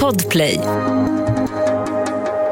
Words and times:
Podplay. 0.00 0.60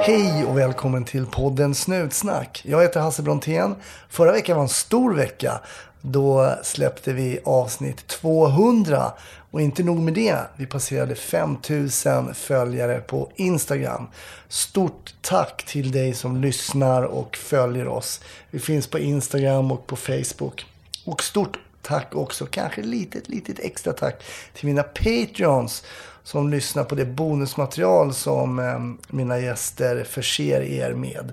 Hej 0.00 0.44
och 0.44 0.58
välkommen 0.58 1.04
till 1.04 1.26
podden 1.26 1.74
Snutsnack. 1.74 2.62
Jag 2.64 2.82
heter 2.82 3.00
Hasse 3.00 3.22
Brontén. 3.22 3.74
Förra 4.08 4.32
veckan 4.32 4.56
var 4.56 4.62
en 4.62 4.68
stor 4.68 5.14
vecka. 5.14 5.60
Då 6.00 6.54
släppte 6.62 7.12
vi 7.12 7.38
avsnitt 7.44 8.06
200. 8.06 9.12
Och 9.50 9.60
inte 9.60 9.82
nog 9.82 9.98
med 9.98 10.14
det, 10.14 10.38
vi 10.56 10.66
passerade 10.66 11.14
5000 11.14 12.34
följare 12.34 13.00
på 13.00 13.32
Instagram. 13.36 14.06
Stort 14.48 15.14
tack 15.20 15.64
till 15.66 15.92
dig 15.92 16.14
som 16.14 16.40
lyssnar 16.40 17.02
och 17.02 17.36
följer 17.36 17.88
oss. 17.88 18.20
Vi 18.50 18.58
finns 18.58 18.86
på 18.86 18.98
Instagram 18.98 19.72
och 19.72 19.86
på 19.86 19.96
Facebook. 19.96 20.66
Och 21.04 21.22
stort 21.22 21.58
tack 21.82 22.14
också, 22.14 22.46
kanske 22.46 22.82
litet, 22.82 23.28
litet 23.28 23.58
extra 23.58 23.92
tack 23.92 24.22
till 24.54 24.66
mina 24.66 24.82
Patreons 24.82 25.84
som 26.24 26.50
lyssnar 26.50 26.84
på 26.84 26.94
det 26.94 27.04
bonusmaterial 27.04 28.14
som 28.14 28.58
eh, 28.58 29.12
mina 29.14 29.38
gäster 29.38 30.04
förser 30.04 30.62
er 30.62 30.94
med. 30.94 31.32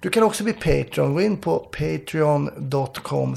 Du 0.00 0.10
kan 0.10 0.22
också 0.22 0.44
bli 0.44 0.52
Patreon. 0.52 1.14
Gå 1.14 1.20
in 1.20 1.36
på 1.36 1.58
patreon.com 1.58 3.36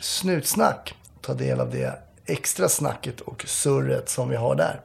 snutsnack. 0.00 0.94
Ta 1.20 1.34
del 1.34 1.60
av 1.60 1.70
det 1.70 1.98
extra 2.26 2.68
snacket 2.68 3.20
och 3.20 3.44
surret 3.46 4.08
som 4.08 4.28
vi 4.28 4.36
har 4.36 4.54
där. 4.54 4.80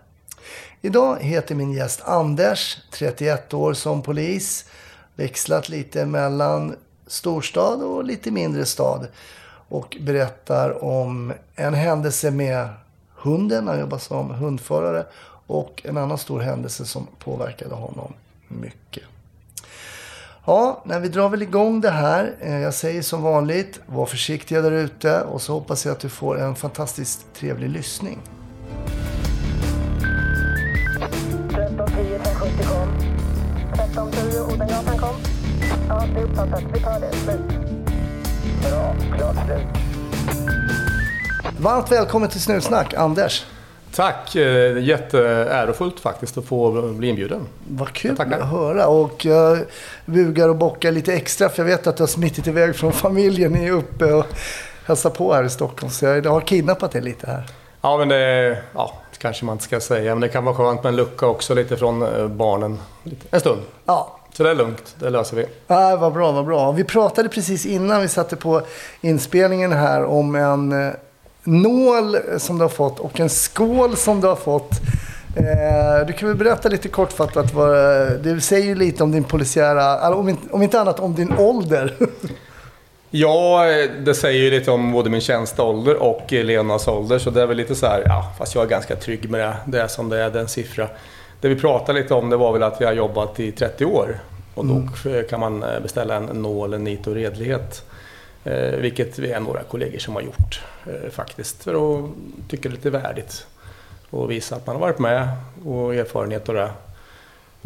Idag 0.82 1.18
heter 1.22 1.56
min 1.56 1.74
gäst 1.74 2.02
Anders, 2.06 2.78
31 2.92 3.54
år 3.54 3.74
som 3.74 4.02
polis. 4.02 4.66
Växlat 5.16 5.70
lite 5.70 6.06
mellan 6.06 6.76
storstad 7.08 7.84
och 7.84 8.04
lite 8.04 8.32
mindre 8.32 8.66
stad. 8.66 9.08
Och 9.70 9.98
berättar 10.02 10.84
om 10.84 11.34
en 11.56 11.74
händelse 11.74 12.32
med 12.32 12.70
hunden. 13.28 13.68
Han 13.68 13.80
jobbar 13.80 13.98
som 13.98 14.30
hundförare. 14.30 15.06
Och 15.48 15.82
en 15.86 15.98
annan 15.98 16.18
stor 16.18 16.40
händelse 16.40 16.86
som 16.86 17.08
påverkade 17.20 17.76
honom 17.76 18.14
mycket. 18.48 19.04
Ja, 20.46 20.82
när 20.86 21.00
vi 21.00 21.10
drar 21.10 21.30
väl 21.30 21.42
igång 21.42 21.82
det 21.82 21.90
här. 21.90 22.36
Eh, 22.40 22.60
jag 22.60 22.74
säger 22.74 23.02
som 23.02 23.22
vanligt, 23.22 23.80
var 23.86 24.06
försiktiga 24.06 24.62
där 24.62 24.72
ute. 24.72 25.22
Och 25.22 25.42
så 25.42 25.54
hoppas 25.54 25.86
jag 25.86 25.92
att 25.92 26.00
du 26.00 26.10
får 26.10 26.40
en 26.40 26.56
fantastiskt 26.56 27.34
trevlig 27.34 27.70
lyssning. 27.70 28.20
1310 31.58 32.20
570 32.24 32.66
kom. 32.68 32.90
1310 33.74 34.54
Odengatan 34.54 34.98
kom. 34.98 35.16
Ja, 35.90 36.06
det 36.14 36.20
är 36.20 36.24
uppfattat. 36.24 36.64
Vi 36.74 36.80
tar 36.80 37.00
det. 37.00 37.12
Slut. 37.14 37.42
Bra. 38.62 38.96
Klart 39.18 39.36
slut. 39.46 40.57
Varmt 41.60 41.92
välkommen 41.92 42.30
till 42.30 42.42
Snutsnack, 42.42 42.94
Anders. 42.94 43.46
Tack! 43.96 44.36
eh, 44.36 44.78
Jätteärofullt 44.84 46.00
faktiskt 46.00 46.38
att 46.38 46.46
få 46.46 46.82
bli 46.82 47.08
inbjuden. 47.10 47.48
Vad 47.70 47.94
kul 47.94 48.22
att 48.22 48.50
höra. 48.50 48.88
Och 48.88 49.26
jag 49.26 49.60
bugar 50.06 50.50
och 50.50 50.56
bockar 50.56 50.92
lite 50.92 51.14
extra 51.14 51.50
för 51.50 51.64
jag 51.64 51.66
vet 51.70 51.88
att 51.88 51.98
du 51.98 52.04
har 52.04 52.08
smittit 52.08 52.48
iväg 52.48 52.76
från 52.76 52.92
familjen. 52.94 53.52
Ni 53.52 53.66
är 53.68 53.72
uppe 53.72 54.14
och 54.14 54.26
hälsar 54.86 55.10
på 55.10 55.34
här 55.34 55.44
i 55.44 55.50
Stockholm. 55.50 55.92
Så 55.92 56.06
jag 56.06 56.26
har 56.26 56.42
kidnappat 56.42 56.92
dig 56.92 57.02
lite 57.02 57.28
här. 57.28 57.44
Ja, 57.82 57.98
men 57.98 58.10
det 58.10 58.58
ja, 58.74 58.94
kanske 59.18 59.46
man 59.46 59.54
inte 59.54 59.64
ska 59.66 59.80
säga, 59.80 60.16
men 60.16 60.22
det 60.22 60.30
kan 60.30 60.46
vara 60.46 60.56
skönt 60.56 60.84
med 60.84 60.90
en 60.90 60.96
lucka 60.96 61.26
också 61.28 61.54
lite 61.54 61.78
från 61.78 62.02
eh, 62.02 62.28
barnen. 62.28 62.80
En 63.32 63.40
stund. 63.40 63.62
Ja, 63.86 64.20
Så 64.34 64.44
det 64.44 64.50
är 64.50 64.56
lugnt, 64.56 64.96
det 65.00 65.10
löser 65.10 65.38
vi. 65.38 65.46
Ah, 65.68 65.96
vad 65.96 66.14
bra, 66.14 66.32
vad 66.32 66.46
bra. 66.46 66.72
Vi 66.72 66.84
pratade 66.84 67.30
precis 67.30 67.66
innan 67.66 68.02
vi 68.02 68.08
satte 68.08 68.36
på 68.36 68.62
inspelningen 69.02 69.72
här 69.72 70.04
om 70.06 70.36
en 70.36 70.88
eh, 70.88 70.94
nål 71.48 72.18
som 72.38 72.58
du 72.58 72.64
har 72.64 72.70
fått 72.70 73.00
och 73.00 73.20
en 73.20 73.30
skål 73.30 73.98
som 73.98 74.22
du 74.22 74.28
har 74.28 74.36
fått. 74.36 74.72
Eh, 75.36 76.08
du 76.08 76.14
kan 76.14 76.28
väl 76.30 76.38
berätta 76.38 76.70
lite 76.70 76.88
kortfattat 76.88 77.54
vad 77.54 77.70
det 78.24 78.42
säger 78.42 78.66
ju 78.66 78.76
lite 78.76 79.04
om 79.04 79.12
din 79.12 79.24
polisiära, 79.24 80.16
om, 80.16 80.30
inte- 80.30 80.48
om 80.54 80.62
inte 80.64 80.80
annat 80.82 81.00
om 81.00 81.16
din 81.16 81.34
ålder. 81.38 81.94
Ja, 83.10 83.64
det 84.06 84.14
säger 84.16 84.44
ju 84.44 84.52
lite 84.52 84.72
om 84.72 84.92
både 84.92 85.10
min 85.10 85.22
tjänsteålder 85.22 85.96
och 85.96 86.26
Lenas 86.32 86.88
ålder, 86.88 87.20
så 87.20 87.30
det 87.30 87.42
är 87.42 87.46
väl 87.46 87.58
lite 87.58 87.76
så 87.76 87.86
här, 87.86 88.04
ja, 88.06 88.34
fast 88.38 88.56
jag 88.56 88.64
är 88.64 88.68
ganska 88.68 88.96
trygg 88.96 89.30
med 89.30 89.40
det. 89.40 89.56
Det 89.66 89.82
är 89.82 89.88
som 89.88 90.10
det 90.10 90.18
är, 90.24 90.30
den 90.30 90.48
siffra. 90.48 90.88
Det 91.42 91.48
vi 91.48 91.56
pratade 91.56 92.00
lite 92.02 92.14
om 92.14 92.30
det 92.30 92.38
var 92.38 92.54
väl 92.54 92.64
att 92.64 92.82
vi 92.82 92.86
har 92.86 92.94
jobbat 92.94 93.40
i 93.40 93.52
30 93.52 93.86
år. 93.86 94.20
Och 94.56 94.66
då 94.66 95.10
eh, 95.10 95.24
kan 95.30 95.40
man 95.40 95.64
eh, 95.64 95.80
beställa 95.80 96.16
en 96.16 96.24
nål, 96.26 96.74
en 96.74 96.84
nit 96.84 97.08
och 97.08 97.14
redlighet. 97.16 97.84
Eh, 98.48 98.80
vilket 98.80 99.20
vi 99.20 99.32
är 99.32 99.40
några 99.40 99.64
kollegor 99.64 100.00
som 100.00 100.16
har 100.16 100.22
gjort 100.22 100.62
eh, 100.86 101.10
faktiskt. 101.12 101.64
För 101.64 101.74
att 101.74 102.10
tycka 102.50 102.70
det 102.70 102.74
är 102.74 102.76
lite 102.76 102.90
värdigt. 102.90 103.48
Och 104.10 104.32
visa 104.32 104.56
att 104.56 104.68
man 104.68 104.76
har 104.76 104.82
varit 104.82 105.00
med 105.00 105.30
och 105.66 105.96
erfarenhet 105.96 106.50
och 106.50 106.56
det. 106.56 106.72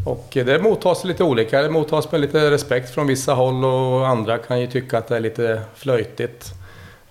Och 0.05 0.27
det 0.31 0.63
mottas 0.63 1.03
lite 1.03 1.23
olika. 1.23 1.61
Det 1.61 1.69
mottas 1.69 2.11
med 2.11 2.21
lite 2.21 2.51
respekt 2.51 2.89
från 2.89 3.07
vissa 3.07 3.33
håll 3.33 3.65
och 3.65 4.07
andra 4.07 4.37
kan 4.37 4.61
ju 4.61 4.67
tycka 4.67 4.97
att 4.97 5.07
det 5.07 5.15
är 5.15 5.19
lite 5.19 5.61
flöjtigt. 5.75 6.53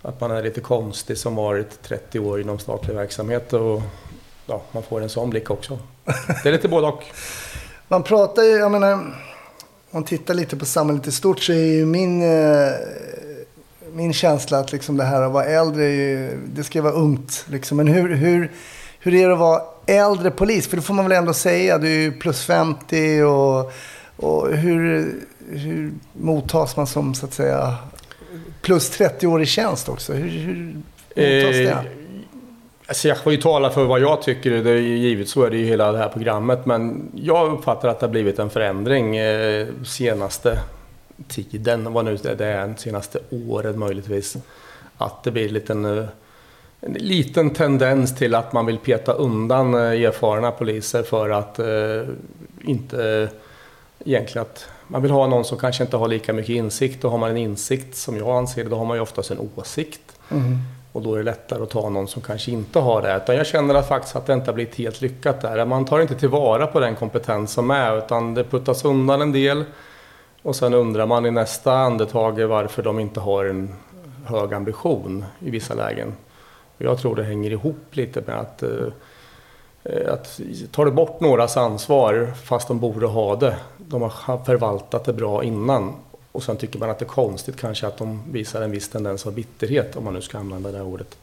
Att 0.02 0.20
man 0.20 0.30
är 0.30 0.42
lite 0.42 0.60
konstig 0.60 1.18
som 1.18 1.34
varit 1.34 1.82
30 1.82 2.18
år 2.18 2.40
inom 2.40 2.58
statlig 2.58 2.94
verksamhet. 2.94 3.52
Och 3.52 3.82
ja, 4.46 4.62
man 4.72 4.82
får 4.82 5.00
en 5.00 5.08
sån 5.08 5.30
blick 5.30 5.50
också. 5.50 5.78
Det 6.42 6.48
är 6.48 6.52
lite 6.52 6.68
både 6.68 6.86
och. 6.86 7.04
Man 7.88 8.02
pratar 8.02 8.42
ju, 8.42 8.50
jag 8.50 8.70
menar, 8.70 8.92
om 8.92 9.14
man 9.90 10.04
tittar 10.04 10.34
lite 10.34 10.56
på 10.56 10.64
samhället 10.64 11.06
i 11.06 11.12
stort 11.12 11.40
så 11.40 11.52
är 11.52 11.56
ju 11.56 11.86
min, 11.86 12.22
eh, 12.22 12.72
min 13.92 14.12
känsla 14.12 14.58
att 14.58 14.72
liksom 14.72 14.96
det 14.96 15.04
här 15.04 15.22
att 15.22 15.32
vara 15.32 15.44
äldre, 15.44 15.84
är 15.84 15.88
ju, 15.88 16.38
det 16.46 16.64
ska 16.64 16.82
vara 16.82 16.92
ungt. 16.92 17.44
Liksom. 17.48 17.76
Men 17.76 17.88
hur, 17.88 18.14
hur, 18.14 18.50
hur 18.98 19.14
är 19.14 19.26
det 19.26 19.32
att 19.32 19.38
vara 19.38 19.62
äldre 19.86 20.30
polis? 20.30 20.68
För 20.68 20.76
det 20.76 20.82
får 20.82 20.94
man 20.94 21.04
väl 21.04 21.18
ändå 21.18 21.32
säga, 21.32 21.78
du 21.78 21.86
är 21.86 21.98
ju 21.98 22.12
plus 22.12 22.44
50 22.44 23.22
och, 23.22 23.72
och 24.16 24.56
hur, 24.56 25.14
hur 25.48 25.92
mottas 26.12 26.76
man 26.76 26.86
som 26.86 27.14
så 27.14 27.26
att 27.26 27.32
säga 27.32 27.76
plus 28.62 28.90
30 28.90 29.26
år 29.26 29.42
i 29.42 29.46
tjänst 29.46 29.88
också? 29.88 30.12
Hur, 30.12 30.28
hur 30.28 30.64
mottas 30.64 31.56
det? 31.56 31.70
Eh, 31.70 31.78
alltså 32.86 33.08
jag 33.08 33.18
får 33.18 33.32
ju 33.32 33.38
tala 33.38 33.70
för 33.70 33.84
vad 33.84 34.00
jag 34.00 34.22
tycker. 34.22 34.50
Det 34.50 34.70
är 34.70 34.74
ju 34.74 34.96
givet 34.98 35.28
så 35.28 35.42
är 35.42 35.50
det 35.50 35.56
ju 35.56 35.64
hela 35.64 35.92
det 35.92 35.98
här 35.98 36.08
programmet. 36.08 36.66
Men 36.66 37.10
jag 37.14 37.52
uppfattar 37.52 37.88
att 37.88 38.00
det 38.00 38.06
har 38.06 38.10
blivit 38.10 38.38
en 38.38 38.50
förändring 38.50 39.16
eh, 39.16 39.66
senaste 39.84 40.58
tiden. 41.28 41.92
Vad 41.92 42.04
nu 42.04 42.16
det 42.16 42.46
är, 42.46 42.74
senaste 42.76 43.18
året 43.30 43.76
möjligtvis. 43.76 44.36
Att 44.96 45.22
det 45.22 45.30
blir 45.30 45.46
en 45.46 45.54
liten, 45.54 45.84
en 46.80 46.92
liten 46.92 47.50
tendens 47.50 48.16
till 48.16 48.34
att 48.34 48.52
man 48.52 48.66
vill 48.66 48.78
peta 48.78 49.12
undan 49.12 49.74
eh, 49.74 49.80
erfarna 49.80 50.50
poliser 50.50 51.02
för 51.02 51.30
att 51.30 51.58
eh, 51.58 52.14
inte 52.64 53.28
egentligen 54.04 54.42
att 54.42 54.68
man 54.86 55.02
vill 55.02 55.10
ha 55.10 55.26
någon 55.26 55.44
som 55.44 55.58
kanske 55.58 55.84
inte 55.84 55.96
har 55.96 56.08
lika 56.08 56.32
mycket 56.32 56.50
insikt. 56.50 57.04
Och 57.04 57.10
har 57.10 57.18
man 57.18 57.30
en 57.30 57.36
insikt 57.36 57.96
som 57.96 58.16
jag 58.16 58.28
anser 58.28 58.64
det, 58.64 58.70
då 58.70 58.76
har 58.76 58.84
man 58.84 58.96
ju 58.96 59.00
oftast 59.00 59.30
en 59.30 59.50
åsikt. 59.56 60.00
Och 60.92 61.02
då 61.02 61.14
är 61.14 61.18
det 61.18 61.24
lättare 61.24 61.62
att 61.62 61.70
ta 61.70 61.88
någon 61.88 62.08
som 62.08 62.22
kanske 62.22 62.50
inte 62.50 62.78
har 62.78 63.02
det. 63.02 63.16
Utan 63.16 63.36
jag 63.36 63.46
känner 63.46 63.74
att 63.74 63.88
faktiskt 63.88 64.16
att 64.16 64.26
det 64.26 64.32
inte 64.32 64.46
har 64.46 64.54
blivit 64.54 64.74
helt 64.74 65.00
lyckat 65.00 65.40
där. 65.40 65.64
Man 65.64 65.84
tar 65.84 66.00
inte 66.00 66.14
tillvara 66.14 66.66
på 66.66 66.80
den 66.80 66.96
kompetens 66.96 67.52
som 67.52 67.70
är 67.70 67.98
utan 67.98 68.34
det 68.34 68.44
puttas 68.44 68.84
undan 68.84 69.22
en 69.22 69.32
del. 69.32 69.64
Och 70.42 70.56
sen 70.56 70.74
undrar 70.74 71.06
man 71.06 71.26
i 71.26 71.30
nästa 71.30 71.72
andetag 71.72 72.40
varför 72.40 72.82
de 72.82 73.00
inte 73.00 73.20
har 73.20 73.44
en 73.44 73.74
hög 74.24 74.54
ambition 74.54 75.24
i 75.40 75.50
vissa 75.50 75.74
lägen. 75.74 76.12
Jag 76.78 76.98
tror 76.98 77.16
det 77.16 77.24
hänger 77.24 77.50
ihop 77.50 77.86
lite 77.90 78.22
med 78.26 78.38
att, 78.38 78.62
eh, 78.62 80.12
att 80.12 80.40
tar 80.70 80.84
du 80.84 80.90
bort 80.90 81.20
någras 81.20 81.56
ansvar 81.56 82.32
fast 82.44 82.68
de 82.68 82.80
borde 82.80 83.06
ha 83.06 83.36
det. 83.36 83.56
De 83.76 84.02
har 84.02 84.44
förvaltat 84.44 85.04
det 85.04 85.12
bra 85.12 85.44
innan. 85.44 85.92
Och 86.32 86.42
sen 86.42 86.56
tycker 86.56 86.78
man 86.78 86.90
att 86.90 86.98
det 86.98 87.04
är 87.04 87.08
konstigt 87.08 87.56
kanske 87.56 87.86
att 87.86 87.98
de 87.98 88.22
visar 88.32 88.62
en 88.62 88.70
viss 88.70 88.88
tendens 88.88 89.26
av 89.26 89.32
bitterhet 89.32 89.96
om 89.96 90.04
man 90.04 90.14
nu 90.14 90.20
ska 90.22 90.38
använda 90.38 90.72
det 90.72 90.78
här 90.78 90.84
ordet. 90.84 91.18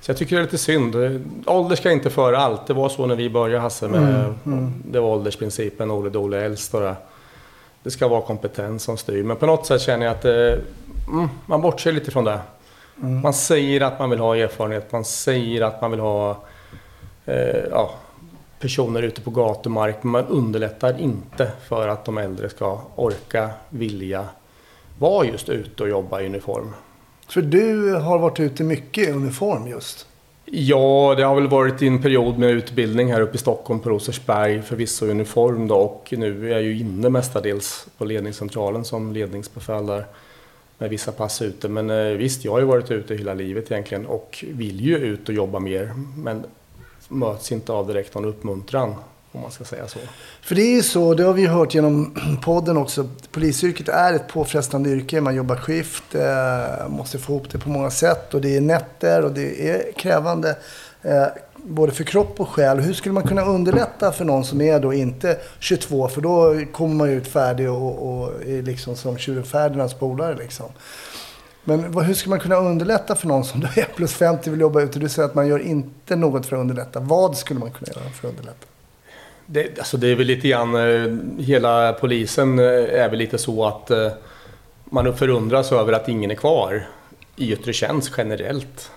Så 0.00 0.10
jag 0.10 0.18
tycker 0.18 0.36
det 0.36 0.40
är 0.40 0.44
lite 0.44 0.58
synd. 0.58 0.96
Ålder 1.46 1.76
ska 1.76 1.90
inte 1.90 2.10
föra 2.10 2.38
allt. 2.38 2.66
Det 2.66 2.74
var 2.74 2.88
så 2.88 3.06
när 3.06 3.16
vi 3.16 3.30
började 3.30 3.62
Hasse 3.62 3.88
med 3.88 4.34
det 4.84 5.00
var 5.00 5.08
åldersprincipen, 5.08 5.90
Ole 5.90 6.10
Dole 6.10 6.44
äldst 6.44 6.74
och 6.74 6.80
det. 6.80 6.96
Det 7.84 7.90
ska 7.90 8.08
vara 8.08 8.22
kompetens 8.22 8.82
som 8.82 8.96
styr. 8.96 9.22
Men 9.22 9.36
på 9.36 9.46
något 9.46 9.66
sätt 9.66 9.80
känner 9.80 10.06
jag 10.06 10.12
att 10.14 10.24
eh, 10.24 11.12
mm, 11.12 11.28
man 11.46 11.60
bortser 11.60 11.92
lite 11.92 12.10
från 12.10 12.24
det. 12.24 12.40
Man 12.96 13.34
säger 13.34 13.80
att 13.80 13.98
man 13.98 14.10
vill 14.10 14.18
ha 14.18 14.36
erfarenhet, 14.36 14.92
man 14.92 15.04
säger 15.04 15.62
att 15.62 15.80
man 15.80 15.90
vill 15.90 16.00
ha 16.00 16.42
eh, 17.24 17.64
ja, 17.70 17.90
personer 18.60 19.02
ute 19.02 19.20
på 19.20 19.30
gatumark, 19.30 20.02
men 20.02 20.10
man 20.10 20.26
underlättar 20.26 21.00
inte 21.00 21.52
för 21.68 21.88
att 21.88 22.04
de 22.04 22.18
äldre 22.18 22.48
ska 22.48 22.80
orka, 22.96 23.50
vilja 23.68 24.28
vara 24.98 25.26
just 25.26 25.48
ute 25.48 25.82
och 25.82 25.88
jobba 25.88 26.20
i 26.20 26.26
uniform. 26.26 26.72
För 27.28 27.42
du 27.42 27.94
har 27.94 28.18
varit 28.18 28.40
ute 28.40 28.62
mycket 28.62 29.08
i 29.08 29.10
uniform 29.10 29.66
just. 29.68 30.06
Ja, 30.56 31.14
det 31.16 31.22
har 31.22 31.34
väl 31.34 31.48
varit 31.48 31.82
i 31.82 31.86
en 31.86 32.02
period 32.02 32.38
med 32.38 32.50
utbildning 32.50 33.12
här 33.12 33.20
uppe 33.20 33.34
i 33.34 33.38
Stockholm 33.38 33.80
på 33.80 33.90
Rosersberg, 33.90 34.62
förvisso 34.62 35.06
i 35.06 35.10
uniform 35.10 35.68
då, 35.68 35.76
och 35.76 36.14
nu 36.16 36.48
är 36.48 36.52
jag 36.52 36.62
ju 36.62 36.78
inne 36.78 37.08
mestadels 37.08 37.86
på 37.98 38.04
ledningscentralen 38.04 38.84
som 38.84 39.12
ledningsbefäl 39.12 39.86
där 39.86 40.06
med 40.78 40.90
vissa 40.90 41.12
pass 41.12 41.42
ute. 41.42 41.68
Men 41.68 41.90
eh, 41.90 42.16
visst, 42.16 42.44
jag 42.44 42.52
har 42.52 42.58
ju 42.58 42.64
varit 42.64 42.90
ute 42.90 43.14
hela 43.14 43.34
livet 43.34 43.70
egentligen 43.70 44.06
och 44.06 44.44
vill 44.48 44.80
ju 44.80 44.96
ut 44.96 45.28
och 45.28 45.34
jobba 45.34 45.58
mer. 45.58 45.94
Men 46.16 46.44
möts 47.08 47.52
inte 47.52 47.72
av 47.72 47.86
direkt 47.86 48.14
någon 48.14 48.24
uppmuntran. 48.24 48.94
Om 49.34 49.40
man 49.40 49.50
ska 49.50 49.64
säga 49.64 49.88
så. 49.88 49.98
För 50.42 50.54
det 50.54 50.62
är 50.62 50.74
ju 50.74 50.82
så, 50.82 51.14
det 51.14 51.22
har 51.22 51.32
vi 51.32 51.42
ju 51.42 51.48
hört 51.48 51.74
genom 51.74 52.16
podden 52.42 52.76
också. 52.76 53.08
Polisyrket 53.32 53.88
är 53.88 54.12
ett 54.12 54.28
påfrestande 54.28 54.90
yrke. 54.90 55.20
Man 55.20 55.34
jobbar 55.34 55.56
skift, 55.56 56.14
eh, 56.14 56.88
måste 56.88 57.18
få 57.18 57.32
ihop 57.32 57.50
det 57.50 57.58
på 57.58 57.68
många 57.68 57.90
sätt. 57.90 58.34
Och 58.34 58.40
det 58.40 58.56
är 58.56 58.60
nätter 58.60 59.24
och 59.24 59.32
det 59.32 59.70
är 59.70 59.92
krävande. 59.92 60.56
Eh, 61.02 61.26
både 61.56 61.92
för 61.92 62.04
kropp 62.04 62.40
och 62.40 62.48
själ. 62.48 62.80
Hur 62.80 62.94
skulle 62.94 63.12
man 63.12 63.22
kunna 63.22 63.44
underlätta 63.44 64.12
för 64.12 64.24
någon 64.24 64.44
som 64.44 64.60
är 64.60 64.80
då 64.80 64.92
inte 64.92 65.38
22? 65.58 66.08
För 66.08 66.20
då 66.20 66.64
kommer 66.72 66.94
man 66.94 67.10
ju 67.10 67.16
ut 67.16 67.28
färdig 67.28 67.70
och, 67.70 68.08
och 68.08 68.42
är 68.46 68.62
liksom 68.62 68.96
som 68.96 69.18
tjurfärdernas 69.18 69.94
polare 69.94 70.34
liksom. 70.34 70.66
Men 71.64 71.92
vad, 71.92 72.04
hur 72.04 72.14
ska 72.14 72.30
man 72.30 72.40
kunna 72.40 72.56
underlätta 72.56 73.14
för 73.14 73.28
någon 73.28 73.44
som 73.44 73.60
då 73.60 73.68
är 73.76 73.88
plus 73.96 74.12
50 74.12 74.50
och 74.50 74.54
vill 74.54 74.60
jobba 74.60 74.80
ute? 74.80 74.98
Du 74.98 75.08
säger 75.08 75.28
att 75.28 75.34
man 75.34 75.46
gör 75.46 75.58
inte 75.58 76.16
något 76.16 76.46
för 76.46 76.56
att 76.56 76.60
underlätta. 76.60 77.00
Vad 77.00 77.36
skulle 77.36 77.60
man 77.60 77.70
kunna 77.70 77.92
göra 77.94 78.10
för 78.10 78.28
att 78.28 78.34
underlätta? 78.34 78.66
Det, 79.46 79.78
alltså 79.78 79.96
det 79.96 80.08
är 80.08 80.14
väl 80.14 80.26
lite 80.26 80.48
grann, 80.48 80.74
eh, 80.74 81.44
hela 81.44 81.92
polisen 81.92 82.58
eh, 82.58 82.64
är 83.02 83.08
väl 83.08 83.18
lite 83.18 83.38
så 83.38 83.64
att 83.64 83.90
eh, 83.90 84.12
man 84.84 85.16
förundras 85.16 85.72
över 85.72 85.92
att 85.92 86.08
ingen 86.08 86.30
är 86.30 86.34
kvar 86.34 86.86
i 87.36 87.52
yttre 87.52 87.72
tjänst 87.72 88.12
generellt 88.16 88.90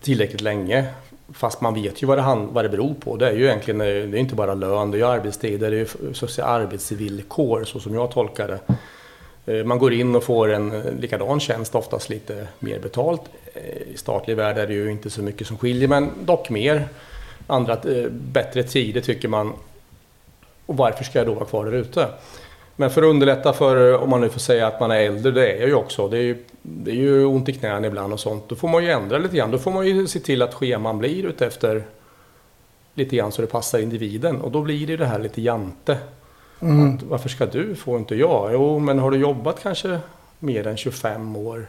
tillräckligt 0.00 0.40
länge. 0.40 0.84
Fast 1.32 1.60
man 1.60 1.74
vet 1.74 2.02
ju 2.02 2.06
vad 2.06 2.18
det, 2.18 2.22
hand, 2.22 2.50
vad 2.52 2.64
det 2.64 2.68
beror 2.68 2.94
på. 2.94 3.16
Det 3.16 3.28
är 3.28 3.32
ju 3.32 3.44
egentligen 3.44 3.78
det 3.78 3.86
är 3.86 4.16
inte 4.16 4.34
bara 4.34 4.54
lön, 4.54 4.90
det 4.90 5.00
är 5.00 5.04
arbetstider, 5.04 5.70
det 5.70 5.76
är 5.76 5.78
ju 5.78 6.14
så 6.14 6.24
att 6.24 6.30
säga, 6.30 6.46
arbetsvillkor 6.46 7.64
så 7.64 7.80
som 7.80 7.94
jag 7.94 8.10
tolkar 8.10 8.60
det. 9.44 9.64
Man 9.64 9.78
går 9.78 9.92
in 9.92 10.16
och 10.16 10.24
får 10.24 10.52
en 10.52 10.82
likadan 11.00 11.40
tjänst, 11.40 11.74
oftast 11.74 12.08
lite 12.08 12.46
mer 12.58 12.78
betalt. 12.78 13.22
I 13.94 13.96
statlig 13.96 14.36
värld 14.36 14.58
är 14.58 14.66
det 14.66 14.74
ju 14.74 14.90
inte 14.90 15.10
så 15.10 15.22
mycket 15.22 15.46
som 15.46 15.58
skiljer, 15.58 15.88
men 15.88 16.10
dock 16.24 16.50
mer 16.50 16.88
andra 17.48 17.72
eh, 17.72 18.10
bättre 18.10 18.62
tider 18.62 19.00
tycker 19.00 19.28
man. 19.28 19.52
Och 20.66 20.76
varför 20.76 21.04
ska 21.04 21.18
jag 21.18 21.26
då 21.26 21.34
vara 21.34 21.44
kvar 21.44 21.64
där 21.64 21.72
ute? 21.72 22.08
Men 22.76 22.90
för 22.90 23.02
att 23.02 23.08
underlätta 23.08 23.52
för, 23.52 23.96
om 23.96 24.10
man 24.10 24.20
nu 24.20 24.28
får 24.28 24.40
säga 24.40 24.66
att 24.66 24.80
man 24.80 24.90
är 24.90 24.96
äldre, 24.96 25.32
det 25.32 25.52
är 25.52 25.60
jag 25.60 25.68
ju 25.68 25.74
också. 25.74 26.08
Det 26.08 26.18
är 26.18 26.22
ju, 26.22 26.44
det 26.62 26.90
är 26.90 26.94
ju 26.94 27.24
ont 27.24 27.48
i 27.48 27.52
knäna 27.52 27.86
ibland 27.86 28.12
och 28.12 28.20
sånt. 28.20 28.48
Då 28.48 28.56
får 28.56 28.68
man 28.68 28.84
ju 28.84 28.90
ändra 28.90 29.18
lite 29.18 29.36
grann. 29.36 29.50
Då 29.50 29.58
får 29.58 29.70
man 29.70 29.86
ju 29.86 30.06
se 30.06 30.20
till 30.20 30.42
att 30.42 30.54
scheman 30.54 30.98
blir 30.98 31.26
utefter 31.26 31.84
lite 32.94 33.16
grann 33.16 33.32
så 33.32 33.42
det 33.42 33.48
passar 33.48 33.78
individen. 33.78 34.40
Och 34.40 34.50
då 34.50 34.62
blir 34.62 34.86
det 34.86 34.96
det 34.96 35.06
här 35.06 35.18
lite 35.18 35.42
jante. 35.42 35.98
Mm. 36.60 36.94
Att, 36.94 37.02
varför 37.02 37.28
ska 37.28 37.46
du 37.46 37.74
få 37.74 37.96
inte 37.96 38.14
jag? 38.14 38.52
Jo, 38.52 38.78
men 38.78 38.98
har 38.98 39.10
du 39.10 39.18
jobbat 39.18 39.62
kanske 39.62 40.00
mer 40.38 40.66
än 40.66 40.76
25 40.76 41.36
år 41.36 41.66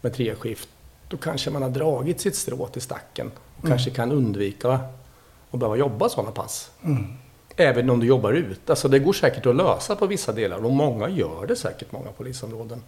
med 0.00 0.14
treskift, 0.14 0.68
då 1.08 1.16
kanske 1.16 1.50
man 1.50 1.62
har 1.62 1.70
dragit 1.70 2.20
sitt 2.20 2.34
strå 2.36 2.66
till 2.66 2.82
stacken 2.82 3.30
och 3.56 3.64
mm. 3.64 3.70
kanske 3.70 3.90
kan 3.90 4.12
undvika 4.12 4.80
och 5.50 5.58
behöva 5.58 5.76
jobba 5.76 6.08
sådana 6.08 6.30
pass. 6.30 6.70
Mm. 6.84 7.06
Även 7.56 7.90
om 7.90 8.00
du 8.00 8.06
jobbar 8.06 8.32
ut. 8.32 8.70
Alltså 8.70 8.88
det 8.88 8.98
går 8.98 9.12
säkert 9.12 9.46
att 9.46 9.56
lösa 9.56 9.96
på 9.96 10.06
vissa 10.06 10.32
delar 10.32 10.64
och 10.64 10.72
många 10.72 11.08
gör 11.08 11.46
det 11.46 11.56
säkert, 11.56 11.92
många 11.92 12.10
polisområden. 12.10 12.82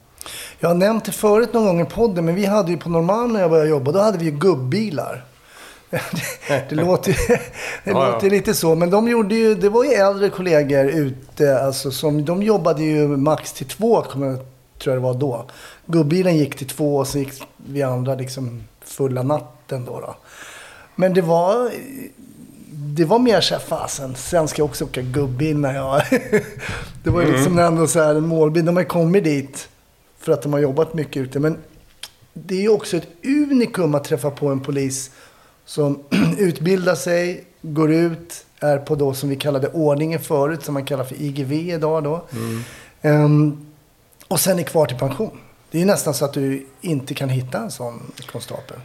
Jag 0.58 0.68
har 0.68 0.74
nämnt 0.74 1.04
det 1.04 1.12
förut 1.12 1.52
någon 1.52 1.64
gång 1.64 1.80
i 1.80 1.84
podden, 1.84 2.24
men 2.24 2.34
vi 2.34 2.44
hade 2.44 2.70
ju 2.70 2.78
på 2.78 2.88
Norrmalm 2.88 3.32
när 3.32 3.40
jag 3.40 3.50
började 3.50 3.70
jobba, 3.70 3.92
då 3.92 3.98
hade 3.98 4.18
vi 4.18 4.24
ju 4.24 4.30
gubbilar. 4.30 5.24
det, 6.48 6.64
det 6.68 6.74
låter, 6.74 7.12
det 7.84 7.90
ja, 7.90 8.12
låter 8.12 8.26
ja. 8.26 8.30
lite 8.30 8.54
så, 8.54 8.74
men 8.74 8.90
de 8.90 9.08
gjorde 9.08 9.34
ju, 9.34 9.54
det 9.54 9.68
var 9.68 9.84
ju 9.84 9.90
äldre 9.90 10.30
kollegor 10.30 10.86
ute, 10.86 11.62
alltså 11.62 11.90
som, 11.90 12.24
de 12.24 12.42
jobbade 12.42 12.82
ju 12.82 13.08
max 13.08 13.52
till 13.52 13.66
två, 13.66 13.96
jag, 13.96 14.38
tror 14.78 14.94
jag 14.94 14.96
det 14.96 14.98
var 14.98 15.14
då. 15.14 15.46
Gubbilen 15.86 16.36
gick 16.36 16.56
till 16.56 16.68
två 16.68 16.96
och 16.96 17.06
så 17.06 17.18
gick 17.18 17.42
vi 17.56 17.82
andra 17.82 18.14
liksom 18.14 18.64
fulla 18.84 19.22
natten 19.22 19.84
då. 19.84 20.00
då. 20.00 20.14
Men 20.94 21.14
det 21.14 21.22
var, 21.22 21.70
det 22.94 23.04
var 23.04 23.18
mer 23.18 23.40
såhär, 23.40 23.60
fasen, 23.60 24.14
sen 24.14 24.48
ska 24.48 24.62
jag 24.62 24.68
också 24.68 24.84
åka 24.84 25.02
gubbil 25.02 25.58
när 25.58 25.74
jag... 25.74 26.02
det 27.04 27.10
var 27.10 27.20
ju 27.20 27.26
mm. 27.26 27.36
liksom 27.36 27.58
ändå 27.58 27.86
så 27.86 28.02
här 28.02 28.14
en 28.14 28.26
målbild. 28.26 28.66
De 28.66 28.76
har 28.76 28.84
kommit 28.84 29.24
dit 29.24 29.68
för 30.18 30.32
att 30.32 30.42
de 30.42 30.52
har 30.52 30.60
jobbat 30.60 30.94
mycket 30.94 31.22
ute. 31.22 31.38
Men 31.38 31.58
det 32.32 32.54
är 32.54 32.60
ju 32.60 32.68
också 32.68 32.96
ett 32.96 33.08
unikum 33.24 33.94
att 33.94 34.04
träffa 34.04 34.30
på 34.30 34.48
en 34.48 34.60
polis 34.60 35.10
som 35.64 36.02
utbildar 36.38 36.94
sig, 36.94 37.44
går 37.62 37.92
ut, 37.92 38.46
är 38.60 38.78
på 38.78 38.94
då 38.94 39.14
som 39.14 39.28
vi 39.28 39.36
kallade 39.36 39.68
ordningen 39.68 40.20
förut, 40.20 40.64
som 40.64 40.74
man 40.74 40.84
kallar 40.84 41.04
för 41.04 41.22
IGV 41.22 41.52
idag 41.52 42.04
då. 42.04 42.24
Mm. 42.32 43.24
Um, 43.24 43.66
och 44.28 44.40
sen 44.40 44.58
är 44.58 44.62
kvar 44.62 44.86
till 44.86 44.98
pension. 44.98 45.38
Det 45.70 45.78
är 45.78 45.80
ju 45.80 45.86
nästan 45.86 46.14
så 46.14 46.24
att 46.24 46.32
du 46.32 46.66
inte 46.80 47.14
kan 47.14 47.28
hitta 47.28 47.58
en 47.58 47.70
sån 47.70 48.12
konstapel. 48.32 48.76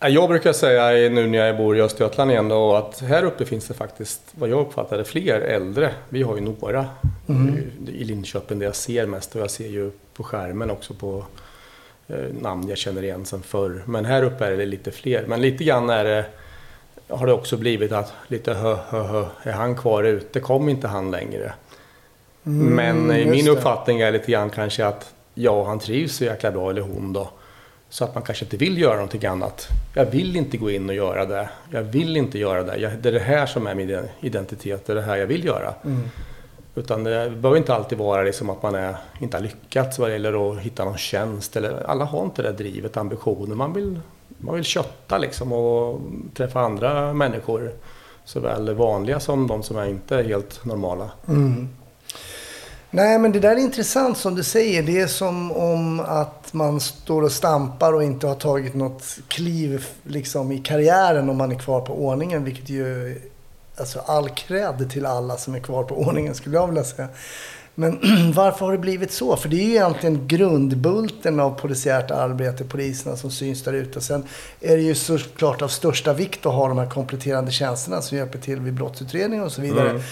Jag 0.00 0.28
brukar 0.28 0.52
säga 0.52 1.10
nu 1.10 1.26
när 1.26 1.38
jag 1.38 1.56
bor 1.56 1.76
i 1.76 1.80
Östergötland 1.80 2.30
igen 2.30 2.48
då, 2.48 2.76
att 2.76 3.00
här 3.00 3.24
uppe 3.24 3.44
finns 3.44 3.68
det 3.68 3.74
faktiskt, 3.74 4.20
vad 4.32 4.48
jag 4.48 4.60
uppfattade, 4.60 5.04
fler 5.04 5.40
äldre. 5.40 5.90
Vi 6.08 6.22
har 6.22 6.36
ju 6.36 6.40
några 6.40 6.86
mm. 7.28 7.70
i 7.86 8.04
Linköping 8.04 8.58
där 8.58 8.66
jag 8.66 8.76
ser 8.76 9.06
mest 9.06 9.34
och 9.34 9.40
jag 9.40 9.50
ser 9.50 9.68
ju 9.68 9.90
på 10.14 10.24
skärmen 10.24 10.70
också 10.70 10.94
på 10.94 11.24
eh, 12.08 12.16
namn 12.40 12.68
jag 12.68 12.78
känner 12.78 13.02
igen 13.02 13.24
sedan 13.24 13.42
förr. 13.42 13.82
Men 13.86 14.04
här 14.04 14.22
uppe 14.22 14.46
är 14.46 14.56
det 14.56 14.66
lite 14.66 14.90
fler. 14.90 15.24
Men 15.26 15.40
lite 15.40 15.64
grann 15.64 15.90
är 15.90 16.04
det, 16.04 16.24
har 17.08 17.26
det 17.26 17.32
också 17.32 17.56
blivit 17.56 17.92
att 17.92 18.12
lite 18.28 18.54
hö, 18.54 18.76
hö, 18.88 19.02
hö, 19.02 19.26
är 19.42 19.52
han 19.52 19.76
kvar 19.76 20.04
ute? 20.04 20.40
Kom 20.40 20.68
inte 20.68 20.88
han 20.88 21.10
längre? 21.10 21.52
Mm, 22.46 22.66
Men 22.66 23.06
min 23.30 23.44
det. 23.44 23.50
uppfattning 23.50 24.00
är 24.00 24.12
lite 24.12 24.32
grann 24.32 24.50
kanske 24.50 24.86
att 24.86 25.14
ja, 25.34 25.64
han 25.64 25.78
trivs 25.78 26.16
så 26.16 26.24
jäkla 26.24 26.50
bra, 26.50 26.70
eller 26.70 26.82
hon 26.82 27.12
då. 27.12 27.30
Så 27.90 28.04
att 28.04 28.14
man 28.14 28.24
kanske 28.24 28.44
inte 28.44 28.56
vill 28.56 28.78
göra 28.78 28.94
någonting 28.94 29.26
annat. 29.26 29.68
Jag 29.94 30.06
vill 30.06 30.36
inte 30.36 30.56
gå 30.56 30.70
in 30.70 30.88
och 30.88 30.94
göra 30.94 31.26
det. 31.26 31.48
Jag 31.70 31.82
vill 31.82 32.16
inte 32.16 32.38
göra 32.38 32.62
det. 32.62 32.76
Jag, 32.76 32.92
det 32.98 33.08
är 33.08 33.12
det 33.12 33.18
här 33.18 33.46
som 33.46 33.66
är 33.66 33.74
min 33.74 34.00
identitet. 34.20 34.86
Det 34.86 34.92
är 34.92 34.94
det 34.94 35.02
här 35.02 35.16
jag 35.16 35.26
vill 35.26 35.44
göra. 35.44 35.74
Mm. 35.84 36.08
Utan 36.74 37.04
det 37.04 37.30
behöver 37.30 37.56
inte 37.56 37.74
alltid 37.74 37.98
vara 37.98 38.22
liksom 38.22 38.50
att 38.50 38.62
man 38.62 38.74
är, 38.74 38.96
inte 39.18 39.36
har 39.36 39.42
lyckats 39.42 39.98
vad 39.98 40.08
det 40.08 40.12
gäller 40.12 40.52
att 40.52 40.58
hitta 40.58 40.84
någon 40.84 40.98
tjänst. 40.98 41.56
Eller, 41.56 41.82
alla 41.86 42.04
har 42.04 42.24
inte 42.24 42.42
det 42.42 42.52
drivet, 42.52 42.96
ambitionen. 42.96 43.56
Man 43.56 43.72
vill, 43.72 44.00
man 44.28 44.54
vill 44.54 44.64
kötta 44.64 45.18
liksom 45.18 45.52
och 45.52 46.00
träffa 46.34 46.60
andra 46.60 47.12
människor. 47.14 47.72
Såväl 48.24 48.74
vanliga 48.74 49.20
som 49.20 49.46
de 49.46 49.62
som 49.62 49.76
är 49.76 49.86
inte 49.86 50.16
är 50.16 50.24
helt 50.24 50.64
normala. 50.64 51.10
Mm. 51.28 51.68
Nej, 52.90 53.18
men 53.18 53.32
det 53.32 53.40
där 53.40 53.50
är 53.50 53.56
intressant 53.56 54.18
som 54.18 54.34
du 54.34 54.44
säger. 54.44 54.82
Det 54.82 55.00
är 55.00 55.06
som 55.06 55.52
om 55.52 56.00
att 56.00 56.52
man 56.52 56.80
står 56.80 57.22
och 57.22 57.32
stampar 57.32 57.92
och 57.92 58.02
inte 58.02 58.26
har 58.26 58.34
tagit 58.34 58.74
något 58.74 59.18
kliv 59.28 59.86
liksom, 60.02 60.52
i 60.52 60.58
karriären 60.58 61.30
om 61.30 61.36
man 61.36 61.52
är 61.52 61.58
kvar 61.58 61.80
på 61.80 62.06
ordningen. 62.06 62.44
Vilket 62.44 62.68
ju, 62.68 63.20
alltså 63.76 63.98
all 63.98 64.28
cred 64.28 64.90
till 64.90 65.06
alla 65.06 65.36
som 65.36 65.54
är 65.54 65.60
kvar 65.60 65.84
på 65.84 65.98
ordningen 65.98 66.34
skulle 66.34 66.56
jag 66.56 66.66
vilja 66.66 66.84
säga. 66.84 67.08
Men 67.74 67.98
varför 68.34 68.64
har 68.64 68.72
det 68.72 68.78
blivit 68.78 69.12
så? 69.12 69.36
För 69.36 69.48
det 69.48 69.56
är 69.56 69.64
ju 69.64 69.70
egentligen 69.70 70.28
grundbulten 70.28 71.40
av 71.40 71.50
polisiärt 71.50 72.10
arbete, 72.10 72.64
poliserna 72.64 73.16
som 73.16 73.30
syns 73.30 73.62
där 73.62 73.72
ute. 73.72 74.00
Sen 74.00 74.24
är 74.60 74.76
det 74.76 74.82
ju 74.82 74.94
såklart 74.94 75.62
av 75.62 75.68
största 75.68 76.12
vikt 76.12 76.46
att 76.46 76.54
ha 76.54 76.68
de 76.68 76.78
här 76.78 76.90
kompletterande 76.90 77.50
tjänsterna 77.50 78.02
som 78.02 78.18
hjälper 78.18 78.38
till 78.38 78.60
vid 78.60 78.74
brottsutredning 78.74 79.42
och 79.42 79.52
så 79.52 79.60
vidare. 79.60 79.90
Mm. 79.90 80.02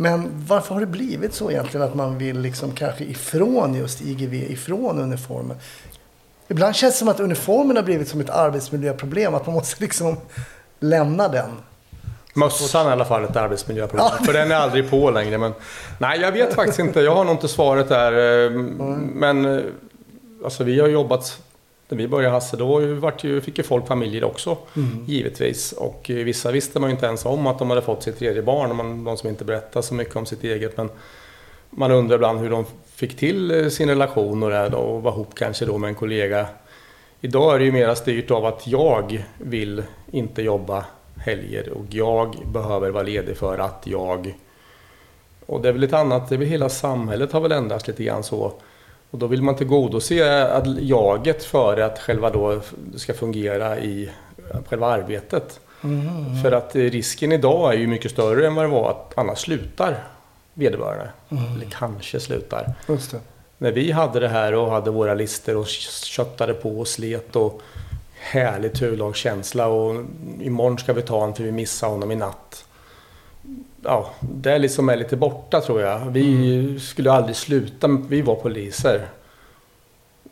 Men 0.00 0.44
varför 0.46 0.74
har 0.74 0.80
det 0.80 0.86
blivit 0.86 1.34
så 1.34 1.50
egentligen 1.50 1.86
att 1.86 1.94
man 1.94 2.18
vill 2.18 2.40
liksom 2.40 2.72
kanske 2.72 3.04
ifrån 3.04 3.74
just 3.74 4.00
IGV, 4.00 4.34
ifrån 4.34 4.98
uniformen? 4.98 5.56
Ibland 6.48 6.76
känns 6.76 6.94
det 6.94 6.98
som 6.98 7.08
att 7.08 7.20
uniformen 7.20 7.76
har 7.76 7.82
blivit 7.82 8.08
som 8.08 8.20
ett 8.20 8.30
arbetsmiljöproblem. 8.30 9.34
Att 9.34 9.46
man 9.46 9.54
måste 9.54 9.82
liksom 9.82 10.16
lämna 10.78 11.28
den. 11.28 11.50
Mössan 12.34 12.86
i 12.86 12.90
alla 12.90 13.04
fall 13.04 13.24
ett 13.24 13.36
arbetsmiljöproblem. 13.36 14.06
Ja. 14.18 14.24
För 14.24 14.32
den 14.32 14.50
är 14.50 14.54
aldrig 14.54 14.90
på 14.90 15.10
längre. 15.10 15.38
Men, 15.38 15.52
nej, 15.98 16.20
jag 16.20 16.32
vet 16.32 16.54
faktiskt 16.54 16.78
inte. 16.78 17.00
Jag 17.00 17.14
har 17.14 17.24
nog 17.24 17.34
inte 17.34 17.48
svaret 17.48 17.88
där. 17.88 18.46
Mm. 18.46 18.66
Men 19.14 19.44
eh, 19.44 19.64
alltså, 20.44 20.64
vi 20.64 20.80
har 20.80 20.88
jobbat 20.88 21.42
när 21.90 21.98
vi 21.98 22.08
började 22.08 22.34
Hasse, 22.34 22.56
då 22.56 22.94
vart 22.94 23.24
ju, 23.24 23.40
fick 23.40 23.58
ju 23.58 23.64
folk 23.64 23.86
familjer 23.86 24.24
också, 24.24 24.58
mm. 24.76 25.04
givetvis. 25.06 25.72
Och 25.72 26.04
vissa 26.08 26.52
visste 26.52 26.80
man 26.80 26.90
ju 26.90 26.94
inte 26.94 27.06
ens 27.06 27.24
om 27.24 27.46
att 27.46 27.58
de 27.58 27.70
hade 27.70 27.82
fått 27.82 28.02
sitt 28.02 28.18
tredje 28.18 28.42
barn, 28.42 28.76
man, 28.76 29.04
de 29.04 29.16
som 29.16 29.28
inte 29.28 29.44
berättar 29.44 29.82
så 29.82 29.94
mycket 29.94 30.16
om 30.16 30.26
sitt 30.26 30.44
eget. 30.44 30.76
Men 30.76 30.90
man 31.70 31.90
undrar 31.90 32.16
ibland 32.16 32.40
hur 32.40 32.50
de 32.50 32.64
fick 32.94 33.16
till 33.16 33.50
eh, 33.50 33.68
sin 33.68 33.88
relation 33.88 34.42
och, 34.42 34.50
det, 34.50 34.76
och 34.76 35.02
var 35.02 35.12
ihop 35.12 35.34
kanske 35.34 35.64
då 35.64 35.78
med 35.78 35.88
en 35.88 35.94
kollega. 35.94 36.46
Idag 37.20 37.54
är 37.54 37.58
det 37.58 37.64
ju 37.64 37.72
mera 37.72 37.94
styrt 37.94 38.30
av 38.30 38.46
att 38.46 38.66
jag 38.66 39.24
vill 39.38 39.82
inte 40.10 40.42
jobba 40.42 40.84
helger 41.16 41.68
och 41.68 41.84
jag 41.90 42.36
behöver 42.52 42.90
vara 42.90 43.02
ledig 43.02 43.36
för 43.36 43.58
att 43.58 43.82
jag... 43.84 44.34
Och 45.46 45.60
det 45.60 45.68
är 45.68 45.72
väl 45.72 45.82
ett 45.82 45.92
annat, 45.92 46.28
det 46.28 46.34
är 46.34 46.38
väl 46.38 46.48
hela 46.48 46.68
samhället 46.68 47.32
har 47.32 47.40
väl 47.40 47.52
ändrats 47.52 47.88
lite 47.88 48.04
grann 48.04 48.22
så. 48.22 48.52
Och 49.10 49.18
då 49.18 49.26
vill 49.26 49.42
man 49.42 49.56
tillgodose 49.56 50.46
att 50.52 50.66
jaget 50.80 51.44
för 51.44 51.80
att 51.80 51.98
själva 51.98 52.30
då 52.30 52.60
ska 52.96 53.14
fungera 53.14 53.78
i 53.78 54.10
själva 54.68 54.86
arbetet. 54.86 55.60
Mm. 55.84 56.42
För 56.42 56.52
att 56.52 56.74
risken 56.74 57.32
idag 57.32 57.74
är 57.74 57.78
ju 57.78 57.86
mycket 57.86 58.10
större 58.10 58.46
än 58.46 58.54
vad 58.54 58.64
det 58.64 58.68
var 58.68 58.90
att 58.90 59.18
annars 59.18 59.38
slutar 59.38 60.04
vederbörande. 60.54 61.08
Mm. 61.28 61.44
Eller 61.54 61.66
kanske 61.70 62.20
slutar. 62.20 62.74
När 63.58 63.72
vi 63.72 63.92
hade 63.92 64.20
det 64.20 64.28
här 64.28 64.54
och 64.54 64.70
hade 64.70 64.90
våra 64.90 65.14
lister 65.14 65.56
och 65.56 65.66
köttade 65.66 66.54
på 66.54 66.80
och 66.80 66.88
slet 66.88 67.36
och 67.36 67.62
härlig 68.14 68.74
turlagskänsla 68.74 69.66
och 69.66 70.04
imorgon 70.40 70.78
ska 70.78 70.92
vi 70.92 71.02
ta 71.02 71.18
honom 71.20 71.34
för 71.34 71.42
vi 71.42 71.52
missade 71.52 71.92
honom 71.92 72.10
i 72.10 72.16
natt. 72.16 72.64
Ja, 73.82 74.10
det 74.20 74.58
liksom 74.58 74.88
är 74.88 74.96
lite 74.96 75.16
borta 75.16 75.60
tror 75.60 75.80
jag. 75.80 75.98
Vi 75.98 76.80
skulle 76.80 77.12
aldrig 77.12 77.36
sluta, 77.36 77.88
vi 78.08 78.22
var 78.22 78.34
poliser. 78.34 79.08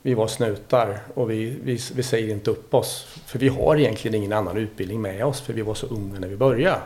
Vi 0.02 0.14
var 0.14 0.26
snutar 0.26 0.98
och 1.14 1.30
vi, 1.30 1.58
vi, 1.62 1.78
vi 1.94 2.02
säger 2.02 2.34
inte 2.34 2.50
upp 2.50 2.74
oss. 2.74 3.06
För 3.26 3.38
vi 3.38 3.48
har 3.48 3.76
egentligen 3.76 4.14
ingen 4.14 4.32
annan 4.32 4.56
utbildning 4.56 5.00
med 5.00 5.24
oss 5.26 5.40
för 5.40 5.52
vi 5.52 5.62
var 5.62 5.74
så 5.74 5.86
unga 5.86 6.18
när 6.18 6.28
vi 6.28 6.36
började. 6.36 6.80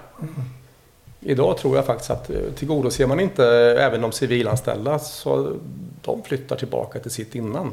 Idag 1.21 1.59
tror 1.59 1.76
jag 1.76 1.87
faktiskt 1.87 2.11
att 2.11 2.31
eh, 2.31 2.37
tillgodoser 2.57 3.07
man 3.07 3.21
inte 3.21 3.47
även 3.78 4.00
de 4.00 4.12
civilanställda 4.12 4.99
så 4.99 5.57
de 6.02 6.23
flyttar 6.23 6.57
tillbaka 6.57 6.99
till 6.99 7.11
sitt 7.11 7.35
innan. 7.35 7.73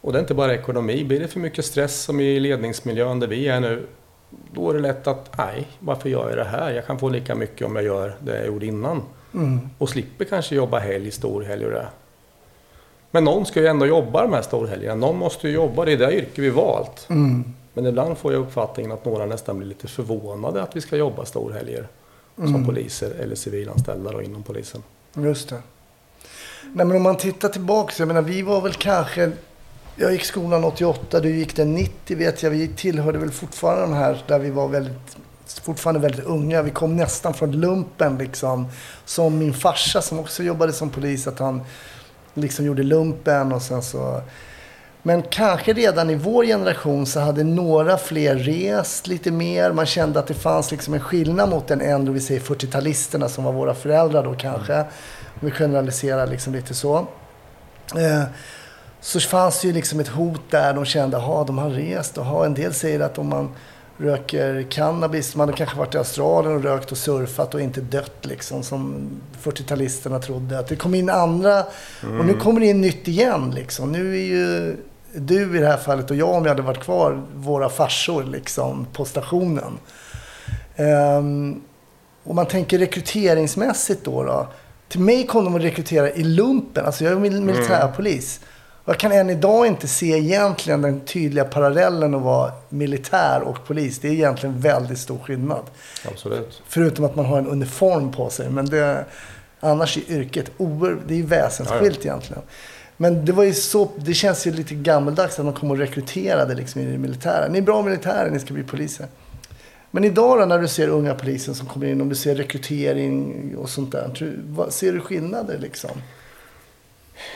Och 0.00 0.12
det 0.12 0.18
är 0.18 0.20
inte 0.20 0.34
bara 0.34 0.54
ekonomi. 0.54 1.04
Blir 1.04 1.20
det 1.20 1.28
för 1.28 1.40
mycket 1.40 1.64
stress 1.64 2.02
som 2.02 2.20
i 2.20 2.40
ledningsmiljön 2.40 3.20
där 3.20 3.26
vi 3.26 3.48
är 3.48 3.60
nu, 3.60 3.86
då 4.52 4.70
är 4.70 4.74
det 4.74 4.80
lätt 4.80 5.06
att 5.06 5.38
nej, 5.38 5.68
varför 5.78 6.08
gör 6.08 6.28
jag 6.28 6.38
det 6.38 6.44
här? 6.44 6.70
Jag 6.70 6.86
kan 6.86 6.98
få 6.98 7.08
lika 7.08 7.34
mycket 7.34 7.66
om 7.66 7.76
jag 7.76 7.84
gör 7.84 8.16
det 8.20 8.36
jag 8.36 8.46
gjorde 8.46 8.66
innan. 8.66 9.02
Och 9.78 9.88
slipper 9.88 10.24
kanske 10.24 10.54
jobba 10.54 10.78
helg, 10.78 11.10
storhelg 11.10 11.64
och 11.64 11.70
det. 11.70 11.86
Men 13.10 13.24
någon 13.24 13.46
ska 13.46 13.60
ju 13.60 13.66
ändå 13.66 13.86
jobba 13.86 14.22
de 14.22 14.32
här 14.32 14.42
storhelgerna. 14.42 14.94
Någon 14.94 15.16
måste 15.16 15.48
ju 15.48 15.54
jobba, 15.54 15.84
det 15.84 15.92
är 15.92 15.96
det 15.96 16.12
yrke 16.12 16.40
vi 16.40 16.50
valt. 16.50 17.06
Men 17.74 17.86
ibland 17.86 18.18
får 18.18 18.32
jag 18.32 18.42
uppfattningen 18.42 18.92
att 18.92 19.04
några 19.04 19.26
nästan 19.26 19.58
blir 19.58 19.68
lite 19.68 19.88
förvånade 19.88 20.62
att 20.62 20.76
vi 20.76 20.80
ska 20.80 20.96
jobba 20.96 21.24
storhelger. 21.24 21.88
Som 22.36 22.66
poliser 22.66 23.10
eller 23.20 23.34
civilanställda 23.34 24.12
då 24.12 24.22
inom 24.22 24.42
polisen. 24.42 24.82
Just 25.14 25.48
det. 25.48 25.62
Nej, 26.62 26.86
men 26.86 26.96
om 26.96 27.02
man 27.02 27.16
tittar 27.16 27.48
tillbaka, 27.48 27.94
jag 27.98 28.08
menar 28.08 28.22
vi 28.22 28.42
var 28.42 28.60
väl 28.60 28.74
kanske... 28.74 29.32
Jag 29.98 30.12
gick 30.12 30.24
skolan 30.24 30.64
88, 30.64 31.20
du 31.20 31.36
gick 31.36 31.56
den 31.56 31.74
90 31.74 32.16
vet 32.16 32.42
jag. 32.42 32.50
Vi 32.50 32.68
tillhörde 32.68 33.18
väl 33.18 33.30
fortfarande 33.30 33.82
de 33.82 33.92
här 33.92 34.24
där 34.26 34.38
vi 34.38 34.50
var 34.50 34.68
väldigt, 34.68 35.16
fortfarande 35.62 36.00
väldigt 36.00 36.24
unga. 36.24 36.62
Vi 36.62 36.70
kom 36.70 36.96
nästan 36.96 37.34
från 37.34 37.52
lumpen 37.52 38.18
liksom. 38.18 38.66
Som 39.04 39.38
min 39.38 39.54
farsa 39.54 40.02
som 40.02 40.18
också 40.18 40.42
jobbade 40.42 40.72
som 40.72 40.90
polis, 40.90 41.26
att 41.26 41.38
han 41.38 41.60
liksom 42.34 42.64
gjorde 42.64 42.82
lumpen 42.82 43.52
och 43.52 43.62
sen 43.62 43.82
så... 43.82 44.22
Men 45.02 45.22
kanske 45.22 45.72
redan 45.72 46.10
i 46.10 46.14
vår 46.14 46.44
generation 46.44 47.06
så 47.06 47.20
hade 47.20 47.44
några 47.44 47.98
fler 47.98 48.36
rest 48.36 49.06
lite 49.06 49.30
mer. 49.30 49.72
Man 49.72 49.86
kände 49.86 50.18
att 50.18 50.26
det 50.26 50.34
fanns 50.34 50.70
liksom 50.70 50.94
en 50.94 51.00
skillnad 51.00 51.48
mot 51.48 51.68
den 51.68 51.80
ändå, 51.80 52.12
vi 52.12 52.20
säger 52.20 52.40
40-talisterna 52.40 53.28
som 53.28 53.44
var 53.44 53.52
våra 53.52 53.74
föräldrar 53.74 54.24
då 54.24 54.34
kanske. 54.34 54.78
Om 54.80 55.40
vi 55.40 55.50
generaliserar 55.50 56.26
liksom 56.26 56.52
lite 56.52 56.74
så. 56.74 57.06
Så 59.06 59.20
fanns 59.20 59.60
det 59.60 59.66
ju 59.66 59.74
liksom 59.74 60.00
ett 60.00 60.08
hot 60.08 60.40
där. 60.50 60.74
De 60.74 60.84
kände, 60.84 61.16
att 61.16 61.46
de 61.46 61.58
har 61.58 61.70
rest. 61.70 62.18
Och 62.18 62.46
en 62.46 62.54
del 62.54 62.74
säger 62.74 63.00
att 63.00 63.18
om 63.18 63.28
man 63.28 63.50
röker 63.98 64.66
cannabis, 64.70 65.36
man 65.36 65.48
har 65.48 65.56
kanske 65.56 65.78
varit 65.78 65.94
i 65.94 65.98
Australien 65.98 66.56
och 66.56 66.62
rökt 66.62 66.92
och 66.92 66.98
surfat 66.98 67.54
och 67.54 67.60
inte 67.60 67.80
dött 67.80 68.26
liksom. 68.26 68.62
Som 68.62 69.10
40-talisterna 69.42 70.18
trodde. 70.20 70.58
Att 70.58 70.66
det 70.68 70.76
kom 70.76 70.94
in 70.94 71.10
andra. 71.10 71.60
Och 72.18 72.24
nu 72.24 72.34
kommer 72.34 72.60
det 72.60 72.66
in 72.66 72.80
nytt 72.80 73.08
igen 73.08 73.52
liksom. 73.54 73.92
Nu 73.92 74.14
är 74.16 74.24
ju 74.24 74.76
du 75.14 75.56
i 75.56 75.60
det 75.60 75.66
här 75.66 75.76
fallet 75.76 76.10
och 76.10 76.16
jag 76.16 76.28
om 76.28 76.44
jag 76.44 76.50
hade 76.50 76.62
varit 76.62 76.80
kvar, 76.80 77.22
våra 77.34 77.68
farsor 77.68 78.24
liksom 78.24 78.86
på 78.92 79.04
stationen. 79.04 79.78
Um, 80.76 81.62
om 82.24 82.36
man 82.36 82.46
tänker 82.46 82.78
rekryteringsmässigt 82.78 84.04
då, 84.04 84.22
då. 84.22 84.46
Till 84.88 85.00
mig 85.00 85.26
kom 85.26 85.44
de 85.44 85.54
att 85.54 85.62
rekrytera 85.62 86.10
i 86.10 86.24
lumpen. 86.24 86.86
Alltså 86.86 87.04
jag 87.04 87.12
är 87.12 87.16
mil- 87.16 87.40
militärpolis. 87.42 88.40
Och 88.40 88.55
jag 88.86 88.98
kan 88.98 89.12
än 89.12 89.30
idag 89.30 89.66
inte 89.66 89.88
se 89.88 90.06
egentligen 90.06 90.82
den 90.82 91.00
tydliga 91.00 91.44
parallellen 91.44 92.14
att 92.14 92.22
vara 92.22 92.52
militär 92.68 93.40
och 93.42 93.66
polis. 93.66 93.98
Det 93.98 94.08
är 94.08 94.12
egentligen 94.12 94.60
väldigt 94.60 94.98
stor 94.98 95.18
skillnad. 95.18 95.62
Absolut. 96.08 96.62
Förutom 96.68 97.04
att 97.04 97.16
man 97.16 97.24
har 97.24 97.38
en 97.38 97.46
uniform 97.46 98.12
på 98.12 98.30
sig. 98.30 98.50
Men 98.50 98.66
det, 98.66 99.04
annars 99.60 99.96
är 99.96 100.10
yrket 100.10 100.50
oer, 100.56 100.98
det 101.06 101.18
är 101.18 101.22
väsensskilt 101.22 101.98
egentligen. 101.98 102.42
Men 102.96 103.24
det 103.24 103.32
var 103.32 103.44
ju 103.44 103.54
så, 103.54 103.90
det 103.96 104.14
känns 104.14 104.46
ju 104.46 104.50
lite 104.52 104.74
gammeldags 104.74 105.38
att 105.38 105.44
man 105.44 105.54
kom 105.54 105.70
och 105.70 105.78
rekryterade 105.78 106.54
liksom 106.54 106.80
i 106.80 106.84
det 106.84 106.98
militära. 106.98 107.48
Ni 107.48 107.58
är 107.58 107.62
bra 107.62 107.82
militärer, 107.82 108.30
ni 108.30 108.38
ska 108.38 108.54
bli 108.54 108.62
poliser. 108.62 109.06
Men 109.90 110.04
idag 110.04 110.38
då 110.38 110.44
när 110.44 110.58
du 110.58 110.68
ser 110.68 110.88
unga 110.88 111.14
polisen 111.14 111.54
som 111.54 111.66
kommer 111.66 111.86
in, 111.86 112.00
om 112.00 112.08
du 112.08 112.14
ser 112.14 112.34
rekrytering 112.34 113.56
och 113.56 113.68
sånt 113.68 113.92
där. 113.92 114.70
Ser 114.70 114.92
du 114.92 115.00
skillnader 115.00 115.58
liksom? 115.58 115.90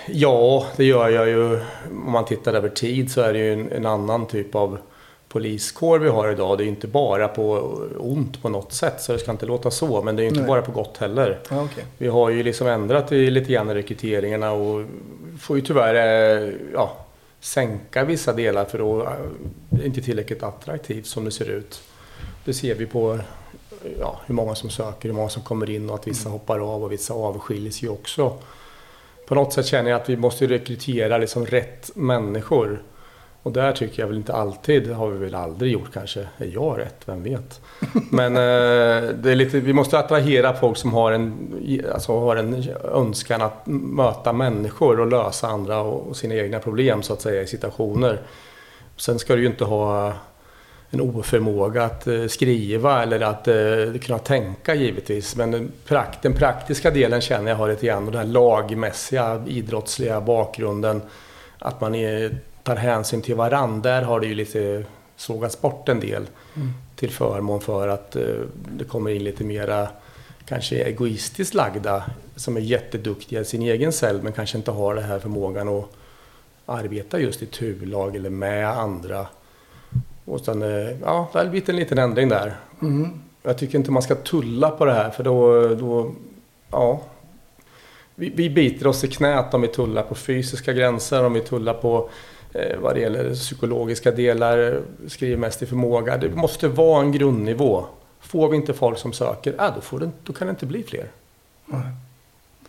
Ja, 0.07 0.67
det 0.77 0.85
gör 0.85 1.09
jag 1.09 1.29
ju. 1.29 1.61
Om 1.91 2.13
man 2.13 2.25
tittar 2.25 2.55
över 2.55 2.69
tid 2.69 3.11
så 3.11 3.21
är 3.21 3.33
det 3.33 3.39
ju 3.39 3.53
en, 3.53 3.73
en 3.73 3.87
annan 3.87 4.27
typ 4.27 4.55
av 4.55 4.79
poliskår 5.29 5.99
vi 5.99 6.09
har 6.09 6.33
idag. 6.33 6.59
Det 6.59 6.65
är 6.65 6.67
inte 6.67 6.87
bara 6.87 7.29
på 7.29 7.53
ont 7.99 8.43
på 8.43 8.49
något 8.49 8.73
sätt, 8.73 9.01
så 9.01 9.13
det 9.13 9.19
ska 9.19 9.31
inte 9.31 9.47
låta 9.47 9.71
så. 9.71 10.03
Men 10.03 10.17
det 10.17 10.23
är 10.23 10.25
ju 10.25 10.29
inte 10.29 10.41
Nej. 10.41 10.49
bara 10.49 10.63
på 10.63 10.73
gott 10.73 10.97
heller. 10.97 11.39
Ja, 11.51 11.63
okej. 11.63 11.85
Vi 11.99 12.09
har 12.09 12.31
ju 12.31 12.43
liksom 12.43 12.67
ändrat 12.67 13.13
i 13.13 13.31
lite 13.31 13.53
grann 13.53 13.75
rekryteringarna 13.75 14.53
och 14.53 14.85
får 15.41 15.57
ju 15.57 15.63
tyvärr 15.63 15.95
eh, 15.95 16.53
ja, 16.75 16.97
sänka 17.41 18.05
vissa 18.05 18.33
delar 18.33 18.65
för 18.65 18.79
då 18.79 19.01
är 19.03 19.19
det 19.71 19.87
inte 19.87 20.01
tillräckligt 20.03 20.43
attraktivt 20.43 21.07
som 21.07 21.25
det 21.25 21.31
ser 21.31 21.51
ut. 21.51 21.83
Det 22.45 22.55
ser 22.55 22.75
vi 22.75 22.87
på 22.87 23.19
ja, 24.01 24.21
hur 24.27 24.35
många 24.35 24.55
som 24.55 24.71
söker, 24.71 25.09
hur 25.09 25.17
många 25.17 25.29
som 25.29 25.43
kommer 25.43 25.71
in 25.71 25.91
och 25.91 25.95
att 25.95 26.07
vissa 26.07 26.29
hoppar 26.29 26.75
av 26.75 26.85
och 26.85 26.93
vissa 26.93 27.15
avskiljs 27.15 27.83
ju 27.83 27.89
också. 27.89 28.39
På 29.31 29.37
något 29.37 29.53
sätt 29.53 29.67
känner 29.67 29.91
jag 29.91 30.01
att 30.01 30.09
vi 30.09 30.17
måste 30.17 30.47
rekrytera 30.47 31.19
liksom 31.19 31.47
rätt 31.47 31.91
människor. 31.95 32.83
Och 33.43 33.53
där 33.53 33.73
tycker 33.73 34.03
jag 34.03 34.07
väl 34.07 34.17
inte 34.17 34.33
alltid, 34.33 34.91
har 34.91 35.11
vi 35.11 35.19
väl 35.19 35.35
aldrig 35.35 35.73
gjort 35.73 35.93
kanske. 35.93 36.21
Är 36.21 36.51
jag 36.55 36.79
rätt? 36.79 36.97
Vem 37.05 37.23
vet? 37.23 37.61
Men 38.11 38.37
eh, 38.37 39.09
det 39.15 39.31
är 39.31 39.35
lite, 39.35 39.61
vi 39.61 39.73
måste 39.73 39.99
attrahera 39.99 40.55
folk 40.55 40.77
som 40.77 40.93
har 40.93 41.13
en, 41.13 41.55
alltså 41.95 42.21
har 42.21 42.37
en 42.37 42.65
önskan 42.93 43.43
att 43.43 43.67
möta 43.67 44.33
människor 44.33 45.01
och 45.01 45.07
lösa 45.07 45.49
andra 45.49 45.81
och 45.81 46.17
sina 46.17 46.35
egna 46.35 46.59
problem 46.59 47.03
så 47.03 47.13
att 47.13 47.23
säga 47.23 47.43
i 47.43 47.47
situationer. 47.47 48.21
Sen 48.97 49.19
ska 49.19 49.35
du 49.35 49.41
ju 49.41 49.47
inte 49.47 49.65
ha 49.65 50.13
en 50.91 51.01
oförmåga 51.01 51.85
att 51.85 52.07
eh, 52.07 52.27
skriva 52.27 53.03
eller 53.03 53.21
att 53.21 53.49
eh, 53.49 54.01
kunna 54.01 54.19
tänka 54.19 54.75
givetvis. 54.75 55.37
Men 55.37 55.51
den, 55.51 55.73
prakt, 55.87 56.23
den 56.23 56.35
praktiska 56.35 56.91
delen 56.91 57.21
känner 57.21 57.51
jag 57.51 57.57
har 57.57 57.69
lite 57.69 57.87
grann 57.87 58.07
och 58.07 58.13
den 58.13 58.21
här 58.21 58.33
lagmässiga, 58.33 59.43
idrottsliga 59.47 60.21
bakgrunden. 60.21 61.03
Att 61.59 61.81
man 61.81 61.95
är, 61.95 62.39
tar 62.63 62.77
hänsyn 62.77 63.23
till 63.23 63.35
varann. 63.35 63.83
Där 63.83 64.03
har 64.03 64.21
det 64.21 64.27
ju 64.27 64.35
lite 64.35 64.85
sågats 65.17 65.61
bort 65.61 65.89
en 65.89 66.01
del. 66.01 66.27
Till 66.97 67.11
förmån 67.11 67.61
för 67.61 67.89
att 67.89 68.17
eh, 68.17 68.23
det 68.77 68.85
kommer 68.85 69.11
in 69.11 69.25
lite 69.25 69.45
mera 69.45 69.89
kanske 70.47 70.77
egoistiskt 70.77 71.55
lagda 71.55 72.05
som 72.37 72.57
är 72.57 72.61
jätteduktiga 72.61 73.41
i 73.41 73.45
sin 73.45 73.63
egen 73.63 73.93
cell 73.93 74.23
men 74.23 74.33
kanske 74.33 74.59
inte 74.59 74.71
har 74.71 74.95
den 74.95 75.05
här 75.05 75.19
förmågan 75.19 75.69
att 75.69 75.85
arbeta 76.67 77.21
just 77.21 77.43
i 77.43 77.47
turlag 77.47 78.17
eller 78.17 78.31
med 78.31 78.69
andra. 78.69 79.27
Och 80.31 80.41
sen, 80.41 80.63
eh, 80.63 80.91
ja, 81.03 81.29
det 81.33 81.39
har 81.39 81.47
blivit 81.47 81.69
en 81.69 81.77
liten 81.77 81.99
ändring 81.99 82.29
där. 82.29 82.57
Jag 83.43 83.59
tycker 83.59 83.79
inte 83.79 83.91
man 83.91 84.03
ska 84.03 84.15
tulla 84.15 84.71
på 84.71 84.85
det 84.85 84.93
här 84.93 85.11
för 85.11 85.25
då, 85.25 85.69
då 85.75 86.13
ja. 86.71 87.01
Vi, 88.15 88.33
vi 88.37 88.51
biter 88.51 88.87
oss 88.87 89.05
i 89.05 89.09
knät 89.09 89.55
om 89.55 89.61
vi 89.61 89.69
tullar 89.69 90.03
på 90.03 90.15
fysiska 90.15 90.73
gränser, 90.73 91.25
om 91.25 91.33
vi 91.33 91.41
tullar 91.41 91.75
på 91.75 92.09
eh, 92.53 92.79
vad 92.79 92.95
det 92.95 93.01
gäller 93.01 93.35
psykologiska 93.35 94.11
delar, 94.11 94.81
skrivmässig 95.09 95.69
förmåga. 95.69 96.17
Det 96.17 96.29
måste 96.29 96.69
vara 96.69 97.01
en 97.01 97.13
grundnivå. 97.13 97.85
Får 98.21 98.49
vi 98.49 98.57
inte 98.57 98.75
folk 98.75 98.99
som 98.99 99.13
söker, 99.13 99.55
ja, 99.59 99.73
då, 99.75 99.81
får 99.81 99.99
det, 99.99 100.11
då 100.25 100.33
kan 100.33 100.47
det 100.47 100.51
inte 100.51 100.67
bli 100.67 100.83
fler. 100.83 101.07
Nej. 101.67 101.83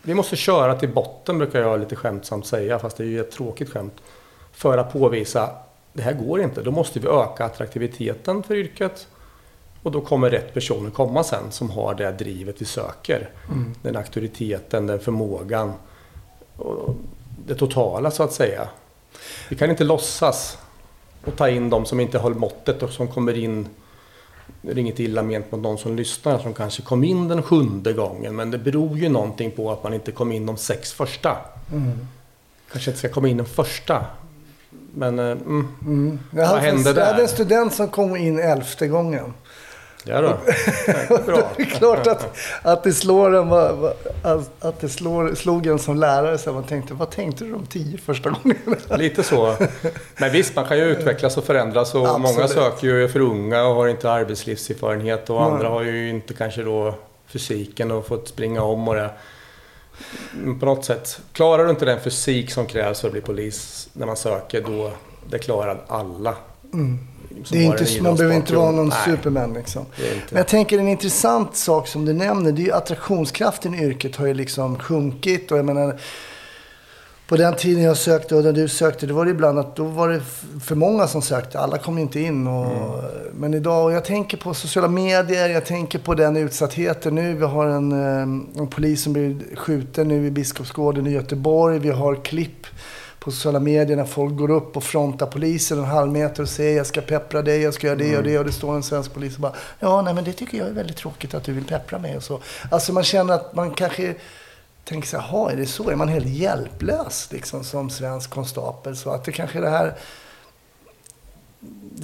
Vi 0.02 0.14
måste 0.14 0.36
köra 0.36 0.74
till 0.74 0.88
botten 0.88 1.38
brukar 1.38 1.60
jag 1.60 1.80
lite 1.80 1.96
skämtsamt 1.96 2.46
säga, 2.46 2.78
fast 2.78 2.96
det 2.96 3.04
är 3.04 3.08
ju 3.08 3.20
ett 3.20 3.30
tråkigt 3.30 3.70
skämt. 3.70 4.02
För 4.52 4.78
att 4.78 4.92
påvisa, 4.92 5.50
det 5.92 6.02
här 6.02 6.12
går 6.12 6.40
inte. 6.40 6.62
Då 6.62 6.70
måste 6.70 7.00
vi 7.00 7.08
öka 7.08 7.44
attraktiviteten 7.44 8.42
för 8.42 8.54
yrket. 8.54 9.08
Och 9.82 9.92
då 9.92 10.00
kommer 10.00 10.30
rätt 10.30 10.54
personer 10.54 10.90
komma 10.90 11.24
sen 11.24 11.50
som 11.50 11.70
har 11.70 11.94
det 11.94 12.12
drivet 12.12 12.60
vi 12.60 12.64
söker. 12.64 13.30
Den 13.82 13.96
auktoriteten, 13.96 14.86
den 14.86 15.00
förmågan. 15.00 15.72
Och 16.56 16.96
det 17.46 17.54
totala 17.54 18.10
så 18.10 18.22
att 18.22 18.32
säga. 18.32 18.68
Vi 19.48 19.56
kan 19.56 19.70
inte 19.70 19.84
låtsas 19.84 20.58
och 21.24 21.36
ta 21.36 21.48
in 21.48 21.70
de 21.70 21.86
som 21.86 22.00
inte 22.00 22.18
håller 22.18 22.36
måttet 22.36 22.82
och 22.82 22.90
som 22.90 23.08
kommer 23.08 23.38
in 23.38 23.68
det 24.62 24.70
är 24.72 24.78
inget 24.78 25.00
illa 25.00 25.22
ment 25.22 25.52
mot 25.52 25.60
någon 25.60 25.78
som 25.78 25.96
lyssnar 25.96 26.38
som 26.38 26.54
kanske 26.54 26.82
kom 26.82 27.04
in 27.04 27.28
den 27.28 27.42
sjunde 27.42 27.92
gången. 27.92 28.36
Men 28.36 28.50
det 28.50 28.58
beror 28.58 28.98
ju 28.98 29.08
någonting 29.08 29.50
på 29.50 29.72
att 29.72 29.82
man 29.82 29.94
inte 29.94 30.12
kom 30.12 30.32
in 30.32 30.46
de 30.46 30.56
sex 30.56 30.92
första. 30.92 31.36
Kanske 32.72 32.90
inte 32.90 32.98
ska 32.98 33.08
komma 33.08 33.28
in 33.28 33.36
den 33.36 33.46
första. 33.46 34.06
Men 34.94 35.18
eh, 35.18 35.24
mm, 35.30 35.68
Mm. 35.86 36.18
Jag, 36.30 36.48
Vad 36.48 36.58
hände 36.60 36.90
jag 36.90 37.04
hade 37.04 37.16
där? 37.16 37.22
en 37.22 37.28
student 37.28 37.74
som 37.74 37.88
kom 37.88 38.16
in 38.16 38.38
elfte 38.38 38.86
gången. 38.88 39.34
Ja 40.04 40.20
då. 40.20 40.28
Bra. 41.26 41.50
Det 41.56 41.62
är 41.62 41.66
klart 41.66 42.06
att, 42.06 42.36
att 42.62 42.84
det 42.84 42.92
slår 42.92 43.34
en, 43.36 43.52
att- 44.60 44.80
det 44.80 44.88
slår, 44.88 45.34
slog 45.34 45.66
en 45.66 45.78
som 45.78 45.96
lärare. 45.96 46.38
Så 46.38 46.52
man 46.52 46.62
tänkte, 46.64 46.94
vad 46.94 47.10
tänkte 47.10 47.44
du 47.44 47.52
de 47.52 47.66
tio 47.66 47.98
första 47.98 48.30
gångerna? 48.30 48.76
Lite 48.96 49.22
så. 49.22 49.56
Men 50.16 50.32
visst, 50.32 50.56
man 50.56 50.64
kan 50.64 50.78
ju 50.78 50.84
utvecklas 50.84 51.36
och 51.36 51.44
förändras 51.44 51.94
och 51.94 52.20
många 52.20 52.48
söker 52.48 52.86
ju 52.86 53.08
för 53.08 53.20
unga 53.20 53.64
och 53.64 53.74
har 53.74 53.88
inte 53.88 54.10
arbetslivserfarenhet 54.10 55.30
och 55.30 55.36
Nej. 55.40 55.50
andra 55.50 55.68
har 55.68 55.82
ju 55.82 56.10
inte 56.10 56.34
kanske 56.34 56.62
då 56.62 56.94
fysiken 57.26 57.90
och 57.90 58.06
fått 58.06 58.28
springa 58.28 58.62
om 58.62 58.88
och 58.88 58.94
det. 58.94 59.10
På 60.60 60.66
något 60.66 60.84
sätt, 60.84 61.20
klarar 61.32 61.64
du 61.64 61.70
inte 61.70 61.84
den 61.84 62.00
fysik 62.00 62.50
som 62.50 62.66
krävs 62.66 63.00
för 63.00 63.08
att 63.08 63.12
bli 63.12 63.20
polis 63.20 63.88
när 63.92 64.06
man 64.06 64.16
söker, 64.16 64.60
då 64.60 64.92
det 65.30 65.38
klarar 65.38 65.80
alla. 65.88 66.34
Mm. 66.72 66.98
Det 67.50 67.58
är 67.58 67.62
inte, 67.62 68.02
man 68.02 68.16
behöver 68.16 68.36
inte 68.36 68.54
vara 68.54 68.70
någon. 68.70 68.88
Nej, 68.88 68.98
superman 69.04 69.54
liksom. 69.54 69.86
Men 70.30 70.36
jag 70.36 70.48
tänker 70.48 70.78
en 70.78 70.88
intressant 70.88 71.56
sak 71.56 71.88
som 71.88 72.04
du 72.04 72.12
nämner, 72.12 72.52
det 72.52 72.62
är 72.62 72.64
ju 72.64 72.72
attraktionskraften 72.72 73.74
i 73.74 73.84
yrket 73.84 74.16
har 74.16 74.26
ju 74.26 74.34
liksom 74.34 74.78
sjunkit. 74.78 75.52
Och 75.52 75.58
jag 75.58 75.64
menar, 75.64 76.00
på 77.32 77.36
den 77.36 77.56
tiden 77.56 77.82
jag 77.82 77.96
sökte 77.96 78.36
och 78.36 78.44
när 78.44 78.52
du 78.52 78.68
sökte, 78.68 79.06
det 79.06 79.12
var 79.12 79.24
det 79.24 79.30
ibland 79.30 79.58
att 79.58 79.76
då 79.76 79.84
var 79.84 80.08
det 80.08 80.20
för 80.64 80.74
många 80.74 81.06
som 81.06 81.22
sökte. 81.22 81.58
Alla 81.58 81.78
kom 81.78 81.98
inte 81.98 82.20
in. 82.20 82.46
Och, 82.46 83.04
Men 83.34 83.54
idag, 83.54 83.84
och 83.84 83.92
jag 83.92 84.04
tänker 84.04 84.36
på 84.36 84.54
sociala 84.54 84.88
medier, 84.88 85.48
jag 85.48 85.66
tänker 85.66 85.98
på 85.98 86.14
den 86.14 86.36
utsattheten 86.36 87.14
nu. 87.14 87.34
Vi 87.34 87.44
har 87.44 87.66
en, 87.66 87.92
eh, 87.92 88.60
en 88.60 88.66
polis 88.70 89.02
som 89.02 89.12
blir 89.12 89.56
skjuten 89.56 90.08
nu 90.08 90.26
i 90.26 90.30
Biskopsgården 90.30 91.06
i 91.06 91.10
Göteborg. 91.10 91.78
Vi 91.78 91.90
har 91.90 92.14
klipp 92.14 92.66
på 93.18 93.30
sociala 93.30 93.60
medier 93.60 93.96
när 93.96 94.04
folk 94.04 94.36
går 94.36 94.50
upp 94.50 94.76
och 94.76 94.84
frontar 94.84 95.26
polisen 95.26 95.78
en 95.78 95.84
halv 95.84 96.12
meter 96.12 96.42
och 96.42 96.48
säger 96.48 96.76
jag 96.76 96.86
ska 96.86 97.00
peppra 97.00 97.42
dig, 97.42 97.60
jag 97.60 97.74
ska 97.74 97.86
göra 97.86 97.98
det 97.98 98.16
och 98.16 98.24
det. 98.24 98.38
Och 98.38 98.44
det 98.44 98.52
står 98.52 98.74
en 98.74 98.82
svensk 98.82 99.14
polis 99.14 99.34
och 99.34 99.40
bara 99.40 99.54
ja, 99.80 100.02
nej 100.02 100.14
men 100.14 100.24
det 100.24 100.32
tycker 100.32 100.58
jag 100.58 100.68
är 100.68 100.72
väldigt 100.72 100.96
tråkigt 100.96 101.34
att 101.34 101.44
du 101.44 101.52
vill 101.52 101.64
peppra 101.64 101.98
mig 101.98 102.16
och 102.16 102.22
så. 102.22 102.40
Alltså 102.70 102.92
man 102.92 103.02
känner 103.02 103.34
att 103.34 103.54
man 103.54 103.70
kanske 103.70 104.14
tänker 104.92 105.08
så 105.08 105.18
här, 105.18 105.50
är 105.50 105.56
det 105.56 105.66
så? 105.66 105.90
Är 105.90 105.96
man 105.96 106.08
helt 106.08 106.26
hjälplös 106.26 107.28
liksom 107.30 107.64
som 107.64 107.90
svensk 107.90 108.30
konstapel? 108.30 108.96
Så 108.96 109.10
att 109.10 109.24
det 109.24 109.32
kanske 109.32 109.58
är 109.58 109.62
det 109.62 109.70
här 109.70 109.94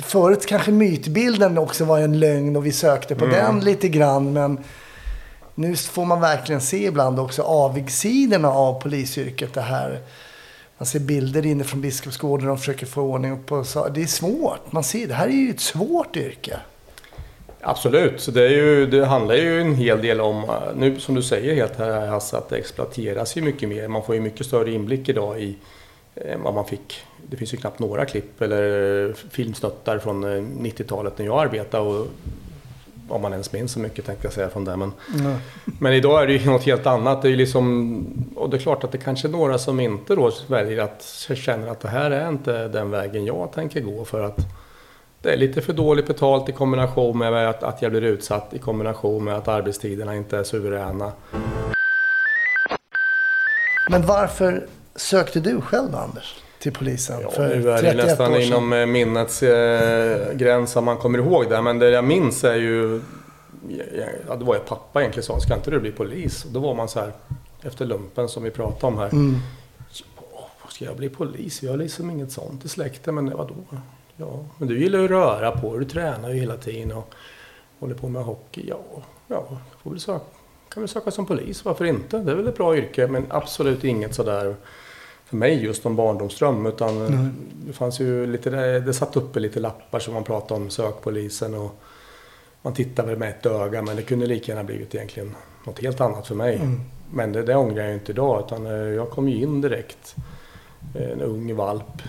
Förut 0.02 0.47
kanske 0.47 0.71
mytbilden 0.71 1.59
också 1.59 1.85
var 1.85 1.99
en 1.99 2.21
lögn 2.21 2.57
och 2.57 2.66
vi 2.66 2.73
sökte 2.73 3.14
på 3.14 3.26
den 3.26 3.61
lite 3.61 3.88
grann. 3.88 4.33
Men 4.33 4.59
nu 5.54 5.76
får 5.76 6.04
man 6.04 6.21
verkligen 6.21 6.61
se 6.61 6.87
ibland 6.87 7.21
också 7.21 7.42
avigsidorna 7.42 8.49
av 8.49 8.80
polisyrket. 8.80 9.54
Det 9.54 9.61
här. 9.61 10.00
Man 10.78 10.87
ser 10.87 11.00
bilder 11.00 11.47
inne 11.47 11.64
från 11.64 11.80
Biskopsgården 11.80 12.49
och 12.49 12.57
de 12.57 12.59
försöker 12.59 12.87
få 12.87 13.02
ordning 13.02 13.42
på 13.42 13.64
Det 13.95 14.02
är 14.02 14.07
svårt. 14.07 14.73
Man 14.73 14.85
ser, 14.85 15.07
det 15.07 15.14
här 15.14 15.26
är 15.26 15.33
ju 15.33 15.50
ett 15.50 15.61
svårt 15.61 16.16
yrke. 16.16 16.61
Absolut, 17.70 18.20
så 18.20 18.30
det, 18.30 18.44
är 18.44 18.50
ju, 18.50 18.87
det 18.87 19.06
handlar 19.06 19.34
ju 19.34 19.60
en 19.60 19.75
hel 19.75 20.02
del 20.02 20.20
om, 20.20 20.44
eh, 20.44 20.50
nu 20.76 21.00
som 21.00 21.14
du 21.14 21.22
säger 21.22 21.54
helt 21.54 21.78
här 21.78 22.06
Hasse, 22.06 22.37
att 22.37 22.48
det 22.48 22.56
exploateras 22.56 23.37
ju 23.37 23.42
mycket 23.42 23.68
mer. 23.68 23.88
Man 23.88 24.02
får 24.02 24.14
ju 24.14 24.20
mycket 24.20 24.46
större 24.46 24.72
inblick 24.72 25.08
idag 25.08 25.40
i 25.40 25.56
eh, 26.14 26.38
vad 26.38 26.54
man 26.54 26.64
fick. 26.64 27.00
Det 27.30 27.37
finns 27.37 27.54
ju 27.54 27.56
knappt 27.56 27.78
några 27.78 28.04
klipp 28.04 28.42
eller 28.42 29.12
filmsnuttar 29.30 29.98
från 29.98 30.25
eh, 30.25 30.42
90-talet 30.60 31.18
när 31.18 31.26
jag 31.26 31.40
arbetade 31.40 31.88
och 31.88 32.06
om 33.08 33.22
man 33.22 33.32
ens 33.32 33.52
minns 33.52 33.72
så 33.72 33.80
mycket 33.80 34.06
tänkte 34.06 34.26
jag 34.26 34.32
säga 34.32 34.48
från 34.48 34.64
det. 34.64 34.76
Men, 34.76 34.92
men 35.64 35.92
idag 35.92 36.22
är 36.22 36.26
det 36.26 36.32
ju 36.32 36.46
något 36.50 36.64
helt 36.64 36.87
annat. 36.87 37.22
Det 37.22 37.30
är 37.30 37.37
liksom, 37.37 38.32
och 38.37 38.50
det 38.50 38.56
är 38.56 38.60
klart 38.60 38.84
att 38.84 38.92
det 38.92 38.98
kanske 38.98 39.28
är 39.28 39.32
några 39.32 39.58
som 39.58 39.80
inte 39.80 40.14
då 40.14 40.32
väljer 40.46 40.82
att 40.82 41.28
känner 41.34 41.68
att 41.68 41.80
det 41.80 41.88
här 41.88 42.10
är 42.10 42.28
inte 42.28 42.68
den 42.68 42.90
vägen 42.90 43.25
jag 43.25 43.52
tänker 43.52 43.80
gå 43.80 44.04
för 44.04 44.25
att 44.25 44.38
det 45.22 45.32
är 45.32 45.37
lite 45.37 45.62
för 45.62 45.72
dåligt 45.72 46.06
betalt 46.06 46.48
i 46.48 46.52
kombination 46.52 47.18
med 47.18 47.48
att, 47.50 47.62
att 47.62 47.82
jag 47.82 47.90
blir 47.90 48.02
utsatt 48.02 48.54
i 48.54 48.58
kombination 48.58 49.25
med 49.25 49.34
att 49.34 49.48
arbetstiderna 49.48 50.16
inte 50.16 50.38
är 50.38 50.44
suveräna. 50.44 51.12
Men 53.90 54.06
varför 54.06 54.66
sökte 54.96 55.40
du 55.40 55.60
själv 55.60 55.94
Anders? 55.96 56.34
Till 56.58 56.72
polisen 56.72 57.20
Ja, 57.22 57.30
för 57.30 57.48
nu 57.48 57.70
är 57.70 57.82
det 57.82 57.90
31 57.90 58.06
nästan 58.06 58.37
inom 58.37 58.72
eh, 58.72 58.87
minnets 58.87 59.42
eh, 59.42 60.32
gräns 60.34 60.76
om 60.76 60.84
man 60.84 60.96
kommer 60.96 61.18
ihåg 61.18 61.50
det. 61.50 61.62
Men 61.62 61.78
det 61.78 61.90
jag 61.90 62.04
minns 62.04 62.44
är 62.44 62.54
ju... 62.54 63.00
Ja, 64.28 64.37
det 64.37 64.44
var 64.44 64.54
ju 64.54 64.60
pappa 64.60 65.00
egentligen 65.00 65.25
sa, 65.25 65.40
ska 65.40 65.54
inte 65.54 65.70
du 65.70 65.80
bli 65.80 65.92
polis? 65.92 66.44
Och 66.44 66.50
då 66.50 66.60
var 66.60 66.75
man 66.75 66.88
så 66.88 67.00
här, 67.00 67.12
efter 67.62 67.84
lumpen 67.87 68.28
som 68.28 68.42
vi 68.42 68.50
pratade 68.50 68.87
om 68.87 68.98
här. 68.98 69.08
Mm. 69.12 69.37
Ja, 70.33 70.68
ska 70.68 70.85
jag 70.85 70.96
bli 70.96 71.09
polis? 71.09 71.62
Jag 71.62 71.70
har 71.70 71.78
liksom 71.78 72.11
inget 72.11 72.33
sånt 72.33 72.64
i 72.64 72.68
släkten, 72.68 73.14
men 73.14 73.37
vadå? 73.37 73.54
Ja, 74.20 74.44
men 74.59 74.68
du 74.68 74.81
gillar 74.81 74.98
ju 74.98 75.04
att 75.04 75.11
röra 75.11 75.50
på 75.50 75.78
du 75.78 75.85
tränar 75.85 76.31
ju 76.31 76.40
hela 76.40 76.57
tiden 76.57 76.92
och 76.92 77.14
håller 77.78 77.94
på 77.94 78.09
med 78.09 78.24
hockey. 78.24 78.68
Ja, 78.68 78.81
ja 79.26 79.59
får 79.83 79.90
väl 79.90 80.00
söka, 80.00 80.24
kan 80.68 80.83
väl 80.83 80.88
söka 80.88 81.11
som 81.11 81.26
polis, 81.26 81.64
varför 81.64 81.85
inte? 81.85 82.18
Det 82.18 82.31
är 82.31 82.37
väl 82.37 82.48
ett 82.48 82.57
bra 82.57 82.76
yrke, 82.76 83.07
men 83.07 83.26
absolut 83.28 83.85
inget 83.85 84.14
sådär 84.14 84.54
för 85.24 85.37
mig 85.37 85.64
just 85.64 85.87
om 85.87 85.96
barndomsdröm. 85.96 86.66
Utan 86.66 87.07
eh, 87.07 87.26
det 87.66 87.72
fanns 87.72 88.00
ju 88.00 88.26
lite, 88.26 88.50
det, 88.50 88.81
det 88.81 88.94
satt 88.94 89.16
uppe 89.16 89.40
lite 89.40 89.61
lappar 89.61 89.98
som 89.98 90.14
man 90.14 90.24
pratade 90.24 90.61
om 90.61 90.70
sökpolisen 90.70 91.54
och 91.54 91.81
man 92.62 92.74
tittade 92.74 93.09
väl 93.09 93.18
med 93.18 93.28
ett 93.28 93.46
öga, 93.46 93.83
men 93.83 93.96
det 93.96 94.02
kunde 94.02 94.26
lika 94.26 94.52
gärna 94.52 94.64
blivit 94.64 94.94
egentligen 94.94 95.35
något 95.64 95.83
helt 95.83 96.00
annat 96.00 96.26
för 96.26 96.35
mig. 96.35 96.61
Men 97.12 97.33
det, 97.33 97.42
det 97.42 97.57
ångrar 97.57 97.85
jag 97.85 97.94
inte 97.94 98.12
idag, 98.12 98.44
utan 98.46 98.66
eh, 98.66 98.72
jag 98.72 99.11
kom 99.11 99.28
ju 99.28 99.42
in 99.42 99.61
direkt. 99.61 100.16
Eh, 100.94 101.11
en 101.11 101.20
ung 101.20 101.57
valp 101.57 102.03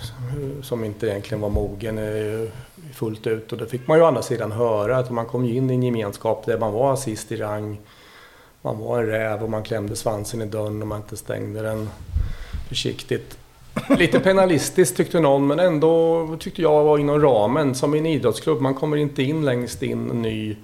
som 0.62 0.84
inte 0.84 1.08
egentligen 1.08 1.42
var 1.42 1.50
mogen 1.50 1.98
eh, 1.98 2.50
fullt 2.94 3.28
ut. 3.28 3.52
Och 3.52 3.58
det 3.58 3.65
fick 3.65 3.88
man 3.88 3.98
ju 3.98 4.04
å 4.04 4.08
andra 4.08 4.22
sidan 4.22 4.52
höra, 4.52 4.98
att 4.98 5.12
man 5.12 5.26
kom 5.26 5.46
in 5.46 5.70
i 5.70 5.74
en 5.74 5.84
gemenskap 5.84 6.46
där 6.46 6.58
man 6.58 6.74
var 6.74 6.96
sist 6.96 7.32
i 7.32 7.36
rang. 7.36 7.80
Man 8.62 8.80
var 8.80 9.00
en 9.00 9.06
räv 9.06 9.44
och 9.44 9.50
man 9.50 9.63
klämde 9.63 9.96
svansen 9.96 10.42
i 10.42 10.46
dörren 10.46 10.82
och 10.82 10.88
man 10.88 11.02
inte 11.02 11.18
stängde 11.18 11.62
den 11.62 11.89
försiktigt. 12.68 13.38
Lite 13.98 14.20
penalistiskt 14.20 14.98
tyckte 14.98 15.20
någon, 15.20 15.48
men 15.48 15.60
ändå 15.60 16.38
tyckte 16.39 16.62
jag 16.62 16.84
var 16.84 16.98
inom 16.98 17.22
ramen. 17.22 17.76
Som 17.76 17.96
i 17.96 17.98
en 17.98 18.06
idrottsklubb, 18.06 18.62
man 18.62 18.76
kommer 18.76 18.98
inte 18.98 19.24
in 19.24 19.46
längst 19.46 19.84
in 19.84 20.06
ny 20.06 20.56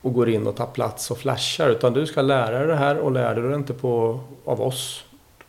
och 0.00 0.12
går 0.12 0.28
in 0.28 0.46
och 0.46 0.56
tar 0.56 0.66
plats 0.66 1.10
och 1.10 1.18
flashar. 1.18 1.70
Utan 1.70 1.92
du 1.92 2.06
ska 2.06 2.22
lära 2.22 2.58
dig 2.58 2.66
det 2.66 2.76
här 2.76 2.98
och 2.98 3.12
lär 3.12 3.34
du 3.34 3.48
det 3.48 3.54
inte 3.54 3.74
på, 3.74 4.20
av 4.44 4.60
oss, 4.60 5.04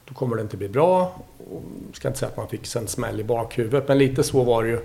då 0.06 0.13
kommer 0.13 0.36
det 0.36 0.41
inte 0.41 0.58
bli 0.58 0.69
bra. 0.69 1.21
Jag 1.51 1.95
ska 1.95 2.08
inte 2.08 2.19
säga 2.19 2.29
att 2.29 2.38
man 2.38 2.47
fick 2.47 2.75
en 2.75 2.88
smäll 2.88 3.19
i 3.19 3.23
bakhuvudet, 3.23 3.88
men 3.88 3.97
lite 3.97 4.23
så 4.23 4.43
var 4.43 4.63
det 4.63 4.69
ju. 4.69 4.79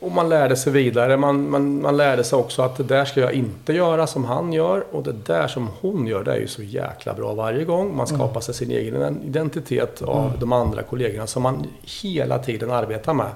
Och 0.00 0.12
man 0.12 0.28
lärde 0.28 0.56
sig 0.56 0.72
vidare. 0.72 1.16
Man, 1.16 1.50
man, 1.50 1.82
man 1.82 1.96
lärde 1.96 2.24
sig 2.24 2.38
också 2.38 2.62
att 2.62 2.76
det 2.76 2.82
där 2.82 3.04
ska 3.04 3.20
jag 3.20 3.32
inte 3.32 3.72
göra 3.72 4.06
som 4.06 4.24
han 4.24 4.52
gör. 4.52 4.84
Och 4.92 5.02
det 5.02 5.12
där 5.12 5.48
som 5.48 5.68
hon 5.80 6.06
gör, 6.06 6.24
det 6.24 6.32
är 6.32 6.40
ju 6.40 6.46
så 6.46 6.62
jäkla 6.62 7.14
bra 7.14 7.34
varje 7.34 7.64
gång. 7.64 7.96
Man 7.96 8.06
skapar 8.06 8.40
sig 8.40 8.54
sin 8.54 8.70
egen 8.70 9.22
identitet 9.22 10.02
av 10.02 10.32
de 10.40 10.52
andra 10.52 10.82
kollegorna 10.82 11.26
som 11.26 11.42
man 11.42 11.66
hela 12.02 12.38
tiden 12.38 12.70
arbetar 12.70 13.14
med. 13.14 13.30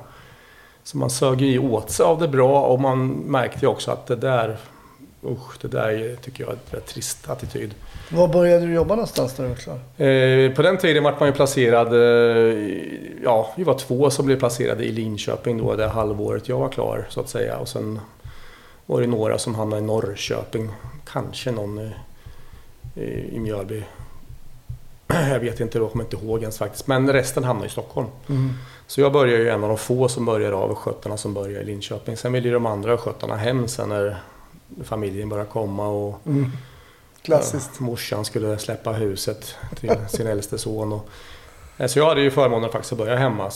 Så 0.82 0.98
man 0.98 1.10
sög 1.10 1.40
ju 1.40 1.58
åt 1.58 1.90
sig 1.90 2.04
av 2.04 2.20
det 2.20 2.28
bra 2.28 2.62
och 2.62 2.80
man 2.80 3.08
märkte 3.08 3.58
ju 3.62 3.66
också 3.66 3.90
att 3.90 4.06
det 4.06 4.16
där, 4.16 4.56
usch, 5.26 5.58
det 5.60 5.68
där 5.68 5.88
är- 5.88 6.16
tycker 6.16 6.44
jag 6.44 6.48
är 6.52 6.56
en 6.56 6.58
rätt 6.78 6.86
trist 6.86 7.30
attityd. 7.30 7.74
Var 8.08 8.28
började 8.28 8.66
du 8.66 8.72
jobba 8.74 8.94
någonstans 8.94 9.38
när 9.38 9.44
du 9.44 9.48
var 9.48 9.56
klar? 9.56 10.06
Eh, 10.06 10.54
på 10.54 10.62
den 10.62 10.78
tiden 10.78 11.02
var 11.04 11.14
man 11.18 11.28
ju 11.28 11.32
placerad, 11.34 11.92
eh, 11.94 12.68
ja 13.24 13.52
vi 13.56 13.64
var 13.64 13.78
två 13.78 14.10
som 14.10 14.26
blev 14.26 14.38
placerade 14.38 14.84
i 14.84 14.92
Linköping 14.92 15.58
då 15.58 15.74
det 15.76 15.86
halvåret 15.86 16.48
jag 16.48 16.58
var 16.58 16.68
klar 16.68 17.06
så 17.08 17.20
att 17.20 17.28
säga. 17.28 17.56
Och 17.58 17.68
sen 17.68 18.00
var 18.86 19.00
det 19.00 19.06
några 19.06 19.38
som 19.38 19.54
hamnade 19.54 19.82
i 19.82 19.84
Norrköping, 19.84 20.70
kanske 21.12 21.50
någon 21.50 21.90
i, 22.94 23.02
i, 23.32 23.38
Mjölby. 23.40 23.82
Jag 25.30 25.40
vet 25.40 25.60
inte, 25.60 25.78
jag 25.78 25.90
kommer 25.90 26.04
inte 26.04 26.16
ihåg 26.16 26.40
ens 26.40 26.58
faktiskt. 26.58 26.86
Men 26.86 27.12
resten 27.12 27.44
hamnade 27.44 27.66
i 27.66 27.70
Stockholm. 27.70 28.06
Så 28.86 29.00
jag 29.00 29.12
började 29.12 29.42
ju 29.42 29.48
en 29.48 29.62
av 29.62 29.68
de 29.68 29.78
få 29.78 30.08
som 30.08 30.24
började 30.24 30.56
av 30.56 30.70
östgötarna 30.72 31.16
som 31.16 31.34
började 31.34 31.60
i 31.60 31.64
Linköping. 31.64 32.16
Sen 32.16 32.32
ville 32.32 32.48
ju 32.48 32.54
de 32.54 32.66
andra 32.66 32.92
östgötarna 32.92 33.36
hem 33.36 33.68
sen 33.68 33.88
när 33.88 34.16
familjen 34.84 35.28
började 35.28 35.50
komma 35.50 35.88
och 35.88 36.20
Klassiskt. 37.22 37.70
Ja, 37.78 37.84
morsan 37.84 38.24
skulle 38.24 38.58
släppa 38.58 38.92
huset 38.92 39.54
till 39.80 39.96
sin 40.08 40.26
äldste 40.26 40.58
son. 40.58 40.92
Och, 40.92 41.08
Eh, 41.78 41.86
så 41.86 41.98
jag 41.98 42.08
hade 42.08 42.20
ju 42.20 42.30
förmånen 42.30 42.70
faktiskt 42.70 42.92
att 42.92 42.98
börja 42.98 43.16
hemma. 43.16 43.50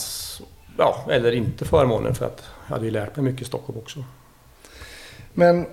Ja, 0.77 1.05
eller 1.11 1.31
inte 1.31 1.65
förmånen 1.65 2.15
för 2.15 2.25
att 2.25 2.43
jag 2.67 2.73
hade 2.73 2.85
ju 2.85 2.91
lärt 2.91 3.15
mig 3.15 3.25
mycket 3.25 3.41
i 3.41 3.45
Stockholm 3.45 3.79
också. 3.79 4.03
Men 5.33 5.65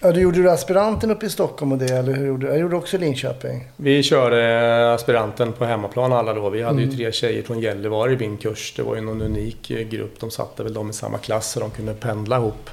ja, 0.00 0.12
du 0.12 0.20
gjorde 0.20 0.42
du 0.42 0.50
aspiranten 0.50 1.10
uppe 1.10 1.26
i 1.26 1.30
Stockholm 1.30 1.72
och 1.72 1.78
det, 1.78 1.90
eller 1.90 2.12
hur 2.12 2.26
gjorde 2.26 2.46
du? 2.46 2.52
Jag 2.52 2.60
gjorde 2.60 2.76
också 2.76 2.98
Linköping. 2.98 3.68
Vi 3.76 4.02
körde 4.02 4.94
aspiranten 4.94 5.52
på 5.52 5.64
hemmaplan 5.64 6.12
alla 6.12 6.34
då. 6.34 6.50
Vi 6.50 6.62
hade 6.62 6.82
ju 6.82 6.92
tre 6.92 7.12
tjejer 7.12 7.42
från 7.42 7.60
Gällivare 7.60 8.12
i 8.12 8.16
min 8.16 8.36
kurs. 8.36 8.74
Det 8.76 8.82
var 8.82 8.94
ju 8.94 9.00
någon 9.00 9.22
unik 9.22 9.70
eh, 9.70 9.88
grupp. 9.88 10.20
De 10.20 10.30
satte 10.30 10.62
väl 10.62 10.74
dem 10.74 10.90
i 10.90 10.92
samma 10.92 11.18
klass 11.18 11.50
så 11.50 11.60
de 11.60 11.70
kunde 11.70 11.94
pendla 11.94 12.36
ihop. 12.36 12.70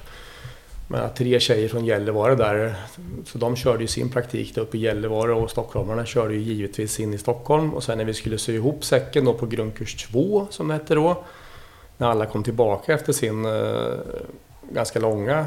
Men 0.94 1.02
att 1.02 1.16
tre 1.16 1.40
tjejer 1.40 1.70
från 1.70 1.86
Gällivare 1.86 2.36
där, 2.36 2.76
så 3.26 3.38
de 3.38 3.56
körde 3.56 3.84
ju 3.84 3.88
sin 3.88 4.10
praktik 4.10 4.56
där 4.56 4.62
uppe 4.62 4.78
i 4.78 4.80
Gällivare 4.80 5.34
och 5.34 5.52
stockholmarna 5.52 6.06
körde 6.06 6.34
ju 6.34 6.40
givetvis 6.40 7.00
in 7.00 7.14
i 7.14 7.18
Stockholm. 7.18 7.74
Och 7.74 7.84
sen 7.84 7.98
när 7.98 8.06
vi 8.06 8.14
skulle 8.14 8.38
sy 8.38 8.56
ihop 8.56 8.86
säcken 8.86 9.26
då 9.26 9.34
på 9.34 9.46
grundkurs 9.46 10.08
2 10.12 10.48
som 10.50 10.68
det 10.68 10.74
hette 10.74 10.96
då. 10.96 11.24
När 11.98 12.08
alla 12.08 12.26
kom 12.26 12.44
tillbaka 12.44 12.94
efter 12.94 13.14
sin 13.14 13.46
eh, 13.46 13.52
ganska 14.72 15.00
långa 15.00 15.46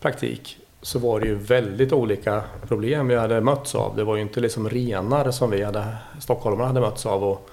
praktik 0.00 0.58
så 0.82 0.98
var 0.98 1.20
det 1.20 1.26
ju 1.26 1.34
väldigt 1.34 1.92
olika 1.92 2.42
problem 2.68 3.08
vi 3.08 3.16
hade 3.16 3.40
mötts 3.40 3.74
av. 3.74 3.96
Det 3.96 4.04
var 4.04 4.16
ju 4.16 4.22
inte 4.22 4.40
liksom 4.40 4.68
renar 4.70 5.30
som 5.30 5.50
vi 5.50 5.62
hade, 5.62 5.96
stockholmarna 6.20 6.66
hade 6.66 6.80
mötts 6.80 7.06
av. 7.06 7.24
Och, 7.24 7.48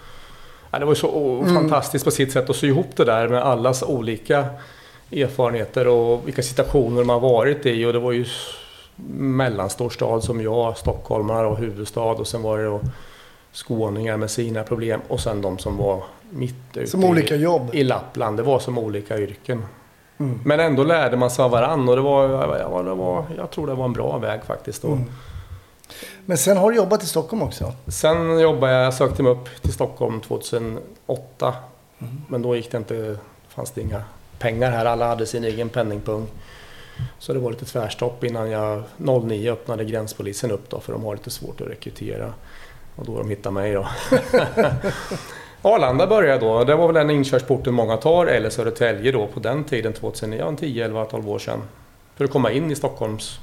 ja, 0.72 0.80
det 0.80 0.86
var 0.86 0.92
ju 0.92 1.00
så 1.00 1.40
mm. 1.42 1.56
fantastiskt 1.56 2.06
på 2.06 2.12
sitt 2.12 2.32
sätt 2.32 2.50
att 2.50 2.56
sy 2.56 2.68
ihop 2.68 2.96
det 2.96 3.06
där 3.06 3.28
med 3.28 3.44
allas 3.44 3.84
olika 3.84 4.46
erfarenheter 5.12 5.88
och 5.88 6.28
vilka 6.28 6.44
situationer 6.44 7.04
man 7.04 7.22
varit 7.22 7.66
i. 7.66 7.86
Och 7.86 7.94
det 7.94 8.00
var 8.00 8.12
ju 8.12 8.26
mellanstor 9.18 9.90
stad 9.90 10.24
som 10.24 10.42
jag, 10.42 10.78
stockholmare 10.78 11.48
och 11.48 11.58
huvudstad 11.58 12.02
och 12.02 12.28
sen 12.28 12.42
var 12.42 12.58
det 12.58 12.66
då 12.66 12.82
skåningar 13.54 14.18
med 14.18 14.32
sina 14.32 14.64
problem 14.64 15.02
och 15.08 15.20
sen 15.20 15.42
de 15.42 15.58
som 15.58 15.78
var 15.78 16.04
mitt 16.30 16.56
ute 16.74 16.92
som 16.92 17.04
olika 17.04 17.36
jobb. 17.36 17.70
i 17.74 17.84
Lappland. 17.84 18.38
Det 18.38 18.44
var 18.44 18.60
som 18.60 18.78
olika 18.78 19.18
yrken. 19.18 19.66
Mm. 20.18 20.40
Men 20.46 20.60
ändå 20.60 20.84
lärde 20.84 21.18
man 21.18 21.32
sig 21.32 21.44
av 21.44 21.52
varandra 21.52 21.92
och 21.92 21.98
det 21.98 22.04
var, 22.04 22.30
ja, 22.60 22.84
det 22.84 22.94
var, 22.94 23.26
jag 23.38 23.52
tror 23.52 23.68
det 23.68 23.74
var 23.74 23.86
en 23.86 23.94
bra 23.94 24.18
väg 24.18 24.44
faktiskt. 24.44 24.82
Då. 24.82 24.88
Mm. 24.88 25.04
Men 26.26 26.38
sen 26.38 26.58
har 26.58 26.72
du 26.72 26.78
jobbat 26.78 27.04
i 27.04 27.06
Stockholm 27.06 27.42
också? 27.42 27.74
Sen 27.88 28.40
jobbade 28.40 28.74
jag, 28.74 28.86
jag 28.86 28.94
sökte 28.94 29.24
mig 29.24 29.32
upp 29.32 29.62
till 29.62 29.74
Stockholm 29.74 30.22
2008. 30.22 31.54
Mm. 32.00 32.22
Men 32.28 32.42
då 32.42 32.56
gick 32.56 32.72
det 32.72 32.78
inte, 32.78 33.18
fanns 33.48 33.72
det 33.72 33.82
inga 33.82 34.04
pengar 34.40 34.72
här. 34.72 34.86
Alla 34.86 35.08
hade 35.08 35.26
sin 35.26 35.44
egen 35.44 35.70
penningpung. 35.70 36.28
Så 37.20 37.34
det 37.34 37.40
var 37.40 37.52
lite 37.52 37.66
tvärstopp 37.66 38.24
innan 38.24 38.52
jag 38.52 38.84
09 38.98 39.52
öppnade 39.52 39.86
gränspolisen 39.86 40.52
upp 40.52 40.70
då 40.70 40.80
för 40.80 40.94
de 40.94 41.04
har 41.04 41.16
lite 41.16 41.30
svårt 41.30 41.62
att 41.62 41.68
rekrytera. 41.68 42.34
Och 42.96 43.06
då 43.06 43.18
de 43.18 43.30
hittade 43.30 43.54
mig 43.54 43.74
då. 43.74 43.88
Arlanda 45.62 46.08
började 46.08 46.46
då. 46.46 46.64
Det 46.64 46.76
var 46.76 46.88
väl 46.88 46.96
den 46.96 47.10
inkörsporten 47.10 47.74
många 47.74 47.98
tar. 47.98 48.26
Eller 48.26 48.50
Södertälje 48.50 49.12
då 49.12 49.28
på 49.28 49.40
den 49.40 49.64
tiden, 49.64 49.94
2010, 49.94 50.82
11, 50.82 51.06
12 51.06 51.30
år 51.30 51.40
sedan. 51.40 51.62
För 52.16 52.26
att 52.26 52.32
komma 52.32 52.52
in 52.52 52.72
i 52.72 52.76
Stockholms 52.76 53.40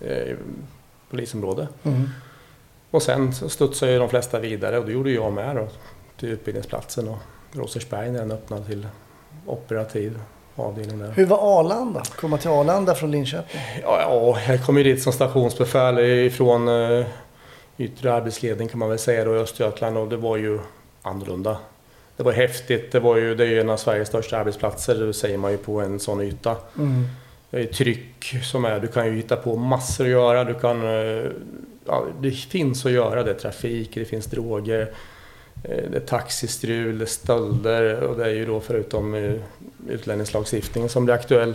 eh, 0.00 0.36
polisområde. 1.10 1.68
Mm. 1.82 2.08
Och 2.90 3.02
sen 3.02 3.34
så 3.34 3.48
studsade 3.48 3.92
ju 3.92 3.98
de 3.98 4.08
flesta 4.08 4.38
vidare 4.38 4.78
och 4.78 4.86
det 4.86 4.92
gjorde 4.92 5.10
jag 5.10 5.32
med 5.32 5.56
då. 5.56 5.68
Till 6.16 6.28
utbildningsplatsen 6.28 7.08
och 7.08 7.18
Rosersberg 7.52 8.10
när 8.10 8.18
den 8.18 8.32
öppnade 8.32 8.64
till 8.64 8.86
operativ 9.46 10.20
avdelning 10.56 10.98
där. 10.98 11.12
Hur 11.14 11.26
var 11.26 11.60
Arlanda? 11.60 12.02
Komma 12.20 12.38
till 12.38 12.50
Arlanda 12.50 12.94
från 12.94 13.10
Linköping? 13.10 13.60
Ja, 13.82 14.00
ja 14.00 14.52
jag 14.52 14.64
kom 14.66 14.78
ju 14.78 14.84
dit 14.84 15.02
som 15.02 15.12
stationsbefäl 15.12 15.98
ifrån 15.98 16.68
eh, 16.68 17.06
yttre 17.78 18.14
arbetsledning 18.14 18.68
kan 18.68 18.78
man 18.78 18.88
väl 18.88 18.98
säga 18.98 19.24
då 19.24 19.36
i 19.36 19.38
Östergötland 19.38 19.98
och 19.98 20.08
det 20.08 20.16
var 20.16 20.36
ju 20.36 20.58
annorlunda. 21.02 21.56
Det 22.16 22.22
var 22.22 22.32
häftigt. 22.32 22.92
Det, 22.92 23.00
var 23.00 23.16
ju, 23.16 23.34
det 23.34 23.44
är 23.44 23.48
ju 23.48 23.60
en 23.60 23.70
av 23.70 23.76
Sveriges 23.76 24.08
största 24.08 24.38
arbetsplatser, 24.38 25.12
säger 25.12 25.38
man 25.38 25.50
ju 25.50 25.58
på 25.58 25.80
en 25.80 26.00
sån 26.00 26.20
yta. 26.20 26.56
Mm. 26.78 27.04
Det 27.50 27.60
är 27.60 27.66
tryck 27.66 28.36
som 28.42 28.64
är, 28.64 28.80
du 28.80 28.86
kan 28.86 29.06
ju 29.06 29.16
hitta 29.16 29.36
på 29.36 29.56
massor 29.56 30.04
att 30.04 30.10
göra. 30.10 30.44
Du 30.44 30.54
kan, 30.54 30.84
eh, 30.84 31.24
ja, 31.86 32.04
det 32.20 32.30
finns 32.30 32.86
att 32.86 32.92
göra, 32.92 33.22
det 33.22 33.30
är 33.30 33.34
trafik, 33.34 33.90
det 33.94 34.04
finns 34.04 34.26
droger. 34.26 34.92
Eh, 35.64 35.90
det 35.90 35.96
är 35.96 36.06
taxistrul, 36.06 36.98
det 36.98 37.04
är 37.04 37.06
stölder 37.06 38.00
och 38.00 38.16
det 38.16 38.24
är 38.24 38.34
ju 38.34 38.46
då 38.46 38.60
förutom 38.60 39.14
eh, 39.14 39.34
utlänningslagstiftningen 39.88 40.88
som 40.88 41.04
blir 41.04 41.14
aktuell. 41.14 41.54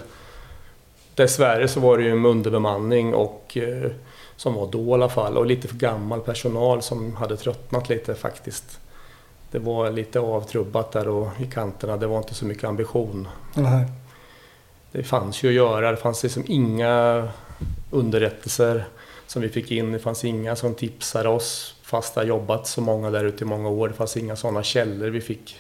Dessvärre 1.16 1.68
så 1.68 1.80
var 1.80 1.98
det 1.98 2.04
ju 2.04 2.12
en 2.12 2.26
underbemanning 2.26 3.14
och 3.14 3.58
som 4.36 4.54
var 4.54 4.68
då 4.68 4.90
i 4.90 4.94
alla 4.94 5.10
fall 5.10 5.38
och 5.38 5.46
lite 5.46 5.68
för 5.68 5.76
gammal 5.76 6.22
personal 6.22 6.82
som 6.82 7.16
hade 7.16 7.38
tröttnat 7.38 7.90
lite 7.90 8.16
faktiskt 8.16 8.80
det 9.52 9.60
var 9.60 9.92
lite 9.92 10.20
avtrubbat 10.20 10.92
där 10.92 11.08
och 11.08 11.28
i 11.40 11.46
kanterna. 11.46 11.98
Det 11.98 12.08
var 12.08 12.18
inte 12.18 12.34
så 12.34 12.46
mycket 12.46 12.64
ambition. 12.64 13.28
Nej. 13.54 13.86
Det 14.92 15.04
fanns 15.04 15.44
ju 15.44 15.48
att 15.48 15.54
göra. 15.54 15.92
Det 15.92 15.98
fanns 15.98 16.24
liksom 16.24 16.44
inga 16.48 17.28
underrättelser 17.92 18.88
som 19.28 19.42
vi 19.42 19.50
fick 19.50 19.72
in. 19.72 19.92
Det 19.92 20.00
fanns 20.00 20.26
inga 20.26 20.56
som 20.56 20.76
tipsade 20.76 21.30
oss 21.30 21.76
fast 21.90 22.16
det 22.16 22.22
har 22.22 22.26
jobbat 22.26 22.68
så 22.68 22.82
många 22.82 23.10
där 23.10 23.26
ute 23.26 23.44
i 23.44 23.48
många 23.48 23.70
år. 23.70 23.88
Det 23.88 23.94
fanns 23.94 24.18
inga 24.18 24.36
sådana 24.36 24.64
källor 24.64 25.10
vi 25.10 25.22
fick. 25.22 25.56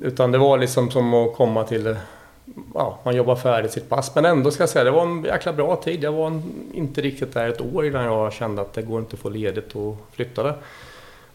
Utan 0.00 0.32
det 0.32 0.38
var 0.38 0.58
liksom 0.58 0.90
som 0.90 1.14
att 1.14 1.36
komma 1.36 1.64
till 1.64 1.96
ja, 2.74 2.98
man 3.02 3.16
jobbar 3.16 3.36
färdigt 3.36 3.72
sitt 3.72 3.88
pass. 3.88 4.14
Men 4.14 4.24
ändå 4.24 4.50
ska 4.50 4.62
jag 4.62 4.70
säga, 4.70 4.84
det 4.84 4.90
var 4.90 5.02
en 5.02 5.24
jäkla 5.24 5.52
bra 5.52 5.76
tid. 5.76 6.02
Jag 6.02 6.12
var 6.12 6.42
inte 6.72 7.00
riktigt 7.00 7.34
där 7.34 7.48
ett 7.48 7.60
år 7.60 7.86
innan 7.86 8.04
jag 8.04 8.32
kände 8.32 8.62
att 8.62 8.72
det 8.72 8.82
går 8.82 9.00
inte 9.00 9.14
att 9.14 9.20
få 9.20 9.28
ledigt 9.28 9.76
och 9.76 9.96
flytta 10.12 10.42
det. 10.42 10.54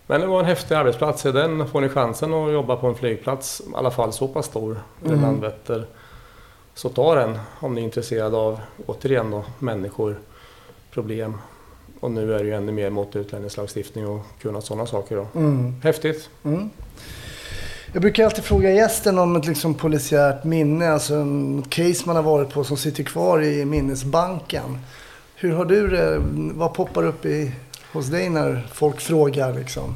Men 0.08 0.22
det 0.22 0.28
var 0.28 0.40
en 0.40 0.46
häftig 0.46 0.76
arbetsplats. 0.76 1.26
I 1.26 1.32
den 1.32 1.68
får 1.68 1.82
ni 1.82 1.90
chansen 1.90 2.34
att 2.34 2.54
jobba 2.54 2.76
på 2.76 2.88
en 2.88 2.96
flygplats, 2.96 3.62
i 3.62 3.64
alla 3.76 3.92
fall 3.92 4.14
så 4.14 4.28
pass 4.28 4.46
stor, 4.46 4.80
mm. 5.06 5.22
Landvetter. 5.22 5.86
Så 6.74 6.90
ta 6.90 7.16
den 7.16 7.40
om 7.60 7.76
ni 7.76 7.82
är 7.82 7.86
intresserade 7.86 8.38
av, 8.38 8.60
återigen 8.86 9.32
då, 9.32 9.44
människor, 9.60 10.20
problem. 10.92 11.38
Och 12.00 12.12
nu 12.12 12.34
är 12.34 12.40
det 12.40 12.46
ju 12.46 12.54
ännu 12.54 12.72
mer 12.72 12.90
mot 12.90 13.16
utlänningslagstiftning 13.16 14.08
och 14.08 14.26
kunna 14.42 14.62
sådana 14.62 14.86
saker. 14.86 15.16
Då. 15.16 15.40
Mm. 15.40 15.76
Häftigt. 15.84 16.30
Mm. 16.44 16.70
Jag 17.94 18.02
brukar 18.02 18.26
alltid 18.26 18.44
fråga 18.44 18.72
gästen 18.72 19.18
om 19.18 19.36
ett 19.36 19.46
liksom 19.46 19.74
polisiärt 19.74 20.44
minne, 20.44 20.92
alltså 20.92 21.16
en 21.16 21.62
case 21.70 22.04
man 22.06 22.16
har 22.16 22.24
varit 22.24 22.50
på 22.50 22.64
som 22.64 22.78
sitter 22.78 23.04
kvar 23.04 23.42
i 23.42 23.66
minnesbanken. 23.66 24.80
Hur 25.36 25.52
har 25.52 25.66
du 25.66 25.88
det? 25.88 26.22
Vad 26.36 26.74
poppar 26.74 27.04
upp 27.04 27.26
i 27.26 27.52
hos 27.92 28.08
dig 28.08 28.30
när 28.30 28.68
folk 28.74 29.00
frågar 29.00 29.54
liksom? 29.54 29.96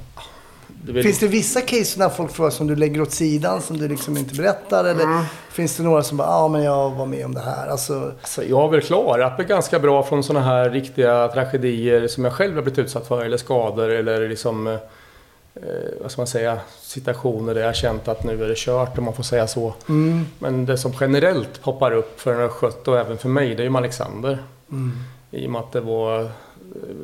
Det 0.86 1.04
finns 1.04 1.20
det 1.20 1.28
vissa 1.28 1.62
case 1.62 2.00
när 2.00 2.10
folk 2.10 2.32
frågar 2.32 2.52
som 2.52 2.68
du 2.68 2.76
lägger 2.76 3.02
åt 3.02 3.12
sidan 3.12 3.62
som 3.62 3.78
du 3.78 3.88
liksom 3.88 4.18
inte 4.18 4.36
berättar? 4.36 4.86
Eller 4.86 5.04
mm. 5.04 5.24
finns 5.52 5.78
det 5.78 5.84
några 5.84 6.04
som 6.04 6.18
bara, 6.18 6.28
ja 6.28 6.36
ah, 6.36 6.48
men 6.48 6.64
jag 6.64 6.92
var 6.92 7.06
med 7.06 7.26
om 7.26 7.34
det 7.34 7.40
här? 7.40 7.68
Alltså... 7.68 8.12
Alltså, 8.22 8.44
jag 8.44 8.56
har 8.56 8.70
väl 8.70 8.82
klarat 8.82 9.38
mig 9.38 9.48
ganska 9.48 9.80
bra 9.80 10.04
från 10.04 10.24
sådana 10.24 10.46
här 10.46 10.70
riktiga 10.70 11.28
tragedier 11.28 12.08
som 12.08 12.24
jag 12.24 12.34
själv 12.34 12.56
har 12.56 12.62
blivit 12.62 12.80
utsatt 12.80 13.08
för. 13.08 13.26
Eller 13.26 13.38
skador 13.38 13.90
eller 13.90 14.30
liksom, 14.30 14.68
eh, 14.68 14.78
vad 16.02 16.12
ska 16.12 16.22
man 16.22 16.28
säga, 16.28 16.60
situationer 16.82 17.54
där 17.54 17.62
jag 17.62 17.68
har 17.68 17.74
känt 17.74 18.08
att 18.08 18.24
nu 18.24 18.44
är 18.44 18.48
det 18.48 18.58
kört 18.58 18.98
om 18.98 19.04
man 19.04 19.14
får 19.14 19.24
säga 19.24 19.48
så. 19.48 19.74
Mm. 19.90 20.26
Men 20.40 20.66
det 20.66 20.78
som 20.78 20.94
generellt 21.00 21.62
poppar 21.62 21.92
upp 21.92 22.20
för 22.20 22.34
en 22.34 22.42
östgöte 22.42 22.92
och 22.92 23.00
även 23.00 23.18
för 23.18 23.30
mig, 23.30 23.56
det 23.56 23.64
är 23.64 23.70
ju 23.70 23.78
Alexander. 23.78 24.38
Mm. 24.72 24.92
I 25.32 25.48
och 25.48 25.52
med 25.52 25.62
att 25.62 25.72
det 25.72 25.82
var 25.82 26.22
eh, 26.22 26.28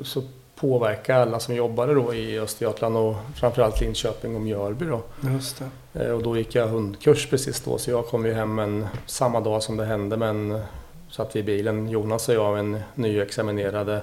så 0.04 0.24
påverka 0.60 1.16
alla 1.16 1.40
som 1.40 1.56
jobbade 1.56 1.94
då 1.94 2.14
i 2.14 2.40
Östergötland 2.40 2.98
och 2.98 3.16
framförallt 3.36 3.82
Linköping 3.82 4.36
och 4.36 4.42
Mjölby. 4.42 4.86
Då. 4.86 5.02
Just 5.34 5.64
det. 5.94 6.06
Eh, 6.06 6.12
och 6.12 6.24
då 6.24 6.38
gick 6.38 6.56
jag 6.56 6.68
hundkurs 6.68 7.30
precis 7.30 7.62
då 7.62 7.78
så 7.78 7.92
jag 7.92 8.08
kom 8.08 8.26
ju 8.26 8.34
hem 8.34 8.60
en, 8.60 8.88
samma 9.06 9.40
dag 9.40 9.64
som 9.64 9.78
det 9.78 9.86
hände 9.86 10.18
men 10.18 10.62
satt 11.10 11.36
vi 11.36 11.40
i 11.40 11.44
bilen, 11.44 11.90
Jonas 11.90 12.30
och 12.30 12.36
jag, 12.36 12.60
en 12.60 12.80
nyexaminerade 12.96 14.02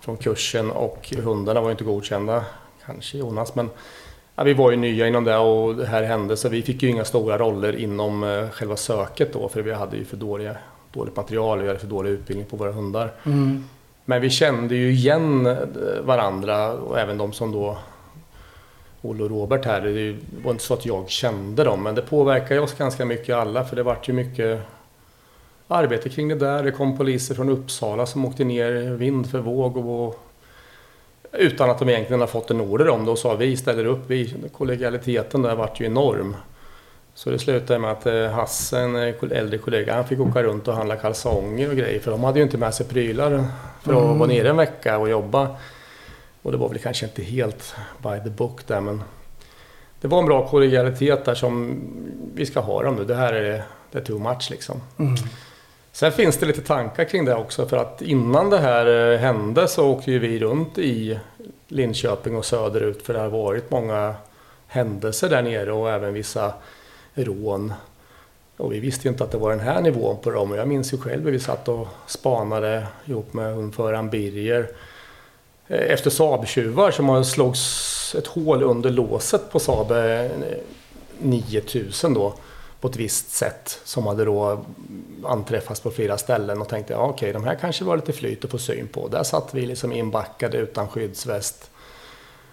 från 0.00 0.16
kursen 0.16 0.70
och 0.70 1.14
hundarna 1.22 1.60
var 1.60 1.70
inte 1.70 1.84
godkända. 1.84 2.44
Kanske 2.86 3.18
Jonas 3.18 3.54
men 3.54 3.70
ja, 4.34 4.42
vi 4.42 4.54
var 4.54 4.70
ju 4.70 4.76
nya 4.76 5.08
inom 5.08 5.24
det 5.24 5.36
och 5.36 5.76
det 5.76 5.86
här 5.86 6.02
hände 6.02 6.36
så 6.36 6.48
vi 6.48 6.62
fick 6.62 6.82
ju 6.82 6.88
inga 6.88 7.04
stora 7.04 7.38
roller 7.38 7.76
inom 7.76 8.24
eh, 8.24 8.48
själva 8.48 8.76
söket 8.76 9.32
då 9.32 9.48
för 9.48 9.62
vi 9.62 9.72
hade 9.72 9.96
ju 9.96 10.04
för 10.04 10.16
dåliga, 10.16 10.56
dåligt 10.92 11.16
material, 11.16 11.60
vi 11.60 11.66
hade 11.66 11.78
för 11.78 11.86
dålig 11.86 12.10
utbildning 12.10 12.46
på 12.46 12.56
våra 12.56 12.72
hundar. 12.72 13.12
Mm. 13.24 13.64
Men 14.04 14.20
vi 14.20 14.30
kände 14.30 14.74
ju 14.74 14.90
igen 14.90 15.46
eh, 15.46 15.56
varandra 16.02 16.72
och 16.72 16.98
även 16.98 17.18
de 17.18 17.32
som 17.32 17.52
då 17.52 17.78
Olle 19.02 19.22
och 19.22 19.30
Robert 19.30 19.64
här, 19.64 19.80
det 19.80 20.16
var 20.44 20.50
inte 20.50 20.64
så 20.64 20.74
att 20.74 20.86
jag 20.86 21.10
kände 21.10 21.64
dem 21.64 21.82
men 21.82 21.94
det 21.94 22.02
påverkade 22.02 22.60
oss 22.60 22.74
ganska 22.74 23.04
mycket 23.04 23.36
alla 23.36 23.64
för 23.64 23.76
det 23.76 23.82
vart 23.82 24.08
ju 24.08 24.12
mycket 24.12 24.60
arbete 25.68 26.08
kring 26.08 26.28
det 26.28 26.34
där. 26.34 26.62
Det 26.62 26.72
kom 26.72 26.96
poliser 26.96 27.34
från 27.34 27.48
Uppsala 27.48 28.06
som 28.06 28.24
åkte 28.24 28.44
ner 28.44 28.72
vind 28.90 29.30
för 29.30 29.38
våg 29.38 29.76
och 29.76 30.26
utan 31.32 31.70
att 31.70 31.78
de 31.78 31.88
egentligen 31.88 32.20
har 32.20 32.26
fått 32.26 32.50
en 32.50 32.60
order 32.60 32.88
om 32.88 33.04
det 33.04 33.10
och 33.10 33.18
sa 33.18 33.34
vi 33.34 33.56
ställer 33.56 33.84
upp. 33.84 34.00
Vi, 34.06 34.34
kollegialiteten 34.52 35.42
där 35.42 35.54
vart 35.54 35.80
ju 35.80 35.86
enorm. 35.86 36.36
Så 37.20 37.30
det 37.30 37.38
slutade 37.38 37.78
med 37.78 37.90
att 37.90 38.06
eh, 38.06 38.30
Hasse, 38.30 38.78
en 38.78 38.96
eh, 38.96 39.14
äldre 39.30 39.58
kollega, 39.58 39.94
han 39.94 40.06
fick 40.06 40.20
åka 40.20 40.42
runt 40.42 40.68
och 40.68 40.74
handla 40.74 40.96
kalsonger 40.96 41.70
och 41.70 41.76
grejer. 41.76 42.00
För 42.00 42.10
de 42.10 42.24
hade 42.24 42.38
ju 42.38 42.42
inte 42.42 42.58
med 42.58 42.74
sig 42.74 42.86
prylar 42.86 43.30
för 43.82 43.92
att 43.92 44.02
mm. 44.02 44.18
vara 44.18 44.28
nere 44.28 44.48
en 44.48 44.56
vecka 44.56 44.98
och 44.98 45.10
jobba. 45.10 45.56
Och 46.42 46.52
det 46.52 46.58
var 46.58 46.68
väl 46.68 46.78
kanske 46.78 47.06
inte 47.06 47.22
helt 47.22 47.74
by 47.98 48.20
the 48.24 48.30
book 48.30 48.66
där 48.66 48.80
men 48.80 49.02
det 50.00 50.08
var 50.08 50.18
en 50.18 50.26
bra 50.26 50.48
kollegialitet 50.48 51.24
där 51.24 51.34
som 51.34 51.80
vi 52.34 52.46
ska 52.46 52.60
ha 52.60 52.82
dem 52.82 52.96
nu. 52.96 53.04
Det 53.04 53.14
här 53.14 53.32
är, 53.32 53.62
det 53.90 53.98
är 53.98 54.02
too 54.02 54.18
much 54.18 54.50
liksom. 54.50 54.80
Mm. 54.98 55.14
Sen 55.92 56.12
finns 56.12 56.36
det 56.36 56.46
lite 56.46 56.62
tankar 56.62 57.04
kring 57.04 57.24
det 57.24 57.34
också 57.34 57.66
för 57.66 57.76
att 57.76 58.02
innan 58.02 58.50
det 58.50 58.58
här 58.58 59.12
eh, 59.12 59.18
hände 59.18 59.68
så 59.68 59.88
åkte 59.88 60.12
ju 60.12 60.18
vi 60.18 60.38
runt 60.38 60.78
i 60.78 61.18
Linköping 61.68 62.36
och 62.36 62.44
söderut 62.44 63.02
för 63.02 63.14
det 63.14 63.20
har 63.20 63.28
varit 63.28 63.70
många 63.70 64.14
händelser 64.66 65.28
där 65.28 65.42
nere 65.42 65.72
och 65.72 65.90
även 65.90 66.14
vissa 66.14 66.52
rån. 67.14 67.72
Och 68.56 68.72
vi 68.72 68.80
visste 68.80 69.08
ju 69.08 69.12
inte 69.12 69.24
att 69.24 69.30
det 69.30 69.38
var 69.38 69.50
den 69.50 69.60
här 69.60 69.80
nivån 69.80 70.16
på 70.22 70.30
dem. 70.30 70.50
Och 70.50 70.56
jag 70.56 70.68
minns 70.68 70.92
ju 70.92 70.98
själv 70.98 71.24
hur 71.24 71.32
vi 71.32 71.40
satt 71.40 71.68
och 71.68 71.88
spanade 72.06 72.86
ihop 73.04 73.32
med 73.32 73.54
hundföraren 73.54 74.10
Birger 74.10 74.70
eh, 75.68 75.92
efter 75.92 76.10
Saab-tjuvar 76.10 76.90
som 76.90 77.24
slogs 77.24 78.14
ett 78.18 78.26
hål 78.26 78.62
under 78.62 78.90
låset 78.90 79.50
på 79.50 79.58
Saab 79.58 79.92
eh, 79.92 80.30
9000 81.18 82.14
då. 82.14 82.34
på 82.80 82.88
ett 82.88 82.96
visst 82.96 83.30
sätt 83.30 83.80
som 83.84 84.06
hade 84.06 84.24
då 84.24 84.64
anträffats 85.24 85.80
på 85.80 85.90
flera 85.90 86.18
ställen 86.18 86.60
och 86.60 86.68
tänkte 86.68 86.92
ja, 86.92 86.98
okej, 86.98 87.32
de 87.32 87.44
här 87.44 87.54
kanske 87.54 87.84
var 87.84 87.96
lite 87.96 88.12
flyt 88.12 88.44
att 88.44 88.50
få 88.50 88.58
syn 88.58 88.88
på. 88.88 89.08
Där 89.08 89.22
satt 89.22 89.54
vi 89.54 89.66
liksom 89.66 89.92
inbackade 89.92 90.58
utan 90.58 90.88
skyddsväst. 90.88 91.69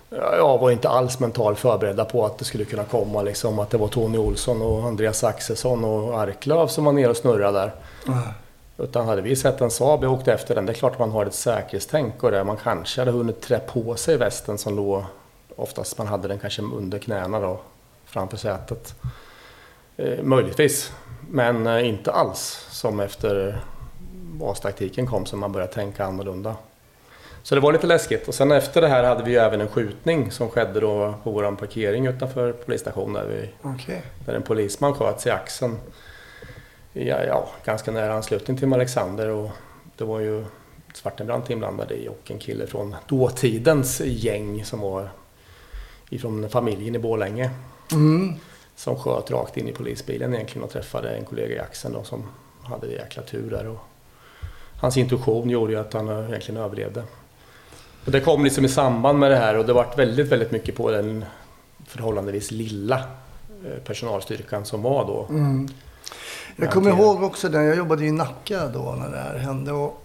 Jag 0.09 0.57
var 0.57 0.71
inte 0.71 0.89
alls 0.89 1.19
mentalt 1.19 1.59
förberedda 1.59 2.05
på 2.05 2.25
att 2.25 2.37
det 2.37 2.45
skulle 2.45 2.65
kunna 2.65 2.83
komma 2.83 3.21
liksom 3.21 3.59
att 3.59 3.69
det 3.69 3.77
var 3.77 3.87
Tony 3.87 4.17
Olsson 4.17 4.61
och 4.61 4.83
Andreas 4.83 5.23
Axelsson 5.23 5.85
och 5.85 6.19
Arklöv 6.19 6.67
som 6.67 6.85
var 6.85 6.91
nere 6.91 7.09
och 7.09 7.17
snurrade 7.17 7.59
där. 7.59 7.71
Utan 8.77 9.07
hade 9.07 9.21
vi 9.21 9.35
sett 9.35 9.61
en 9.61 9.71
Saab 9.71 10.03
och 10.03 10.11
åkt 10.11 10.27
efter 10.27 10.55
den, 10.55 10.65
det 10.65 10.71
är 10.71 10.73
klart 10.73 10.93
att 10.93 10.99
man 10.99 11.11
har 11.11 11.25
ett 11.25 11.33
säkerhetstänk 11.33 12.23
och 12.23 12.31
det. 12.31 12.43
Man 12.43 12.57
kanske 12.57 13.01
hade 13.01 13.11
hunnit 13.11 13.41
trä 13.41 13.59
på 13.59 13.95
sig 13.95 14.17
västen 14.17 14.57
som 14.57 14.75
låg, 14.75 15.03
oftast 15.55 15.97
man 15.97 16.07
hade 16.07 16.27
den 16.27 16.39
kanske 16.39 16.61
under 16.61 16.99
knäna 16.99 17.39
då, 17.39 17.59
framför 18.05 18.37
sätet. 18.37 18.95
Eh, 19.97 20.23
möjligtvis, 20.23 20.91
men 21.29 21.67
eh, 21.67 21.89
inte 21.89 22.11
alls 22.11 22.67
som 22.71 22.99
efter 22.99 23.61
bastaktiken 24.13 25.07
kom 25.07 25.25
som 25.25 25.39
man 25.39 25.51
började 25.51 25.73
tänka 25.73 26.05
annorlunda. 26.05 26.55
Så 27.47 27.55
det 27.55 27.61
var 27.61 27.73
lite 27.73 27.87
läskigt. 27.87 28.27
Och 28.27 28.33
sen 28.33 28.51
efter 28.51 28.81
det 28.81 28.87
här 28.87 29.03
hade 29.03 29.23
vi 29.23 29.31
ju 29.31 29.37
även 29.37 29.61
en 29.61 29.67
skjutning 29.67 30.31
som 30.31 30.49
skedde 30.49 30.79
då 30.79 31.13
på 31.23 31.31
vår 31.31 31.55
parkering 31.55 32.07
utanför 32.07 32.51
polisstationen 32.51 33.13
där, 33.13 33.25
vi, 33.25 33.49
Okej. 33.61 34.01
där 34.25 34.33
en 34.33 34.41
polisman 34.41 34.93
sköts 34.93 35.27
i 35.27 35.29
axeln. 35.29 35.77
Ja, 36.93 37.23
ja, 37.23 37.49
ganska 37.65 37.91
nära 37.91 38.13
anslutning 38.13 38.57
till 38.57 38.73
Alexander 38.73 39.29
och 39.29 39.49
det 39.97 40.03
var 40.03 40.19
ju 40.19 40.45
Svartenbrandt 40.93 41.49
inblandad 41.49 41.91
i 41.91 42.07
och 42.07 42.31
en 42.31 42.39
kille 42.39 42.67
från 42.67 42.95
dåtidens 43.07 44.01
gäng 44.05 44.65
som 44.65 44.79
var 44.79 45.09
ifrån 46.09 46.49
familjen 46.49 46.95
i 46.95 46.99
Borlänge. 46.99 47.49
Mm. 47.91 48.33
Som 48.75 48.95
sköt 48.95 49.31
rakt 49.31 49.57
in 49.57 49.67
i 49.67 49.73
polisbilen 49.73 50.33
egentligen 50.33 50.63
och 50.63 50.71
träffade 50.71 51.09
en 51.09 51.25
kollega 51.25 51.55
i 51.55 51.59
axeln 51.59 51.93
då, 51.93 52.03
som 52.03 52.27
hade 52.63 52.87
jäkla 52.87 53.23
tur 53.23 53.49
där. 53.49 53.67
Och 53.67 53.79
hans 54.81 54.97
intuition 54.97 55.49
gjorde 55.49 55.73
ju 55.73 55.79
att 55.79 55.93
han 55.93 56.09
egentligen 56.09 56.61
överlevde. 56.61 57.03
Och 58.07 58.13
det 58.13 58.21
kom 58.21 58.43
liksom 58.43 58.65
i 58.65 58.69
samband 58.69 59.19
med 59.19 59.31
det 59.31 59.37
här 59.37 59.57
och 59.57 59.65
det 59.65 59.73
vart 59.73 59.99
väldigt, 59.99 60.27
väldigt 60.27 60.51
mycket 60.51 60.75
på 60.75 60.91
den 60.91 61.25
förhållandevis 61.87 62.51
lilla 62.51 62.95
eh, 63.65 63.83
personalstyrkan 63.85 64.65
som 64.65 64.81
var 64.81 65.05
då. 65.05 65.25
Mm. 65.29 65.67
Jag 66.55 66.71
kommer 66.71 66.89
ihåg 66.89 67.23
också 67.23 67.49
den, 67.49 67.65
jag 67.65 67.77
jobbade 67.77 68.05
i 68.05 68.11
Nacka 68.11 68.67
då 68.67 68.95
när 68.99 69.09
det 69.09 69.17
här 69.17 69.37
hände. 69.37 69.71
Och 69.71 70.03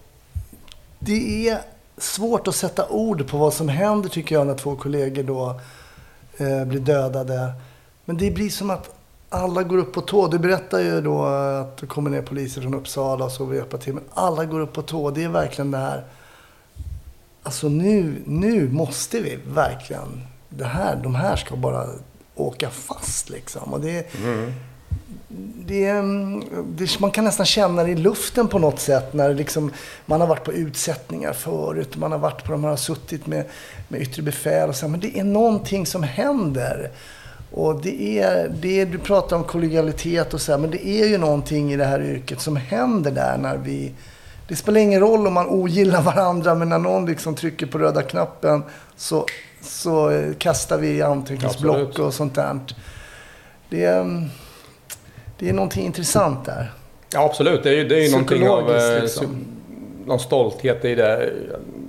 det 0.99 1.49
är 1.49 1.59
svårt 1.97 2.49
att 2.49 2.55
sätta 2.55 2.89
ord 2.89 3.29
på 3.29 3.37
vad 3.37 3.55
som 3.55 3.69
händer 3.69 4.09
tycker 4.09 4.35
jag 4.35 4.47
när 4.47 4.55
två 4.55 4.77
kollegor 4.77 5.23
då 5.23 5.61
eh, 6.37 6.65
blir 6.65 6.81
dödade. 6.81 7.53
Men 8.05 8.17
det 8.17 8.31
blir 8.31 8.51
som 8.51 8.71
att 8.71 8.95
alla 9.29 9.63
går 9.63 9.79
upp 9.79 9.93
på 9.93 10.01
tå. 10.01 10.29
Du 10.29 10.39
berättar 10.39 10.81
ju 10.81 11.01
då 11.01 11.25
att 11.25 11.77
det 11.77 11.87
kommer 11.87 12.11
ner 12.11 12.23
poliser 12.23 12.63
från 12.63 12.75
Uppsala 12.75 13.25
och 13.25 13.33
så 13.33 13.45
vi 13.45 13.57
hjälpa 13.57 13.79
till. 13.79 13.95
Men 13.95 14.05
alla 14.15 14.45
går 14.45 14.61
upp 14.61 14.73
på 14.73 14.83
tå. 14.83 15.11
Det 15.11 15.25
är 15.25 15.29
verkligen 15.29 15.71
det 15.71 15.79
här. 15.79 16.05
Alltså 17.43 17.69
nu, 17.69 18.23
nu 18.27 18.69
måste 18.69 19.21
vi 19.21 19.39
verkligen. 19.47 20.27
Det 20.49 20.65
här, 20.65 20.97
de 20.97 21.15
här 21.15 21.37
ska 21.37 21.57
bara 21.57 21.87
åka 22.35 22.71
fast 22.71 23.31
liksom. 23.31 23.73
Och 23.73 23.81
det, 23.81 24.07
det, 25.67 25.85
är, 25.85 25.99
mm, 25.99 26.45
det, 26.67 27.01
man 27.01 27.11
kan 27.11 27.25
nästan 27.25 27.47
känna 27.47 27.85
det 27.85 27.91
i 27.91 27.95
luften 27.95 28.49
på 28.49 28.59
något 28.59 28.81
sätt 28.81 29.15
när 29.15 29.29
det 29.29 29.35
liksom, 29.35 29.73
man 30.07 30.21
har 30.21 30.29
varit 30.29 30.45
på 30.45 30.53
utsättningar 30.53 31.33
förut. 31.33 31.97
Man 31.97 32.13
har 32.13 32.19
varit 32.19 32.45
på 32.45 32.53
de 32.53 32.65
här, 32.65 32.77
suttit 32.77 33.27
med, 33.27 33.45
med 33.89 34.03
yttre 34.03 34.23
befäl 34.23 34.69
och 34.69 34.77
så. 34.77 34.89
Men 34.89 35.01
det 35.01 35.19
är 35.19 35.25
någonting 35.25 35.87
som 35.87 36.03
händer. 36.03 36.91
Och 37.51 37.83
det 37.83 38.19
är, 38.19 38.49
det 38.49 38.85
du 38.85 38.99
pratar 38.99 39.37
om 39.37 39.45
kollegialitet 39.45 40.35
och 40.35 40.41
så 40.41 40.53
här, 40.53 40.59
men 40.59 40.71
det 40.71 40.87
är 40.87 41.07
ju 41.07 41.19
någonting 41.19 41.73
i 41.73 41.77
det 41.77 41.85
här 41.85 42.03
yrket 42.03 42.41
som 42.41 42.57
händer 42.57 43.11
där 43.11 43.39
när 43.39 43.57
vi... 43.57 43.93
Det 44.49 44.57
spelar 44.57 44.81
ingen 44.81 45.01
roll 45.01 45.27
om 45.27 45.35
man 45.35 45.49
ogillar 45.49 46.03
varandra, 46.03 46.55
men 46.55 46.69
när 46.69 46.79
någon 46.79 47.07
liksom 47.07 47.35
trycker 47.35 47.67
på 47.67 47.79
röda 47.79 48.03
knappen 48.03 48.63
så, 48.97 49.27
så 49.61 50.11
eh, 50.11 50.35
kastar 50.39 50.79
vi 50.79 51.03
anteckningsblock 51.03 51.77
Absolut. 51.77 51.99
och 51.99 52.15
sånt 52.15 52.35
där. 52.35 52.61
Det 53.69 53.85
är, 53.85 54.01
mm, 54.01 54.25
det 55.39 55.49
är 55.49 55.53
någonting 55.53 55.87
intressant 55.87 56.45
där. 56.45 56.73
Ja 57.13 57.25
absolut, 57.25 57.63
det 57.63 57.71
är 57.71 57.75
ju, 57.75 57.89
det 57.89 57.95
är 57.95 58.05
ju 58.05 58.11
någonting 58.11 58.49
av 58.49 58.71
eh, 58.71 59.03
liksom. 59.03 59.45
någon 60.07 60.21
stolthet 60.21 60.85
i 60.85 60.95
det. 60.95 61.33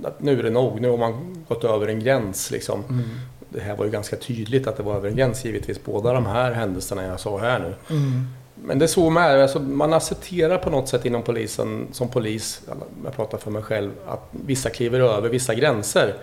Att 0.04 0.22
nu 0.22 0.38
är 0.38 0.42
det 0.42 0.50
nog, 0.50 0.80
nu 0.80 0.90
har 0.90 0.96
man 0.96 1.44
gått 1.48 1.64
över 1.64 1.88
en 1.88 2.00
gräns 2.00 2.50
liksom. 2.50 2.84
Mm. 2.88 3.04
Det 3.48 3.60
här 3.60 3.76
var 3.76 3.84
ju 3.84 3.90
ganska 3.90 4.16
tydligt 4.16 4.66
att 4.66 4.76
det 4.76 4.82
var 4.82 4.94
över 4.94 5.08
en 5.08 5.16
gräns 5.16 5.44
givetvis, 5.44 5.84
båda 5.84 6.12
de 6.12 6.26
här 6.26 6.52
händelserna 6.52 7.04
jag 7.04 7.20
sa 7.20 7.38
här 7.38 7.58
nu. 7.58 7.96
Mm. 7.96 8.26
Men 8.54 8.78
det 8.78 8.84
är 8.84 8.86
så 8.86 9.10
med 9.10 9.42
alltså, 9.42 9.60
man 9.60 9.92
accepterar 9.92 10.58
på 10.58 10.70
något 10.70 10.88
sätt 10.88 11.04
inom 11.04 11.22
polisen, 11.22 11.88
som 11.92 12.08
polis, 12.08 12.62
jag 13.04 13.16
pratar 13.16 13.38
för 13.38 13.50
mig 13.50 13.62
själv, 13.62 13.90
att 14.06 14.28
vissa 14.30 14.70
kliver 14.70 15.00
över 15.00 15.28
vissa 15.28 15.54
gränser 15.54 16.14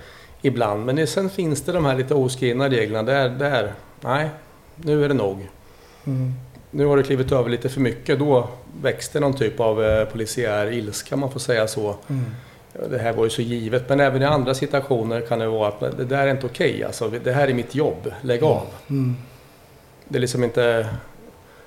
ibland. 0.41 0.86
Men 0.86 0.96
det, 0.96 1.08
sen 1.08 1.30
finns 1.30 1.62
det 1.62 1.72
de 1.72 1.86
här 1.86 1.96
lite 1.96 2.15
oskrivna 2.15 2.70
reglerna 2.70 3.04
där, 3.04 3.30
där, 3.30 3.74
nej, 4.02 4.30
nu 4.76 5.06
är 5.06 5.08
det 5.08 5.13
nog. 5.13 5.48
Mm. 6.06 6.34
Nu 6.72 6.86
har 6.86 6.98
du 6.98 7.04
klivit 7.04 7.32
över 7.32 7.50
lite 7.50 7.70
för 7.70 7.82
mycket, 7.82 8.20
då 8.20 8.50
växte 8.82 9.20
någon 9.20 9.34
typ 9.34 9.60
av 9.60 9.84
eh, 9.84 10.06
polisiär 10.06 10.72
ilska, 10.72 11.15
man 11.15 11.32
får 11.32 11.39
säga 11.39 11.67
så. 11.67 11.96
Mm. 12.08 12.26
Det 12.89 12.98
här 12.98 13.13
var 13.13 13.24
ju 13.24 13.30
så 13.30 13.41
givet, 13.41 13.89
men 13.89 14.00
även 14.00 14.22
i 14.22 14.26
andra 14.26 14.54
situationer 14.54 15.22
kan 15.22 15.39
det 15.39 15.48
vara 15.48 15.67
att 15.67 15.80
det 15.98 16.06
där 16.06 16.28
är 16.28 16.32
inte 16.32 16.46
okej. 16.46 16.84
Alltså, 16.84 17.10
det 17.24 17.32
här 17.32 17.48
är 17.48 17.54
mitt 17.54 17.76
jobb, 17.76 18.13
lägg 18.22 18.44
av. 18.44 18.67
Mm. 18.89 19.15
Det 20.08 20.17
är 20.17 20.20
liksom 20.20 20.44
inte, 20.44 20.88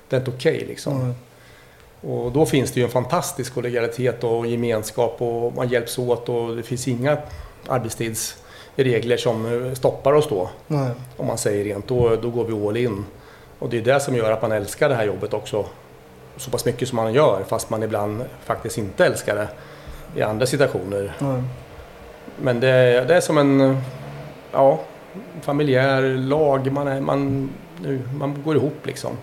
det 0.09 0.15
är 0.15 0.19
inte 0.19 0.31
okej 0.31 0.65
liksom. 0.67 1.01
Mm. 1.01 1.13
Och 2.01 2.31
då 2.31 2.45
finns 2.45 2.71
det 2.71 2.79
ju 2.79 2.85
en 2.85 2.91
fantastisk 2.91 3.53
kollegialitet 3.53 4.23
och 4.23 4.47
gemenskap 4.47 5.21
och 5.21 5.53
man 5.53 5.67
hjälps 5.67 5.97
åt 5.97 6.29
och 6.29 6.55
det 6.55 6.63
finns 6.63 6.87
inga 6.87 7.17
arbetstidsregler 7.67 9.17
som 9.17 9.65
eh, 9.65 9.73
stoppar 9.73 10.13
oss 10.13 10.29
då. 10.29 10.49
Nej. 10.67 10.91
Om 11.17 11.27
man 11.27 11.37
säger 11.37 11.63
rent, 11.63 11.87
då, 11.87 12.15
då 12.15 12.29
går 12.29 12.45
vi 12.45 12.67
all 12.67 12.77
in. 12.77 13.05
Och 13.59 13.69
det 13.69 13.77
är 13.77 13.81
det 13.81 13.99
som 13.99 14.15
gör 14.15 14.31
att 14.31 14.41
man 14.41 14.51
älskar 14.51 14.89
det 14.89 14.95
här 14.95 15.05
jobbet 15.05 15.33
också. 15.33 15.65
Så 16.37 16.51
pass 16.51 16.65
mycket 16.65 16.87
som 16.87 16.95
man 16.95 17.13
gör, 17.13 17.43
fast 17.47 17.69
man 17.69 17.83
ibland 17.83 18.23
faktiskt 18.43 18.77
inte 18.77 19.05
älskar 19.05 19.35
det 19.35 19.47
i 20.19 20.21
andra 20.21 20.45
situationer. 20.45 21.15
Nej. 21.19 21.43
Men 22.41 22.59
det, 22.59 23.05
det 23.07 23.15
är 23.15 23.21
som 23.21 23.37
en 23.37 23.81
ja, 24.51 24.79
familjär 25.41 26.01
lag. 26.01 26.71
Man, 26.71 26.87
är, 26.87 27.01
man, 27.01 27.49
nu, 27.81 28.01
man 28.13 28.43
går 28.43 28.55
ihop 28.55 28.85
liksom. 28.85 29.17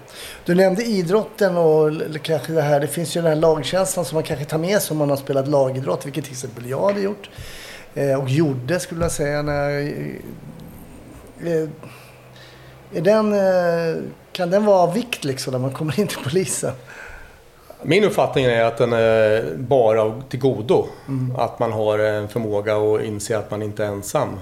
Du 0.45 0.55
nämnde 0.55 0.85
idrotten 0.85 1.57
och 1.57 1.91
kanske 2.23 2.53
det 2.53 2.63
här. 2.63 2.81
Det 2.81 2.87
finns 2.87 3.17
ju 3.17 3.23
den 3.23 3.31
här 3.31 3.37
lagkänslan 3.37 4.05
som 4.05 4.17
man 4.17 4.23
kanske 4.23 4.45
tar 4.45 4.59
med 4.59 4.83
sig 4.83 4.95
om 4.95 4.99
man 4.99 5.11
har 5.11 5.17
spelat 5.17 5.49
lagidrott. 5.49 6.07
Vilket 6.07 6.25
till 6.25 6.33
exempel 6.33 6.69
jag 6.69 6.87
hade 6.87 7.01
gjort. 7.01 7.31
Eh, 7.95 8.23
och 8.23 8.29
gjorde 8.29 8.81
skulle 8.81 9.03
jag 9.03 9.13
säga. 9.13 9.43
När 9.43 9.71
jag, 9.71 9.83
eh, 11.47 11.69
är 12.95 13.01
den, 13.01 13.33
eh, 13.33 14.03
kan 14.33 14.51
den 14.51 14.65
vara 14.65 14.79
av 14.79 14.95
vikt 14.95 15.25
liksom 15.25 15.53
när 15.53 15.59
man 15.59 15.73
kommer 15.73 16.01
in 16.01 16.07
till 16.07 16.19
polisen? 16.25 16.73
Min 17.83 18.05
uppfattning 18.05 18.45
är 18.45 18.65
att 18.65 18.79
den 18.79 18.93
är 18.93 19.55
bara 19.57 20.23
till 20.29 20.41
godo. 20.41 20.87
Att 21.39 21.59
man 21.59 21.73
har 21.73 21.99
en 21.99 22.29
förmåga 22.29 22.77
att 22.77 23.03
inse 23.03 23.39
att 23.39 23.51
man 23.51 23.63
inte 23.63 23.85
är 23.85 23.89
ensam. 23.89 24.41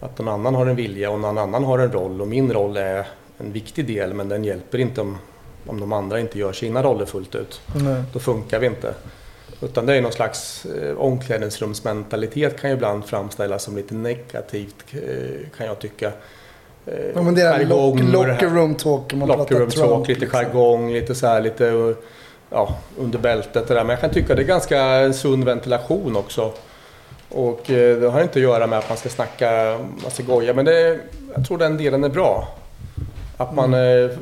Att 0.00 0.18
någon 0.18 0.28
annan 0.28 0.54
har 0.54 0.66
en 0.66 0.76
vilja 0.76 1.10
och 1.10 1.20
någon 1.20 1.38
annan 1.38 1.64
har 1.64 1.78
en 1.78 1.92
roll. 1.92 2.20
Och 2.20 2.28
min 2.28 2.52
roll 2.52 2.76
är 2.76 3.06
en 3.38 3.52
viktig 3.52 3.86
del 3.86 4.14
men 4.14 4.28
den 4.28 4.44
hjälper 4.44 4.78
inte 4.78 5.00
om, 5.00 5.18
om 5.66 5.80
de 5.80 5.92
andra 5.92 6.20
inte 6.20 6.38
gör 6.38 6.52
sina 6.52 6.82
roller 6.82 7.06
fullt 7.06 7.34
ut. 7.34 7.60
Nej. 7.74 8.02
Då 8.12 8.18
funkar 8.18 8.58
vi 8.58 8.66
inte. 8.66 8.94
Utan 9.60 9.86
det 9.86 9.94
är 9.94 10.00
någon 10.00 10.12
slags 10.12 10.66
eh, 10.66 10.98
omklädningsrumsmentalitet 10.98 12.60
kan 12.60 12.70
ju 12.70 12.76
ibland 12.76 13.04
framställas 13.04 13.62
som 13.62 13.76
lite 13.76 13.94
negativt 13.94 14.84
eh, 14.92 15.48
kan 15.56 15.66
jag 15.66 15.78
tycka. 15.78 16.06
Eh, 16.86 16.94
Ja, 17.14 17.22
men 17.22 17.34
det 17.34 17.42
är 17.42 17.66
lock, 17.66 18.00
locker 18.00 18.48
room 18.48 18.74
talk. 18.74 19.14
Man 19.14 19.28
Locker 19.28 19.54
room 19.54 19.70
Trump, 19.70 19.90
talk, 19.90 20.08
lite 20.08 20.20
liksom. 20.20 20.38
jargong, 20.38 20.92
lite 20.92 21.14
så 21.14 21.26
här 21.26 21.40
lite 21.40 21.64
uh, 21.64 21.96
ja, 22.50 22.76
under 22.98 23.18
bältet 23.18 23.68
det 23.68 23.74
där. 23.74 23.84
Men 23.84 23.90
jag 23.90 24.00
kan 24.00 24.10
tycka 24.10 24.34
det 24.34 24.42
är 24.42 24.46
ganska 24.46 25.12
sund 25.12 25.44
ventilation 25.44 26.16
också. 26.16 26.52
Och 27.28 27.70
eh, 27.70 27.96
det 27.98 28.08
har 28.08 28.22
inte 28.22 28.38
att 28.38 28.42
göra 28.42 28.66
med 28.66 28.78
att 28.78 28.88
man 28.88 28.98
ska 28.98 29.08
snacka 29.08 29.78
massa 30.04 30.22
goja, 30.22 30.54
men 30.54 30.64
det, 30.64 30.98
jag 31.34 31.46
tror 31.46 31.58
den 31.58 31.76
delen 31.76 32.04
är 32.04 32.08
bra. 32.08 32.48
Att 33.36 33.54
man 33.54 33.74
Mm. 33.74 34.10
eh, 34.10 34.16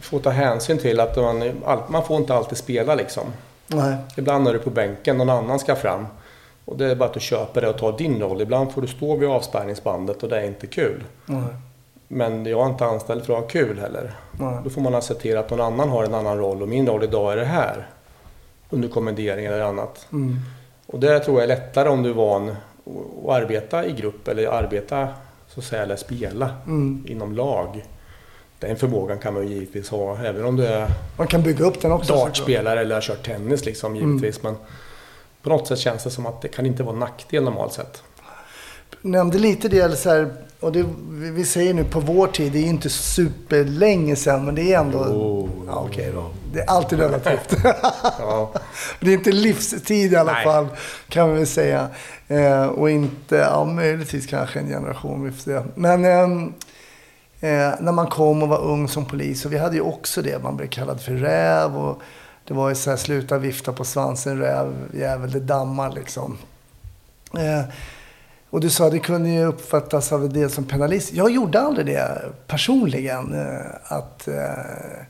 får 0.00 0.18
ta 0.20 0.30
hänsyn 0.30 0.78
till 0.78 1.00
att 1.00 1.16
man, 1.16 1.42
man 1.88 2.04
får 2.04 2.16
inte 2.16 2.34
alltid 2.34 2.58
spela 2.58 2.94
liksom. 2.94 3.24
Nej. 3.66 3.96
Ibland 4.16 4.48
är 4.48 4.52
du 4.52 4.58
på 4.58 4.70
bänken, 4.70 5.16
någon 5.18 5.30
annan 5.30 5.58
ska 5.58 5.74
fram. 5.76 6.06
Och 6.64 6.76
det 6.76 6.90
är 6.90 6.94
bara 6.94 7.04
att 7.04 7.14
du 7.14 7.20
köper 7.20 7.60
det 7.60 7.68
och 7.68 7.78
tar 7.78 7.92
din 7.98 8.20
roll. 8.20 8.40
Ibland 8.42 8.72
får 8.72 8.82
du 8.82 8.88
stå 8.88 9.16
vid 9.16 9.28
avspärrningsbandet 9.28 10.22
och 10.22 10.28
det 10.28 10.40
är 10.40 10.44
inte 10.46 10.66
kul. 10.66 11.04
Nej. 11.26 11.42
Men 12.08 12.46
jag 12.46 12.60
är 12.66 12.70
inte 12.70 12.84
anställd 12.86 13.24
för 13.24 13.32
att 13.34 13.40
ha 13.40 13.46
kul 13.48 13.78
heller. 13.80 14.14
Nej. 14.32 14.58
Då 14.64 14.70
får 14.70 14.80
man 14.80 14.94
acceptera 14.94 15.40
att 15.40 15.50
någon 15.50 15.60
annan 15.60 15.88
har 15.88 16.04
en 16.04 16.14
annan 16.14 16.38
roll 16.38 16.62
och 16.62 16.68
min 16.68 16.86
roll 16.86 17.04
idag 17.04 17.32
är 17.32 17.36
det 17.36 17.44
här. 17.44 17.86
Under 18.70 18.88
kommendering 18.88 19.46
eller 19.46 19.60
annat. 19.60 20.06
Mm. 20.12 20.36
Och 20.86 21.00
det 21.00 21.18
tror 21.20 21.36
jag 21.36 21.42
är 21.42 21.48
lättare 21.56 21.88
om 21.88 22.02
du 22.02 22.10
är 22.10 22.14
van 22.14 22.48
att 22.48 23.30
arbeta 23.42 23.86
i 23.86 23.92
grupp 23.92 24.28
eller 24.28 24.46
arbeta 24.48 25.08
så 25.48 25.60
att 25.60 25.66
säga, 25.66 25.82
eller 25.82 25.96
spela 25.96 26.50
Mm. 26.66 27.04
inom 27.08 27.34
lag. 27.34 27.84
Den 28.58 28.76
förmågan 28.76 29.18
kan 29.18 29.34
man 29.34 29.48
ju 29.48 29.54
givetvis 29.54 29.88
ha, 29.88 30.18
även 30.18 30.44
om 30.44 30.56
du 30.56 30.66
är 30.66 30.90
Man 31.16 31.26
kan 31.26 31.42
bygga 31.42 31.64
upp 31.64 31.80
den 31.82 31.92
också. 31.92 32.12
dartspelare 32.14 32.80
eller 32.80 32.94
har 32.94 33.02
kört 33.02 33.26
tennis 33.26 33.64
liksom, 33.64 33.96
givetvis. 33.96 34.42
Men 34.42 34.56
på 35.42 35.48
något 35.48 35.66
sätt 35.66 35.78
känns 35.78 36.04
det 36.04 36.10
som 36.10 36.26
att 36.26 36.42
det 36.42 36.48
kan 36.48 36.66
inte 36.66 36.82
vara 36.82 36.92
en 36.92 37.00
nackdel 37.00 37.44
normalt 37.44 37.72
sett. 37.72 38.02
nämnde 39.02 39.38
lite 39.38 39.68
det, 39.68 39.96
så 39.96 40.10
här, 40.10 40.30
och 40.60 40.72
det, 40.72 40.84
vi 41.10 41.44
säger 41.44 41.74
nu 41.74 41.84
på 41.84 42.00
vår 42.00 42.26
tid, 42.26 42.52
det 42.52 42.58
är 42.58 42.62
ju 42.62 42.68
inte 42.68 42.90
superlänge 42.90 44.16
sedan, 44.16 44.44
men 44.44 44.54
det 44.54 44.72
är 44.72 44.78
ändå... 44.78 44.98
Oh. 44.98 45.48
ja, 45.66 45.86
okej 45.90 46.12
då. 46.14 46.30
Det 46.52 46.60
är 46.60 46.70
alltid 46.70 46.98
relativt. 46.98 47.56
Ja. 48.18 48.52
det 49.00 49.10
är 49.10 49.14
inte 49.14 49.32
livstid 49.32 50.12
i 50.12 50.16
alla 50.16 50.32
Nej. 50.32 50.44
fall, 50.44 50.66
kan 51.08 51.30
vi 51.32 51.38
väl 51.38 51.46
säga. 51.46 51.88
Eh, 52.28 52.66
och 52.66 52.90
inte, 52.90 53.36
ja 53.36 53.64
möjligtvis 53.64 54.26
kanske 54.26 54.58
en 54.58 54.68
generation, 54.68 55.24
vi 55.24 55.30
får 55.32 55.42
se. 55.42 55.60
Men 55.74 56.04
ehm, 56.04 56.52
eh, 57.40 57.72
när 57.80 57.92
man 57.92 58.06
kom 58.06 58.42
och 58.42 58.48
var 58.48 58.60
ung 58.60 58.88
som 58.88 59.04
polis, 59.04 59.44
och 59.44 59.52
vi 59.52 59.58
hade 59.58 59.76
ju 59.76 59.82
också 59.82 60.22
det, 60.22 60.42
man 60.42 60.56
blev 60.56 60.68
kallad 60.68 61.00
för 61.00 61.12
räv 61.12 61.76
och 61.76 62.02
det 62.44 62.54
var 62.54 62.68
ju 62.68 62.74
så 62.74 62.90
här, 62.90 62.96
sluta 62.96 63.38
vifta 63.38 63.72
på 63.72 63.84
svansen 63.84 64.38
räv, 64.38 64.74
jävel, 64.94 65.30
det 65.30 65.40
dammar 65.40 65.92
liksom. 65.92 66.38
Eh, 67.34 67.64
och 68.50 68.60
du 68.60 68.70
sa 68.70 68.90
det 68.90 68.98
kunde 68.98 69.28
ju 69.28 69.44
uppfattas 69.44 70.12
av 70.12 70.24
en 70.24 70.32
del 70.32 70.50
som 70.50 70.64
penalist. 70.64 71.12
Jag 71.12 71.30
gjorde 71.30 71.60
aldrig 71.60 71.86
det 71.86 72.22
personligen. 72.46 73.34
eh, 73.34 73.66
Att, 73.84 74.28
eh, 74.28 75.04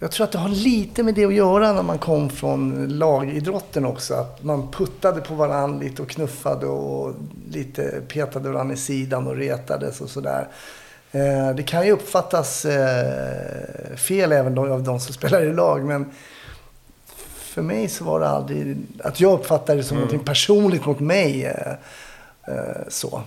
jag 0.00 0.10
tror 0.10 0.24
att 0.24 0.32
det 0.32 0.38
har 0.38 0.48
lite 0.48 1.02
med 1.02 1.14
det 1.14 1.24
att 1.24 1.34
göra 1.34 1.72
när 1.72 1.82
man 1.82 1.98
kom 1.98 2.30
från 2.30 2.88
lagidrotten 2.98 3.86
också. 3.86 4.14
Att 4.14 4.44
man 4.44 4.70
puttade 4.70 5.20
på 5.20 5.34
varandra 5.34 5.78
lite 5.84 6.02
och 6.02 6.08
knuffade 6.08 6.66
och 6.66 7.14
lite 7.50 8.00
petade 8.08 8.50
varandra 8.50 8.74
i 8.74 8.78
sidan 8.78 9.26
och 9.26 9.36
retades 9.36 10.00
och 10.00 10.08
sådär. 10.08 10.48
Eh, 11.12 11.54
Det 11.54 11.62
kan 11.62 11.86
ju 11.86 11.92
uppfattas 11.92 12.64
eh, 12.64 13.96
fel 13.96 14.32
även 14.32 14.58
av 14.58 14.82
de 14.82 15.00
som 15.00 15.14
spelar 15.14 15.42
i 15.42 15.52
lag. 15.52 15.84
Men 15.84 16.10
för 17.36 17.62
mig 17.62 17.88
så 17.88 18.04
var 18.04 18.20
det 18.20 18.28
aldrig 18.28 18.76
att 19.04 19.20
jag 19.20 19.32
uppfattade 19.32 19.78
det 19.78 19.84
som 19.84 19.96
någonting 19.96 20.24
personligt 20.24 20.86
mot 20.86 21.00
mig. 21.00 21.44
eh, 21.44 22.54
Så. 22.88 23.22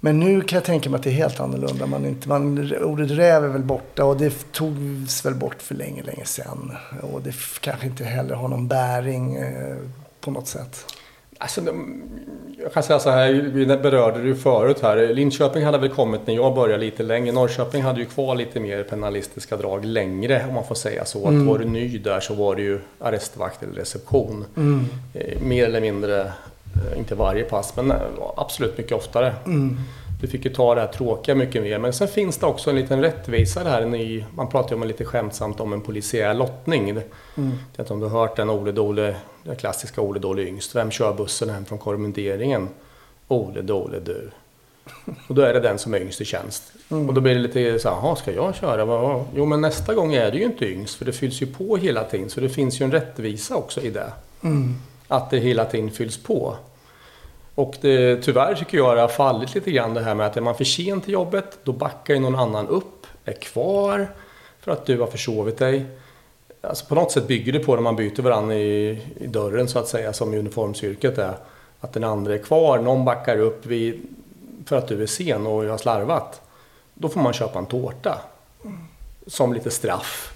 Men 0.00 0.20
nu 0.20 0.40
kan 0.40 0.56
jag 0.56 0.64
tänka 0.64 0.90
mig 0.90 0.98
att 0.98 1.02
det 1.04 1.10
är 1.10 1.14
helt 1.14 1.40
annorlunda. 1.40 1.86
Man 1.86 2.04
inte, 2.06 2.28
man, 2.28 2.72
ordet 2.82 3.10
räv 3.10 3.44
är 3.44 3.48
väl 3.48 3.62
borta 3.62 4.04
och 4.04 4.16
det 4.16 4.52
togs 4.52 5.24
väl 5.26 5.34
bort 5.34 5.62
för 5.62 5.74
länge, 5.74 6.02
länge 6.02 6.24
sedan. 6.24 6.76
Och 7.12 7.22
det 7.22 7.34
kanske 7.60 7.86
inte 7.86 8.04
heller 8.04 8.34
har 8.34 8.48
någon 8.48 8.68
bäring 8.68 9.38
på 10.20 10.30
något 10.30 10.48
sätt. 10.48 10.84
Alltså, 11.38 11.60
jag 12.62 12.72
kan 12.72 12.82
säga 12.82 12.98
så 12.98 13.10
här, 13.10 13.32
vi 13.32 13.66
berörde 13.66 14.20
det 14.20 14.26
ju 14.26 14.34
förut 14.34 14.80
här. 14.82 15.14
Linköping 15.14 15.64
hade 15.64 15.78
väl 15.78 15.88
kommit 15.88 16.26
när 16.26 16.34
jag 16.34 16.54
började 16.54 16.84
lite 16.84 17.02
längre. 17.02 17.32
Norrköping 17.32 17.82
hade 17.82 18.00
ju 18.00 18.06
kvar 18.06 18.34
lite 18.36 18.60
mer 18.60 18.82
penalistiska 18.82 19.56
drag 19.56 19.84
längre 19.84 20.44
om 20.48 20.54
man 20.54 20.64
får 20.64 20.74
säga 20.74 21.04
så. 21.04 21.28
Att 21.28 21.34
var 21.34 21.58
du 21.58 21.64
ny 21.64 21.98
där 21.98 22.20
så 22.20 22.34
var 22.34 22.56
det 22.56 22.62
ju 22.62 22.80
arrestvakt 22.98 23.62
eller 23.62 23.72
reception. 23.72 24.44
Eh, 25.14 25.40
mer 25.42 25.64
eller 25.64 25.80
mindre, 25.80 26.20
eh, 26.20 26.98
inte 26.98 27.14
varje 27.14 27.44
pass, 27.44 27.76
men 27.76 27.90
eh, 27.90 27.96
absolut 28.36 28.78
mycket 28.78 28.92
oftare. 28.92 29.34
Du 30.20 30.26
fick 30.26 30.44
ju 30.44 30.52
ta 30.52 30.74
det 30.74 30.80
här 30.80 30.88
tråkiga 30.88 31.34
mycket 31.34 31.62
mer. 31.62 31.78
Men 31.78 31.92
sen 31.92 32.08
finns 32.08 32.38
det 32.38 32.46
också 32.46 32.70
en 32.70 32.76
liten 32.76 33.02
rättvisa 33.02 33.64
där. 33.64 33.82
En 33.82 33.90
ny, 33.90 34.24
man 34.34 34.48
pratar 34.48 34.70
ju 34.76 34.82
om 34.82 34.88
lite 34.88 35.04
skämtsamt 35.04 35.60
om 35.60 35.72
en 35.72 35.80
polisiär 35.80 36.34
lottning. 36.34 36.94
Det, 36.94 37.02
jag 37.34 37.44
vet 37.44 37.78
inte 37.78 37.92
om 37.92 38.00
du 38.00 38.06
har 38.06 38.20
hört 38.20 38.36
den 38.36 38.50
Ole 38.50 38.72
Dole, 38.72 39.16
den 39.42 39.56
klassiska 39.56 40.00
Ole 40.00 40.20
Dole 40.20 40.42
yngst. 40.42 40.74
Vem 40.76 40.90
kör 40.90 41.12
bussen 41.14 41.50
hem 41.50 41.64
från 41.64 41.78
kommenderingen? 41.78 42.68
Ole 43.28 43.62
Dole 43.62 44.00
du. 44.00 44.30
Och 45.28 45.34
då 45.34 45.42
är 45.42 45.54
det 45.54 45.60
den 45.60 45.78
som 45.78 45.94
är 45.94 46.00
yngst 46.00 46.20
i 46.20 46.24
tjänst. 46.24 46.62
Och 46.88 47.14
då 47.14 47.20
blir 47.20 47.34
det 47.34 47.40
lite 47.40 47.78
så 47.78 47.88
här, 47.88 47.96
"Jaha, 47.96 48.16
ska 48.16 48.32
jag 48.32 48.54
köra? 48.54 49.24
Jo, 49.34 49.46
men 49.46 49.60
nästa 49.60 49.94
gång 49.94 50.14
är 50.14 50.30
det 50.30 50.38
ju 50.38 50.44
inte 50.44 50.64
yngst. 50.72 50.94
För 50.94 51.04
det 51.04 51.12
fylls 51.12 51.42
ju 51.42 51.46
på 51.46 51.76
hela 51.76 52.04
tiden. 52.04 52.30
Så 52.30 52.40
det 52.40 52.48
finns 52.48 52.80
ju 52.80 52.84
en 52.84 52.92
rättvisa 52.92 53.56
också 53.56 53.80
i 53.80 53.90
det. 53.90 54.12
Att 55.08 55.30
det 55.30 55.38
hela 55.38 55.64
tiden 55.64 55.90
fylls 55.90 56.22
på. 56.22 56.56
Och 57.56 57.76
det, 57.80 58.22
tyvärr 58.22 58.54
tycker 58.54 58.78
jag 58.78 58.96
det 58.96 59.00
har 59.00 59.08
fallit 59.08 59.54
lite 59.54 59.70
grann 59.70 59.94
det 59.94 60.00
här 60.00 60.14
med 60.14 60.26
att 60.26 60.36
är 60.36 60.40
man 60.40 60.54
för 60.54 60.64
sent 60.64 61.04
till 61.04 61.12
jobbet, 61.12 61.58
då 61.64 61.72
backar 61.72 62.14
ju 62.14 62.20
någon 62.20 62.34
annan 62.34 62.68
upp, 62.68 63.06
är 63.24 63.32
kvar 63.32 64.08
för 64.60 64.72
att 64.72 64.86
du 64.86 65.00
har 65.00 65.06
försovit 65.06 65.58
dig. 65.58 65.86
Alltså 66.60 66.86
på 66.86 66.94
något 66.94 67.12
sätt 67.12 67.28
bygger 67.28 67.52
det 67.52 67.58
på 67.58 67.74
när 67.74 67.82
man 67.82 67.96
byter 67.96 68.22
varandra 68.22 68.54
i, 68.54 69.02
i 69.16 69.26
dörren 69.26 69.68
så 69.68 69.78
att 69.78 69.88
säga, 69.88 70.12
som 70.12 70.34
i 70.34 70.38
uniformsyrket 70.38 71.18
är. 71.18 71.36
Att 71.80 71.92
den 71.92 72.04
andra 72.04 72.34
är 72.34 72.38
kvar, 72.38 72.78
någon 72.78 73.04
backar 73.04 73.38
upp 73.38 73.66
vid, 73.66 74.02
för 74.66 74.76
att 74.76 74.88
du 74.88 75.02
är 75.02 75.06
sen 75.06 75.46
och 75.46 75.64
jag 75.64 75.70
har 75.70 75.78
slarvat. 75.78 76.40
Då 76.94 77.08
får 77.08 77.20
man 77.20 77.32
köpa 77.32 77.58
en 77.58 77.66
tårta. 77.66 78.18
Som 79.26 79.52
lite 79.52 79.70
straff. 79.70 80.35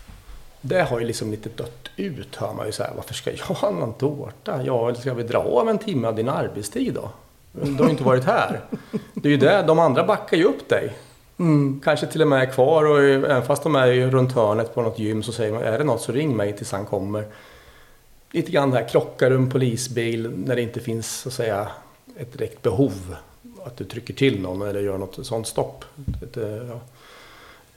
Det 0.60 0.82
har 0.82 1.00
ju 1.00 1.06
liksom 1.06 1.30
lite 1.30 1.48
dött 1.48 1.88
ut, 1.96 2.36
hör 2.36 2.54
man 2.54 2.66
ju 2.66 2.72
så 2.72 2.82
här. 2.82 2.92
Varför 2.96 3.14
ska 3.14 3.30
jag 3.30 3.44
ha 3.44 3.70
någon 3.70 3.92
tårta? 3.92 4.62
Ja, 4.64 4.88
eller 4.88 5.00
ska 5.00 5.14
vi 5.14 5.22
dra 5.22 5.38
av 5.38 5.68
en 5.68 5.78
timme 5.78 6.08
av 6.08 6.14
din 6.14 6.28
arbetstid 6.28 6.94
då? 6.94 7.10
Du 7.52 7.74
har 7.74 7.84
ju 7.84 7.90
inte 7.90 8.04
varit 8.04 8.24
här. 8.24 8.60
Det 9.14 9.28
är 9.28 9.30
ju 9.32 9.36
det, 9.36 9.64
de 9.66 9.78
andra 9.78 10.04
backar 10.04 10.36
ju 10.36 10.44
upp 10.44 10.68
dig. 10.68 10.92
Kanske 11.84 12.06
till 12.06 12.22
och 12.22 12.28
med 12.28 12.42
är 12.42 12.52
kvar 12.52 12.84
och 12.84 13.02
även 13.02 13.42
fast 13.42 13.62
de 13.62 13.76
är 13.76 14.10
runt 14.10 14.32
hörnet 14.32 14.74
på 14.74 14.82
något 14.82 14.98
gym 14.98 15.22
så 15.22 15.32
säger 15.32 15.52
man, 15.52 15.62
är 15.62 15.78
det 15.78 15.84
något 15.84 16.00
så 16.00 16.12
ring 16.12 16.36
mig 16.36 16.56
tills 16.56 16.72
han 16.72 16.86
kommer. 16.86 17.24
Lite 18.32 18.50
grann 18.50 18.70
det 18.70 18.78
här, 18.78 18.88
krockar 18.88 19.30
du 19.30 19.36
en 19.36 19.50
polisbil 19.50 20.30
när 20.30 20.56
det 20.56 20.62
inte 20.62 20.80
finns 20.80 21.20
så 21.20 21.28
att 21.28 21.34
säga 21.34 21.68
ett 22.16 22.32
direkt 22.32 22.62
behov. 22.62 23.16
Att 23.64 23.76
du 23.76 23.84
trycker 23.84 24.14
till 24.14 24.42
någon 24.42 24.62
eller 24.62 24.80
gör 24.80 24.98
något 24.98 25.26
sånt 25.26 25.46
stopp. 25.46 25.84
Ett, 26.22 26.36
eh, 26.36 26.44
ja, 26.44 26.80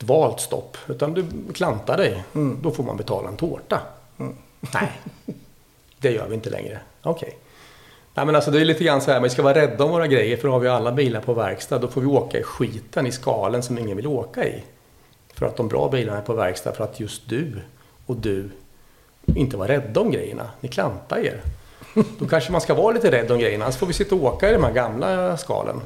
valt 0.06 0.40
stopp. 0.40 0.76
Utan 0.88 1.14
du 1.14 1.24
klantar 1.54 1.96
dig. 1.96 2.24
Då 2.62 2.70
får 2.70 2.84
man 2.84 2.96
betala 2.96 3.28
en 3.28 3.36
tårta. 3.36 3.80
Nej, 4.74 4.92
det 5.98 6.10
gör 6.10 6.28
vi 6.28 6.34
inte 6.34 6.50
längre. 6.50 6.78
Okej. 7.02 7.38
Nej 8.14 8.26
men 8.26 8.34
alltså 8.34 8.50
det 8.50 8.60
är 8.60 8.64
lite 8.64 8.84
grann 8.84 9.00
så 9.00 9.10
här, 9.10 9.20
vi 9.20 9.30
ska 9.30 9.42
vara 9.42 9.54
rädda 9.54 9.84
om 9.84 9.90
våra 9.90 10.06
grejer 10.06 10.36
för 10.36 10.48
har 10.48 10.58
vi 10.58 10.68
alla 10.68 10.92
bilar 10.92 11.20
på 11.20 11.34
verkstad 11.34 11.78
då 11.78 11.88
får 11.88 12.00
vi 12.00 12.06
åka 12.06 12.38
i 12.38 12.42
skiten 12.42 13.06
i 13.06 13.12
skalen 13.12 13.62
som 13.62 13.78
ingen 13.78 13.96
vill 13.96 14.06
åka 14.06 14.48
i. 14.48 14.62
För 15.34 15.46
att 15.46 15.56
de 15.56 15.68
bra 15.68 15.88
bilarna 15.88 16.18
är 16.18 16.22
på 16.22 16.34
verkstad 16.34 16.72
för 16.72 16.84
att 16.84 17.00
just 17.00 17.28
du 17.28 17.60
och 18.06 18.16
du 18.16 18.50
inte 19.26 19.56
var 19.56 19.68
rädda 19.68 20.00
om 20.00 20.10
grejerna. 20.10 20.50
Ni 20.60 20.68
klantar 20.68 21.18
er. 21.18 21.40
Då 22.18 22.26
kanske 22.26 22.52
man 22.52 22.60
ska 22.60 22.74
vara 22.74 22.94
lite 22.94 23.10
rädd 23.10 23.30
om 23.30 23.38
grejerna, 23.38 23.64
annars 23.64 23.76
får 23.76 23.86
vi 23.86 23.92
sitta 23.92 24.14
och 24.14 24.24
åka 24.24 24.50
i 24.50 24.52
de 24.52 24.64
här 24.64 24.72
gamla 24.72 25.36
skalen. 25.36 25.80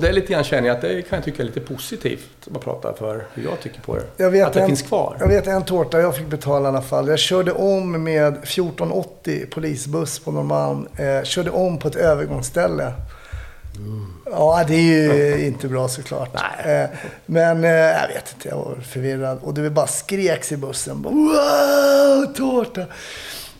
Det 0.00 0.08
är 0.08 0.12
lite 0.12 0.32
grann 0.32 0.44
känner 0.44 0.68
jag 0.68 0.74
att 0.74 0.82
det 0.82 1.02
kan 1.02 1.16
jag 1.16 1.24
tycka 1.24 1.42
är 1.42 1.46
lite 1.46 1.60
positivt 1.60 2.28
man 2.46 2.60
pratar 2.60 2.92
för 2.92 3.26
hur 3.34 3.44
jag 3.44 3.60
tycker 3.60 3.80
på 3.80 3.96
det. 3.96 4.02
Jag 4.16 4.30
vet 4.30 4.46
att 4.46 4.52
det 4.52 4.60
en, 4.60 4.66
finns 4.66 4.82
kvar. 4.82 5.16
Jag 5.20 5.28
vet 5.28 5.46
en 5.46 5.64
tårta 5.64 6.00
jag 6.00 6.16
fick 6.16 6.26
betala 6.26 6.64
i 6.64 6.68
alla 6.68 6.82
fall. 6.82 7.08
Jag 7.08 7.18
körde 7.18 7.52
om 7.52 8.04
med 8.04 8.32
1480 8.32 9.46
polisbuss 9.50 10.18
på 10.18 10.32
Norrmalm. 10.32 10.88
Eh, 10.96 11.24
körde 11.24 11.50
om 11.50 11.78
på 11.78 11.88
ett 11.88 11.96
övergångsställe. 11.96 12.92
Ja, 14.24 14.64
det 14.68 14.74
är 14.74 15.36
ju 15.38 15.46
inte 15.46 15.68
bra 15.68 15.88
såklart. 15.88 16.30
Nej. 16.34 16.82
Eh, 16.82 16.88
men 17.26 17.64
eh, 17.64 17.70
jag 17.70 18.08
vet 18.08 18.34
inte, 18.34 18.48
jag 18.48 18.56
var 18.56 18.74
förvirrad. 18.74 19.38
Och 19.42 19.54
det 19.54 19.70
bara 19.70 19.86
skreks 19.86 20.52
i 20.52 20.56
bussen. 20.56 21.02
Wow, 21.02 22.34
tårta! 22.34 22.84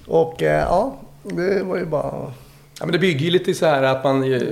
Och 0.06 0.42
eh, 0.42 0.60
ja, 0.60 0.96
det 1.22 1.62
var 1.62 1.76
ju 1.76 1.86
bara... 1.86 2.32
Ja, 2.80 2.86
men 2.86 2.92
det 2.92 2.98
bygger 2.98 3.24
ju 3.24 3.30
lite 3.30 3.54
så 3.54 3.66
här 3.66 3.82
att 3.82 4.04
man... 4.04 4.32
eh, 4.32 4.42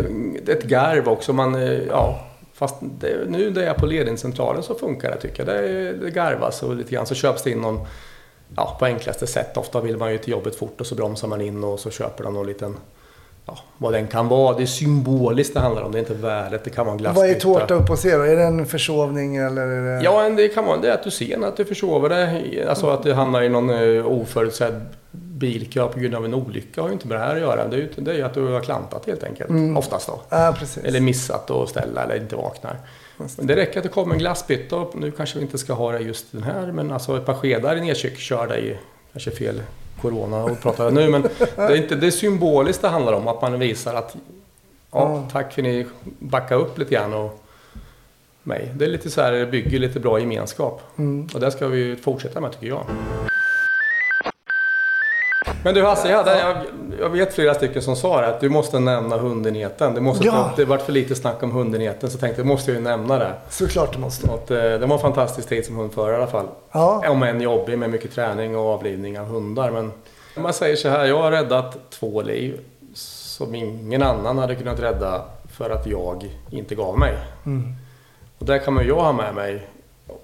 Ett 0.49 0.65
garv 0.65 1.09
också. 1.09 1.33
Man, 1.33 1.55
eh, 1.55 1.83
ja, 1.89 2.27
fast 2.55 2.75
det, 2.81 3.31
nu 3.31 3.51
när 3.51 3.61
jag 3.61 3.71
är 3.71 3.79
på 3.79 3.87
ledningscentralen 3.87 4.63
så 4.63 4.75
funkar 4.75 5.11
det 5.11 5.17
tycker 5.17 5.47
jag. 5.47 5.65
Det, 5.65 5.93
det 5.93 6.11
garvas 6.11 6.63
och 6.63 6.77
lite 6.77 6.93
grann 6.95 7.07
så 7.07 7.15
köps 7.15 7.43
det 7.43 7.51
in 7.51 7.59
någon... 7.61 7.87
Ja, 8.57 8.77
på 8.79 8.85
enklaste 8.85 9.27
sätt. 9.27 9.57
Ofta 9.57 9.81
vill 9.81 9.97
man 9.97 10.13
ju 10.13 10.19
till 10.19 10.33
jobbet 10.33 10.57
fort 10.57 10.81
och 10.81 10.87
så 10.87 10.95
bromsar 10.95 11.29
man 11.29 11.41
in 11.41 11.65
och 11.65 11.81
så 11.81 11.91
köper 11.91 12.25
de 12.25 12.35
någon 12.35 12.47
liten... 12.47 12.77
Ja, 13.47 13.59
vad 13.79 13.93
den 13.93 14.07
kan 14.07 14.29
vara. 14.29 14.57
Det 14.57 14.63
är 14.63 14.67
symboliskt 14.67 15.55
det 15.55 15.61
handlar 15.61 15.83
om. 15.83 15.93
Det 15.93 15.99
är 15.99 16.01
inte 16.01 16.15
värdet. 16.15 16.65
Det 16.65 16.71
kan 16.71 16.87
vara 16.87 16.97
en 17.09 17.15
Vad 17.15 17.31
är 17.31 17.35
tårta 17.35 17.75
upp 17.75 17.91
och 17.91 18.05
er 18.05 18.19
då? 18.19 18.25
Är 18.25 18.37
det 18.37 18.43
en 18.43 18.67
försovning 18.67 19.37
eller? 19.37 19.67
Det... 19.67 20.05
Ja, 20.05 20.29
det 20.29 20.49
kan 20.49 20.65
vara 20.65 20.77
det 20.77 20.89
är 20.89 20.95
att 20.95 21.05
du 21.05 21.11
ser 21.11 21.45
att 21.45 21.57
du 21.57 21.65
försover 21.65 22.09
dig. 22.09 22.65
Alltså 22.69 22.91
att 22.91 23.03
du 23.03 23.13
hamnar 23.13 23.43
i 23.43 23.49
någon 23.49 23.71
eh, 23.71 24.07
oförutsedd 24.07 24.81
bilkö 25.45 25.89
på 25.89 25.99
grund 25.99 26.15
av 26.15 26.25
en 26.25 26.35
olycka 26.35 26.81
har 26.81 26.89
ju 26.89 26.93
inte 26.93 27.09
med 27.09 27.19
det 27.19 27.25
här 27.25 27.35
att 27.35 27.41
göra. 27.41 27.69
Det 27.69 27.77
är 27.77 27.81
ju, 27.81 27.89
det 27.97 28.11
är 28.11 28.15
ju 28.15 28.23
att 28.23 28.35
du 28.35 28.47
har 28.47 28.61
klantat 28.61 29.07
helt 29.07 29.25
enkelt. 29.25 29.79
Oftast 29.79 30.07
då. 30.07 30.21
Ja. 30.29 30.55
Eller 30.85 31.01
missat 31.01 31.51
att 31.51 31.69
ställa 31.69 32.05
eller 32.05 32.17
inte 32.17 32.37
vaknar. 32.37 32.77
Men 33.17 33.47
det 33.47 33.57
räcker 33.57 33.79
att 33.79 33.83
det 33.83 33.89
kommer 33.89 34.15
en 34.15 34.19
glassbytta 34.19 34.77
och 34.77 34.97
nu 34.97 35.11
kanske 35.11 35.39
vi 35.39 35.45
inte 35.45 35.59
ska 35.59 35.73
ha 35.73 35.93
det 35.93 35.99
just 35.99 36.33
den 36.33 36.43
här 36.43 36.73
men 36.73 36.93
alltså 36.93 37.17
ett 37.17 37.27
par 37.27 37.35
skedar 37.35 37.77
nedkörda 37.77 38.59
i 38.59 38.79
kanske 39.13 39.31
fel 39.31 39.63
corona 40.01 40.45
och 40.45 40.61
pratar 40.61 40.91
nu 40.91 41.09
men 41.09 41.23
det 41.23 41.63
är, 41.63 41.77
inte, 41.77 41.97
det 41.97 42.07
är 42.07 42.11
symboliskt 42.11 42.83
det 42.83 42.89
handlar 42.89 43.13
om 43.13 43.29
att 43.29 43.43
man 43.43 43.59
visar 43.59 43.95
att 43.95 44.17
ja, 44.91 45.29
tack 45.33 45.53
för 45.53 45.63
ni 45.63 45.87
backade 46.19 46.61
upp 46.61 46.79
lite 46.79 46.95
grann 46.95 47.15
och 47.15 47.45
mig. 48.43 48.73
Det 48.75 48.85
är 48.85 48.89
lite 48.89 49.11
så 49.11 49.21
här, 49.21 49.33
det 49.33 49.47
bygger 49.47 49.79
lite 49.79 50.01
bra 50.01 50.19
gemenskap. 50.19 50.83
Och 51.35 51.41
det 51.41 51.51
ska 51.51 51.69
vi 51.69 51.97
fortsätta 51.97 52.41
med 52.41 52.53
tycker 52.53 52.67
jag. 52.67 52.85
Men 55.65 55.75
du 55.75 55.83
Hasse, 55.83 56.09
jag, 56.11 56.17
hade, 56.17 56.39
jag, 56.39 56.57
jag 57.01 57.09
vet 57.11 57.35
flera 57.35 57.55
stycken 57.55 57.83
som 57.83 57.97
sa 57.97 58.21
det, 58.21 58.27
att 58.27 58.41
du 58.41 58.49
måste 58.49 58.79
nämna 58.79 59.17
hundenheten. 59.19 59.95
Det, 59.95 60.01
måste 60.01 60.27
Ja. 60.27 60.51
det 60.57 60.65
varit 60.65 60.83
för 60.83 60.93
lite 60.93 61.15
snack 61.15 61.43
om 61.43 61.51
hundenheten 61.51 62.11
så 62.11 62.19
tänkte 62.19 62.41
jag 62.41 62.47
måste 62.47 62.73
ju 62.73 62.81
nämna 62.81 63.19
det. 63.19 63.33
Såklart 63.51 63.93
du 63.93 63.99
måste. 63.99 64.33
Att, 64.33 64.51
eh, 64.51 64.57
det 64.57 64.87
var 64.87 64.95
en 64.95 65.01
fantastisk 65.03 65.49
tid 65.49 65.67
som 65.67 65.77
hundförare 65.77 66.13
i 66.13 66.17
alla 66.17 66.27
fall. 66.27 66.47
Ja. 66.73 67.09
Om 67.09 67.23
än 67.23 67.41
jobbig 67.41 67.79
med 67.79 67.91
mycket 67.91 68.15
träning 68.15 68.57
och 68.57 68.63
avlivning 68.75 69.21
av 69.21 69.27
hundar. 69.27 69.71
Men 69.71 69.93
man 70.37 70.53
säger 70.53 70.77
så 70.77 70.89
här, 70.89 71.05
jag 71.05 71.23
har 71.23 71.31
räddat 71.31 71.91
två 71.91 72.23
liv 72.23 72.61
som 72.95 73.55
ingen 73.55 74.03
annan 74.03 74.39
hade 74.39 74.55
kunnat 74.55 74.81
rädda 74.81 75.25
för 75.53 75.71
att 75.71 75.87
jag 75.87 76.31
inte 76.51 76.75
gav 76.75 76.99
mig. 76.99 77.15
Mm. 77.47 77.73
Och 78.39 78.47
där 78.47 78.59
kommer 78.59 78.85
jag 78.85 79.01
ha 79.01 79.13
med 79.13 79.35
mig 79.35 79.69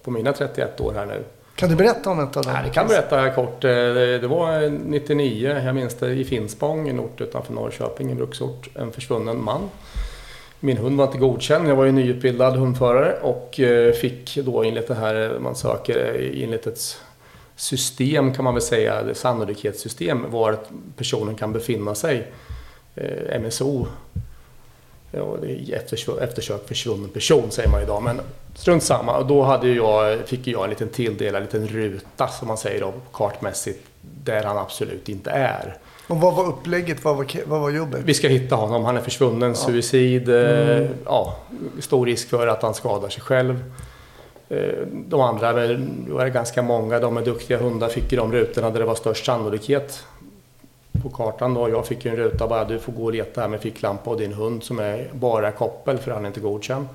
på 0.03 0.11
mina 0.11 0.33
31 0.33 0.81
år 0.81 0.93
här 0.93 1.07
nu. 1.07 1.25
Kan 1.61 1.69
du 1.69 1.77
berätta 1.77 2.11
om 2.11 2.21
ett 2.21 2.37
av 2.37 2.43
dem? 2.43 2.53
Nej, 2.53 2.63
det 2.65 2.71
kan 2.71 2.83
jag 2.83 2.89
berätta 2.89 3.31
kort. 3.31 3.65
Eh, 3.65 3.71
det 3.71 4.27
var 4.29 4.71
99, 4.71 5.61
jag 5.65 5.75
minns 5.75 5.95
det, 5.95 6.11
i 6.11 6.25
Finspång, 6.25 6.89
en 6.89 7.01
ort 7.01 7.21
utanför 7.21 7.53
Norrköping, 7.53 8.11
en 8.11 8.17
bruksort. 8.17 8.69
En 8.75 8.93
försvunnen 8.93 9.45
man. 9.45 9.71
Min 10.61 10.77
hund 10.77 10.99
var 10.99 11.07
inte 11.07 11.19
godkänd. 11.19 11.69
Jag 11.69 11.77
var 11.77 11.85
ju 11.85 11.93
nyutbildad 11.93 12.57
hundförare 12.57 13.19
och 13.23 13.61
eh, 13.61 13.93
fick 13.93 14.37
då 14.37 14.63
enligt 14.63 14.89
det 14.89 14.95
här 14.95 15.39
man 15.41 15.55
söker, 15.55 16.15
eh, 16.15 16.43
enligt 16.43 16.67
ett 16.67 16.97
system 17.57 18.35
kan 18.35 18.45
man 18.45 18.55
väl 18.55 18.63
säga, 18.63 19.03
det 19.03 19.15
sannolikhetssystem 19.15 20.31
var 20.31 20.53
att 20.53 20.71
personen 20.97 21.35
kan 21.35 21.53
befinna 21.53 21.95
sig. 21.95 22.33
MSO. 23.41 23.87
Ja, 25.11 25.37
det 25.43 25.53
är 25.53 25.77
eftersök, 25.77 26.21
eftersök 26.21 26.69
försvunnen 26.69 27.09
person 27.09 27.51
säger 27.51 27.71
man 27.71 27.83
idag, 27.83 28.03
men 28.03 28.21
strunt 28.55 28.83
samma. 28.83 29.17
Och 29.19 29.27
då 29.27 29.43
hade 29.43 29.69
jag, 29.69 30.19
fick 30.29 30.47
jag 30.47 30.65
en 30.65 30.71
liten 30.71 30.89
tilldelad 30.89 31.43
en 31.43 31.47
liten 31.47 31.69
ruta 31.69 32.29
som 32.29 32.49
man 32.49 32.57
säger 32.57 32.81
då 32.81 32.93
kartmässigt 33.13 33.87
där 34.25 34.45
han 34.45 34.59
absolut 34.59 35.09
inte 35.09 35.31
är. 35.31 35.77
Och 36.09 36.17
vad 36.17 36.35
var 36.35 36.47
upplägget? 36.47 37.05
Vad 37.05 37.17
var, 37.17 37.27
vad 37.47 37.61
var 37.61 37.71
jobbet? 37.71 38.01
Vi 38.05 38.15
ska 38.15 38.29
hitta 38.29 38.57
honom, 38.57 38.85
han 38.85 38.97
är 38.97 39.01
försvunnen, 39.01 39.55
suicid, 39.55 40.29
eh, 40.29 40.87
ja, 41.05 41.37
stor 41.79 42.07
risk 42.07 42.29
för 42.29 42.47
att 42.47 42.63
han 42.63 42.75
skadar 42.75 43.09
sig 43.09 43.23
själv. 43.23 43.65
Eh, 44.49 44.87
De 44.93 45.21
andra, 45.21 45.53
det 45.53 46.31
ganska 46.31 46.63
många, 46.63 46.99
de 46.99 47.15
med 47.15 47.25
duktiga 47.25 47.59
hundar 47.59 47.89
fick 47.89 48.13
ju 48.13 48.19
de 48.19 48.33
rutorna 48.33 48.71
där 48.71 48.81
det 48.81 48.87
var 48.87 48.95
störst 48.95 49.25
sannolikhet 49.25 50.05
på 51.03 51.09
kartan 51.11 51.55
då. 51.55 51.69
Jag 51.69 51.87
fick 51.87 52.05
ju 52.05 52.11
en 52.11 52.17
ruta 52.17 52.47
bara, 52.47 52.65
du 52.65 52.79
får 52.79 52.93
gå 52.93 53.05
och 53.05 53.13
leta 53.13 53.41
här 53.41 53.49
med 53.49 53.61
ficklampa 53.61 54.11
och 54.11 54.19
din 54.19 54.33
hund 54.33 54.63
som 54.63 54.79
är 54.79 55.11
bara 55.13 55.53
koppel 55.53 55.99
för 55.99 56.11
han 56.11 56.25
är 56.25 56.29
inte 56.29 56.41
godkänd. 56.41 56.89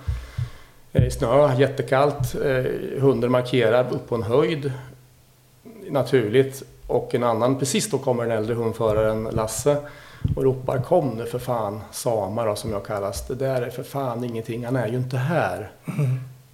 Eh, 0.96 1.10
Snö, 1.10 1.54
jättekallt, 1.58 2.36
eh, 2.36 3.02
hunden 3.02 3.32
markerar 3.32 3.94
upp 3.94 4.10
på 4.10 4.16
en 4.16 4.24
höjd 4.24 4.72
naturligt 5.90 6.64
och 6.88 7.16
en 7.16 7.24
annan, 7.24 7.60
precis 7.60 7.92
då 7.92 7.98
kommer 7.98 8.24
den 8.24 8.38
äldre 8.38 8.56
hundföraren 8.56 9.24
Lasse 9.24 9.78
och 10.36 10.44
ropar 10.44 10.78
kom 10.78 11.10
nu 11.10 11.26
för 11.26 11.40
fan, 11.40 11.82
Sama 11.92 12.46
då 12.46 12.56
som 12.56 12.72
jag 12.72 12.86
kallas. 12.86 13.28
Det 13.28 13.36
där 13.36 13.62
är 13.62 13.70
för 13.70 13.84
fan 13.84 14.24
ingenting, 14.24 14.66
han 14.66 14.76
är 14.76 14.88
ju 14.88 14.98
inte 14.98 15.18
här. 15.18 15.72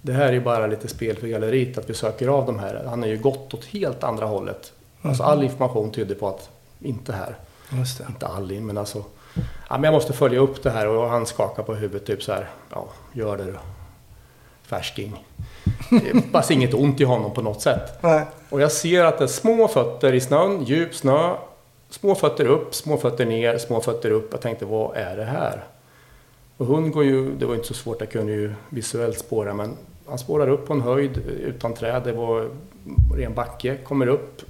Det 0.02 0.12
här 0.12 0.26
är 0.26 0.32
ju 0.32 0.40
bara 0.40 0.66
lite 0.66 0.88
spel 0.88 1.16
för 1.16 1.26
galleriet 1.26 1.78
att 1.78 1.90
vi 1.90 1.94
söker 1.94 2.28
av 2.28 2.46
de 2.46 2.58
här. 2.58 2.84
Han 2.88 3.04
är 3.04 3.08
ju 3.08 3.18
gått 3.18 3.54
åt 3.54 3.64
helt 3.64 4.04
andra 4.04 4.26
hållet. 4.26 4.72
Alltså 5.02 5.22
all 5.22 5.42
information 5.42 5.90
tyder 5.90 6.14
på 6.14 6.28
att 6.28 6.50
inte 6.80 7.12
här. 7.12 7.36
Inte 8.08 8.26
all 8.26 8.52
in, 8.52 8.66
men 8.66 8.78
alltså. 8.78 9.04
Ja, 9.68 9.78
men 9.78 9.84
jag 9.84 9.92
måste 9.92 10.12
följa 10.12 10.40
upp 10.40 10.62
det 10.62 10.70
här 10.70 10.88
och 10.88 11.08
han 11.08 11.26
skakar 11.26 11.62
på 11.62 11.74
huvudet 11.74 12.06
typ 12.06 12.22
så 12.22 12.32
här. 12.32 12.50
Ja, 12.70 12.86
gör 13.12 13.36
det 13.36 13.44
du. 13.44 13.54
Färsking. 14.72 15.24
Det 15.90 16.22
Fast 16.32 16.50
inget 16.50 16.74
ont 16.74 17.00
i 17.00 17.04
honom 17.04 17.34
på 17.34 17.42
något 17.42 17.62
sätt. 17.62 17.98
Nej. 18.00 18.24
Och 18.50 18.60
jag 18.60 18.72
ser 18.72 19.04
att 19.04 19.18
det 19.18 19.24
är 19.24 19.28
små 19.28 19.68
fötter 19.68 20.12
i 20.12 20.20
snön, 20.20 20.64
djup 20.64 20.94
snö. 20.94 21.34
Små 21.90 22.14
fötter 22.14 22.46
upp, 22.46 22.74
små 22.74 22.96
fötter 22.96 23.26
ner, 23.26 23.58
små 23.58 23.80
fötter 23.80 24.10
upp. 24.10 24.28
Jag 24.32 24.40
tänkte, 24.40 24.64
vad 24.64 24.96
är 24.96 25.16
det 25.16 25.24
här? 25.24 25.64
Och 26.56 26.66
hund 26.66 26.92
går 26.92 27.04
ju, 27.04 27.34
det 27.34 27.46
var 27.46 27.54
inte 27.54 27.66
så 27.66 27.74
svårt, 27.74 28.00
jag 28.00 28.10
kunde 28.10 28.32
ju 28.32 28.52
visuellt 28.68 29.18
spåra, 29.18 29.54
men 29.54 29.76
han 30.08 30.18
spårar 30.18 30.48
upp 30.48 30.66
på 30.66 30.72
en 30.72 30.80
höjd 30.80 31.18
utan 31.40 31.74
träd. 31.74 32.02
Det 32.04 32.12
var 32.12 32.48
ren 33.16 33.34
backe, 33.34 33.76
kommer 33.76 34.06
upp 34.06 34.42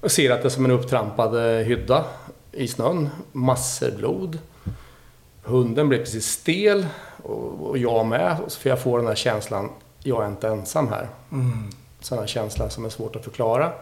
och 0.00 0.10
ser 0.10 0.30
att 0.30 0.42
det 0.42 0.48
är 0.48 0.50
som 0.50 0.64
en 0.64 0.70
upptrampad 0.70 1.36
eh, 1.36 1.66
hydda 1.66 2.04
i 2.52 2.68
snön. 2.68 3.08
Massor 3.32 3.90
blod. 3.90 4.38
Hunden 5.42 5.88
blir 5.88 5.98
precis 5.98 6.26
stel 6.26 6.86
och, 7.22 7.68
och 7.68 7.78
jag 7.78 8.06
med, 8.06 8.36
för 8.48 8.70
jag 8.70 8.80
får 8.80 8.98
den 8.98 9.06
här 9.06 9.14
känslan, 9.14 9.70
jag 10.02 10.24
är 10.24 10.28
inte 10.28 10.48
ensam 10.48 10.88
här 10.88 11.08
Mm. 11.32 11.70
sån 12.00 12.18
här 12.18 12.26
känsla 12.26 12.70
som 12.70 12.84
är 12.84 12.88
svårt 12.88 13.16
att 13.16 13.24
förklara. 13.24 13.72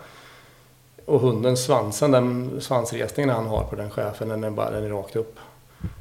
Och 1.04 1.20
hundens 1.20 1.64
svansen, 1.64 2.10
den 2.10 2.60
svansresningen 2.60 3.30
han 3.30 3.46
har 3.46 3.64
på 3.64 3.76
den 3.76 3.90
chefen, 3.90 4.28
den 4.28 4.44
är 4.44 4.50
bara 4.50 4.70
den 4.70 4.84
är 4.84 4.88
rakt 4.88 5.16
upp. 5.16 5.38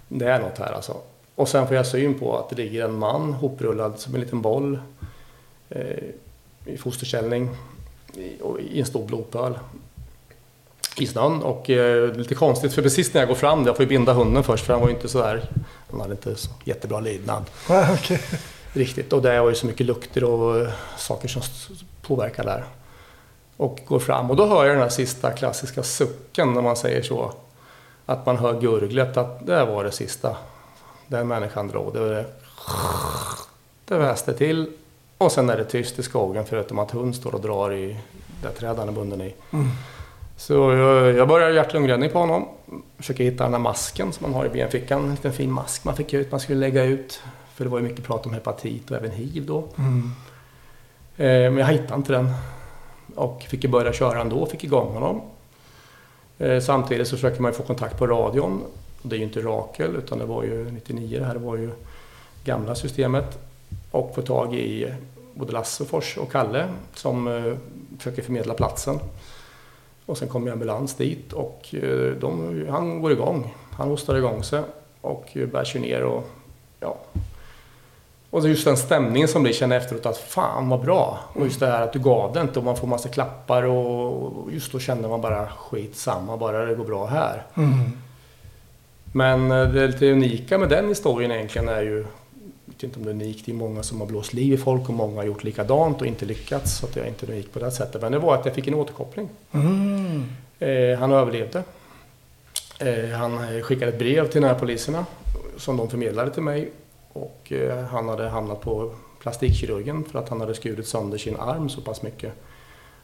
Det 0.08 0.26
är 0.26 0.40
något 0.40 0.58
här 0.58 0.72
alltså. 0.74 0.98
Och 1.36 1.50
sen 1.50 1.68
får 1.68 1.76
jag 1.76 1.88
syn 1.88 2.20
på 2.20 2.38
att 2.38 2.50
det 2.50 2.56
ligger 2.56 2.86
en 2.86 3.00
man 3.00 3.34
hoprullad 3.34 4.00
som 4.00 4.16
en 4.16 4.22
liten 4.22 4.42
boll 4.42 4.80
eh, 5.70 6.04
i 6.66 6.78
fosterställning 6.78 7.50
i, 8.14 8.38
i 8.60 8.80
en 8.80 8.86
stor 8.86 9.06
blodpöl 9.06 9.60
i 10.98 11.08
snön. 11.08 11.44
Och 11.44 11.70
eh, 11.70 12.12
lite 12.14 12.36
konstigt 12.36 12.74
för 12.74 12.82
precis 12.82 13.14
när 13.14 13.22
jag 13.22 13.28
går 13.28 13.36
fram, 13.36 13.66
jag 13.66 13.76
får 13.76 13.84
ju 13.84 13.90
binda 13.90 14.14
hunden 14.14 14.44
först 14.44 14.66
för 14.66 14.74
han 14.74 14.82
var 14.82 14.90
ju 14.90 14.96
inte 14.96 15.08
så 15.10 15.18
där, 15.18 15.50
han 15.92 16.02
hade 16.02 16.12
inte 16.12 16.36
så 16.36 16.50
jättebra 16.64 17.00
lydnad 17.00 17.44
Ja, 17.70 17.88
okej. 17.94 18.22
riktigt. 18.74 19.14
Och 19.14 19.22
det 19.22 19.42
var 19.42 19.50
ju 19.50 19.56
så 19.56 19.66
mycket 19.68 19.86
lukter 19.86 20.24
och 20.24 20.60
eh, 20.60 20.70
saker 20.98 21.28
som 21.28 21.42
påverkar 22.02 22.44
där. 22.44 22.64
Och 23.58 23.80
går 23.88 24.00
fram 24.00 24.30
och 24.30 24.36
då 24.36 24.46
hör 24.46 24.66
jag 24.66 24.76
den 24.76 24.82
här 24.82 24.90
sista 24.90 25.32
klassiska 25.32 25.84
sucken 25.84 26.54
när 26.54 26.62
man 26.62 26.76
säger 26.76 27.02
så. 27.02 27.32
Att 28.06 28.26
man 28.26 28.38
hör 28.38 28.62
gurglet 28.62 29.18
att 29.18 29.46
det 29.48 29.66
var 29.66 29.84
det 29.84 29.92
sista. 29.92 30.38
Den 31.08 31.28
människan 31.28 31.68
drog. 31.68 31.94
Det 31.94 32.00
var 32.00 32.08
det. 32.10 32.26
Det 33.86 33.98
väste 33.98 34.34
till. 34.34 34.72
Och 35.18 35.32
sen 35.32 35.50
är 35.50 35.58
det 35.58 35.64
tyst 35.66 36.00
i 36.00 36.04
skogen 36.04 36.46
förutom 36.46 36.80
att 36.80 36.92
hund 36.92 37.16
står 37.16 37.36
och 37.36 37.42
drar 37.42 37.74
i 37.74 37.98
det 38.44 38.50
träd 38.50 38.78
han 38.78 38.88
är 38.90 38.94
bunden 38.94 39.22
i. 39.22 39.34
Så 40.38 40.54
jag, 40.54 41.16
jag 41.16 41.28
börjar 41.28 41.50
hjärt-lungräddning 41.50 42.10
på 42.10 42.20
honom. 42.20 42.48
Försöker 42.98 43.24
hitta 43.24 43.44
den 43.44 43.54
här 43.54 43.60
masken 43.60 44.14
som 44.14 44.32
man 44.32 44.34
har 44.34 44.46
i 44.46 44.50
benfickan. 44.50 45.04
En 45.04 45.12
liten 45.12 45.34
fin 45.34 45.52
mask 45.52 45.84
man 45.84 45.96
fick 45.96 46.14
ut, 46.14 46.32
man 46.32 46.40
skulle 46.40 46.60
lägga 46.60 46.84
ut. 46.84 47.22
För 47.54 47.64
det 47.64 47.70
var 47.70 47.80
ju 47.80 47.84
mycket 47.84 48.06
prat 48.06 48.26
om 48.26 48.34
hepatit 48.34 48.92
och 48.92 48.98
även 48.98 49.12
hiv 49.12 49.46
då. 49.46 49.64
Mm. 49.78 50.12
Eh, 51.18 51.52
men 51.52 51.58
jag 51.58 51.68
hittade 51.68 51.96
inte 51.96 52.14
den. 52.14 52.30
Och 53.16 53.42
fick 53.50 53.64
ju 53.64 53.70
börja 53.70 53.94
köra 53.94 54.22
ändå, 54.22 54.46
fick 54.46 54.64
igång 54.64 54.94
honom. 54.94 55.22
Eh, 56.38 56.60
samtidigt 56.60 57.08
så 57.08 57.16
försöker 57.16 57.42
man 57.42 57.52
ju 57.52 57.58
få 57.58 57.64
kontakt 57.64 57.98
på 57.98 58.08
radion. 58.08 58.64
Det 59.02 59.16
är 59.16 59.18
ju 59.18 59.24
inte 59.24 59.42
Rakel 59.42 59.96
utan 59.96 60.20
det 60.20 60.26
var 60.26 60.44
ju 60.44 60.72
99, 60.72 61.20
det 61.20 61.26
här 61.26 61.36
var 61.36 61.58
ju 61.58 61.72
gamla 62.44 62.76
systemet. 62.76 63.40
Och 63.92 64.12
få 64.16 64.22
tag 64.22 64.56
i 64.56 64.94
både 65.34 65.52
Lasse 65.52 65.86
Fors 65.86 66.18
och 66.18 66.32
Kalle 66.32 66.68
som 66.94 67.28
eh, 67.28 67.54
försöker 67.98 68.22
förmedla 68.22 68.54
platsen. 68.54 69.00
Och 70.06 70.18
sen 70.18 70.28
kommer 70.28 70.52
ambulans 70.52 70.96
dit 70.96 71.34
och 71.34 71.76
eh, 71.76 72.12
de, 72.12 72.66
han 72.70 73.02
går 73.02 73.12
igång. 73.12 73.56
Han 73.72 73.88
hostar 73.88 74.16
igång 74.16 74.44
sig 74.44 74.62
och 75.02 75.38
eh, 75.38 75.48
bär 75.48 75.64
sig 75.64 75.82
ner 75.82 76.04
och 76.04 76.30
ja. 76.80 76.98
Och 78.30 78.48
just 78.50 78.66
den 78.66 78.78
stämningen 78.78 79.28
som 79.28 79.44
blir, 79.44 79.54
känner 79.54 79.78
efteråt 79.78 80.06
att 80.06 80.18
fan 80.18 80.70
vad 80.70 80.82
bra. 80.82 81.20
Och 81.34 81.46
just 81.46 81.60
det 81.60 81.68
här 81.68 81.82
att 81.82 81.94
du 81.94 82.00
gav 82.00 82.34
det 82.34 82.42
inte 82.42 82.60
och 82.60 82.66
man 82.66 82.76
får 82.76 82.88
massa 82.88 83.10
klappar 83.10 83.64
och 83.64 84.52
just 84.52 84.72
då 84.72 84.80
känner 84.80 85.10
man 85.10 85.22
bara 85.22 85.48
skitsamma, 85.48 86.38
bara 86.38 86.66
det 86.66 86.76
går 86.76 86.86
bra 86.86 87.06
här. 87.06 87.44
Mm. 87.56 87.92
Men 89.12 89.52
eh, 89.52 89.68
det 89.68 89.88
lite 89.88 90.12
unika 90.12 90.58
med 90.58 90.70
den 90.70 90.88
historien 90.88 91.32
egentligen 91.32 91.70
är 91.70 91.82
ju, 91.82 92.06
vet 92.76 92.84
inte 92.84 93.00
om 93.00 93.06
det 93.06 93.12
är 93.12 93.14
unikt, 93.14 93.46
det 93.46 93.52
är 93.52 93.56
många 93.56 93.84
som 93.84 94.00
har 94.00 94.08
blåst 94.08 94.34
liv 94.34 94.54
i 94.54 94.58
folk 94.58 94.90
och 94.90 94.96
många 94.96 95.16
har 95.16 95.24
gjort 95.24 95.44
likadant 95.44 96.02
och 96.02 96.08
inte 96.08 96.26
lyckats. 96.26 96.78
Så 96.78 96.86
att 96.86 96.96
jag 96.96 97.06
är 97.06 97.10
inte 97.10 97.26
unik 97.26 97.54
på 97.54 97.60
det 97.60 97.72
sättet. 97.72 98.02
Men 98.02 98.12
det 98.12 98.20
var 98.20 98.36
att 98.36 98.46
jag 98.46 98.56
fick 98.56 98.68
en 98.68 98.74
återkoppling. 98.74 99.30
Mm. 99.52 100.24
Eh, 100.60 101.00
han 101.00 101.12
överlevde. 101.12 101.64
Eh, 102.80 103.10
han 103.10 103.62
skickade 103.64 103.92
ett 103.92 104.00
brev 104.00 104.30
till 104.30 104.42
de 104.42 104.48
här 104.48 104.60
poliserna 104.60 105.06
som 105.58 105.78
de 105.78 105.90
förmedlade 105.90 106.32
till 106.32 106.44
mig. 106.44 106.72
Och 107.14 107.52
eh, 107.52 107.84
han 107.84 108.10
hade 108.10 108.30
hamnat 108.30 108.62
på 108.62 108.92
plastikkirurgen 109.20 110.04
för 110.04 110.20
att 110.20 110.30
han 110.30 110.40
hade 110.42 110.56
skurit 110.56 110.88
sönder 110.88 111.18
sin 111.18 111.36
arm 111.36 111.70
så 111.70 111.82
pass 111.82 112.02
mycket. 112.02 112.34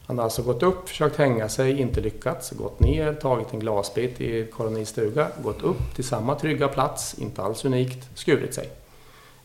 Han 0.06 0.18
hade 0.18 0.24
alltså 0.24 0.42
gått 0.42 0.62
upp, 0.62 0.88
försökt 0.88 1.16
hänga 1.16 1.48
sig, 1.48 1.80
inte 1.80 2.00
lyckats, 2.00 2.50
gått 2.50 2.80
ner, 2.80 3.14
tagit 3.14 3.52
en 3.52 3.60
glasbit 3.60 4.20
i 4.20 4.46
kolonistuga, 4.46 5.28
gått 5.42 5.62
upp 5.62 5.94
till 5.94 6.04
samma 6.04 6.34
trygga 6.34 6.68
plats, 6.68 7.14
inte 7.18 7.42
alls 7.42 7.64
unikt, 7.64 8.08
skurit 8.14 8.54
sig. 8.54 8.68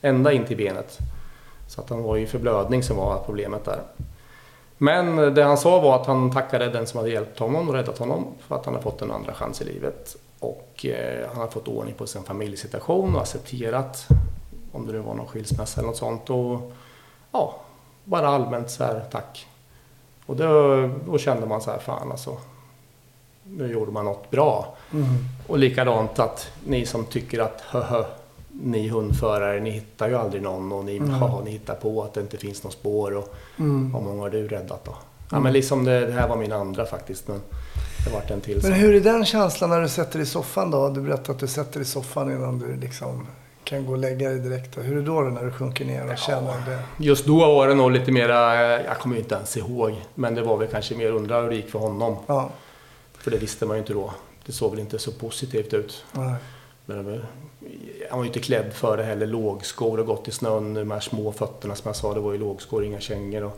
Ända 0.01 0.31
in 0.31 0.45
till 0.45 0.57
benet. 0.57 0.97
Så 1.67 1.81
att 1.81 1.89
han 1.89 2.03
var 2.03 2.17
i 2.17 2.25
förblödning 2.25 2.83
som 2.83 2.97
var 2.97 3.23
problemet 3.25 3.65
där. 3.65 3.81
Men 4.77 5.33
det 5.33 5.43
han 5.43 5.57
sa 5.57 5.79
var 5.79 5.95
att 5.95 6.05
han 6.05 6.31
tackade 6.31 6.69
den 6.69 6.87
som 6.87 6.97
hade 6.97 7.09
hjälpt 7.09 7.39
honom 7.39 7.69
och 7.69 7.75
räddat 7.75 7.97
honom 7.97 8.25
för 8.47 8.55
att 8.55 8.65
han 8.65 8.73
har 8.73 8.81
fått 8.81 9.01
en 9.01 9.11
andra 9.11 9.33
chans 9.33 9.61
i 9.61 9.65
livet. 9.65 10.15
Och 10.39 10.85
eh, 10.85 11.27
han 11.27 11.41
har 11.41 11.47
fått 11.47 11.67
ordning 11.67 11.93
på 11.93 12.07
sin 12.07 12.23
familjesituation 12.23 13.15
och 13.15 13.21
accepterat 13.21 14.07
om 14.71 14.87
det 14.87 14.93
nu 14.93 14.99
var 14.99 15.13
någon 15.13 15.27
skilsmässa 15.27 15.79
eller 15.79 15.87
något 15.87 15.97
sånt. 15.97 16.29
Och 16.29 16.71
ja, 17.31 17.55
bara 18.03 18.27
allmänt 18.27 18.69
så 18.69 18.83
här 18.83 19.03
tack. 19.11 19.47
Och 20.25 20.35
då, 20.35 20.89
då 21.05 21.17
kände 21.17 21.47
man 21.47 21.61
så 21.61 21.71
här, 21.71 21.79
fan 21.79 22.11
alltså. 22.11 22.37
nu 23.43 23.71
gjorde 23.71 23.91
man 23.91 24.05
något 24.05 24.31
bra. 24.31 24.75
Och 25.47 25.57
likadant 25.57 26.19
att 26.19 26.51
ni 26.63 26.85
som 26.85 27.05
tycker 27.05 27.39
att 27.39 27.61
höhö, 27.61 28.03
ni 28.63 28.87
hundförare, 28.87 29.59
ni 29.59 29.69
hittar 29.69 30.09
ju 30.09 30.15
aldrig 30.15 30.41
någon 30.41 30.71
och 30.71 30.85
ni, 30.85 30.99
haha, 30.99 31.41
ni 31.45 31.51
hittar 31.51 31.75
på 31.75 32.03
att 32.03 32.13
det 32.13 32.21
inte 32.21 32.37
finns 32.37 32.63
något 32.63 32.73
spår 32.73 33.15
och 33.17 33.33
Mm. 33.59 33.93
hur 33.95 34.01
många 34.01 34.21
har 34.21 34.29
du 34.29 34.47
räddat 34.47 34.85
då? 34.85 34.95
Ja 35.31 35.39
men 35.39 35.53
liksom 35.53 35.85
det, 35.85 36.05
det 36.05 36.11
här 36.11 36.27
var 36.27 36.35
min 36.35 36.51
andra 36.51 36.85
faktiskt 36.85 37.27
men 37.27 37.41
det 38.05 38.13
vart 38.13 38.31
en 38.31 38.41
till 38.41 38.59
Men 38.63 38.73
hur 38.73 38.95
är 38.95 38.99
den 39.01 39.25
känslan 39.25 39.69
när 39.69 39.81
du 39.81 39.89
sätter 39.89 40.13
dig 40.13 40.21
i 40.21 40.25
soffan 40.25 40.71
då? 40.71 40.89
Du 40.89 41.01
berättade 41.01 41.31
att 41.31 41.39
du 41.39 41.47
sätter 41.47 41.73
dig 41.73 41.81
i 41.81 41.85
soffan 41.85 42.31
innan 42.31 42.59
du 42.59 42.75
liksom 42.75 43.27
kan 43.63 43.85
gå 43.85 43.91
och 43.91 43.97
lägga 43.97 44.29
dig 44.29 44.39
direkt. 44.39 44.77
Hur 44.77 44.91
är 44.91 44.95
det 44.95 45.01
då, 45.01 45.21
då 45.21 45.29
när 45.29 45.43
du 45.45 45.51
sjunker 45.51 45.85
ner 45.85 46.11
och 46.11 46.17
känner 46.17 46.53
det? 46.65 46.79
Just 47.05 47.25
då 47.25 47.37
var 47.37 47.67
det 47.67 47.75
nog 47.75 47.91
lite 47.91 48.11
mera, 48.11 48.55
jag 48.83 48.99
kommer 48.99 49.15
ju 49.15 49.21
inte 49.21 49.35
ens 49.35 49.57
ihåg, 49.57 49.95
men 50.15 50.35
det 50.35 50.41
var 50.41 50.57
väl 50.57 50.67
kanske 50.67 50.95
mer 50.95 51.11
undra 51.11 51.41
hur 51.41 51.49
det 51.49 51.55
gick 51.55 51.69
för 51.69 51.79
honom. 51.79 52.15
Ja, 52.27 52.49
För 53.17 53.31
det 53.31 53.37
visste 53.37 53.65
man 53.65 53.75
ju 53.77 53.79
inte 53.81 53.93
då. 53.93 54.13
Det 54.45 54.51
såg 54.51 54.71
väl 54.71 54.79
inte 54.79 54.99
så 54.99 55.11
positivt 55.11 55.73
ut. 55.73 56.05
nej. 56.11 56.33
Men 56.89 57.21
han 58.09 58.17
var 58.19 58.23
ju 58.23 58.27
inte 58.27 58.39
klädd 58.39 58.73
för 58.73 58.97
det 58.97 59.03
heller. 59.03 59.25
Lågskor 59.27 59.99
och 59.99 60.05
gått 60.05 60.27
i 60.27 60.31
snön. 60.31 60.73
De 60.73 60.91
här 60.91 60.99
små 60.99 61.31
fötterna 61.31 61.75
som 61.75 61.83
jag 61.89 61.95
sa, 61.95 62.13
det 62.13 62.19
var 62.19 62.31
ju 62.31 62.37
lågskor, 62.37 62.83
inga 62.83 62.99
kängor. 62.99 63.43
Och, 63.43 63.57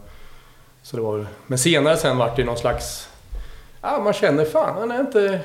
så 0.82 0.96
det 0.98 1.04
var, 1.04 1.18
ju- 1.18 1.26
men 1.48 1.58
senare 1.60 1.98
sen 1.98 2.18
vart 2.18 2.36
det 2.36 2.44
någon 2.44 2.58
slags... 2.58 3.10
Ja, 3.82 4.00
man 4.04 4.14
känner 4.14 4.46
fan, 4.46 4.78
han 4.78 4.92
är 4.92 5.00
inte, 5.00 5.40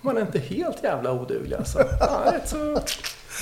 man 0.00 0.16
är 0.16 0.20
inte 0.20 0.38
helt 0.38 0.82
jävla 0.84 1.12
oduglig 1.12 1.56
alltså. 1.56 1.78
Är 1.78 2.32
rätt 2.32 2.48
så, 2.48 2.56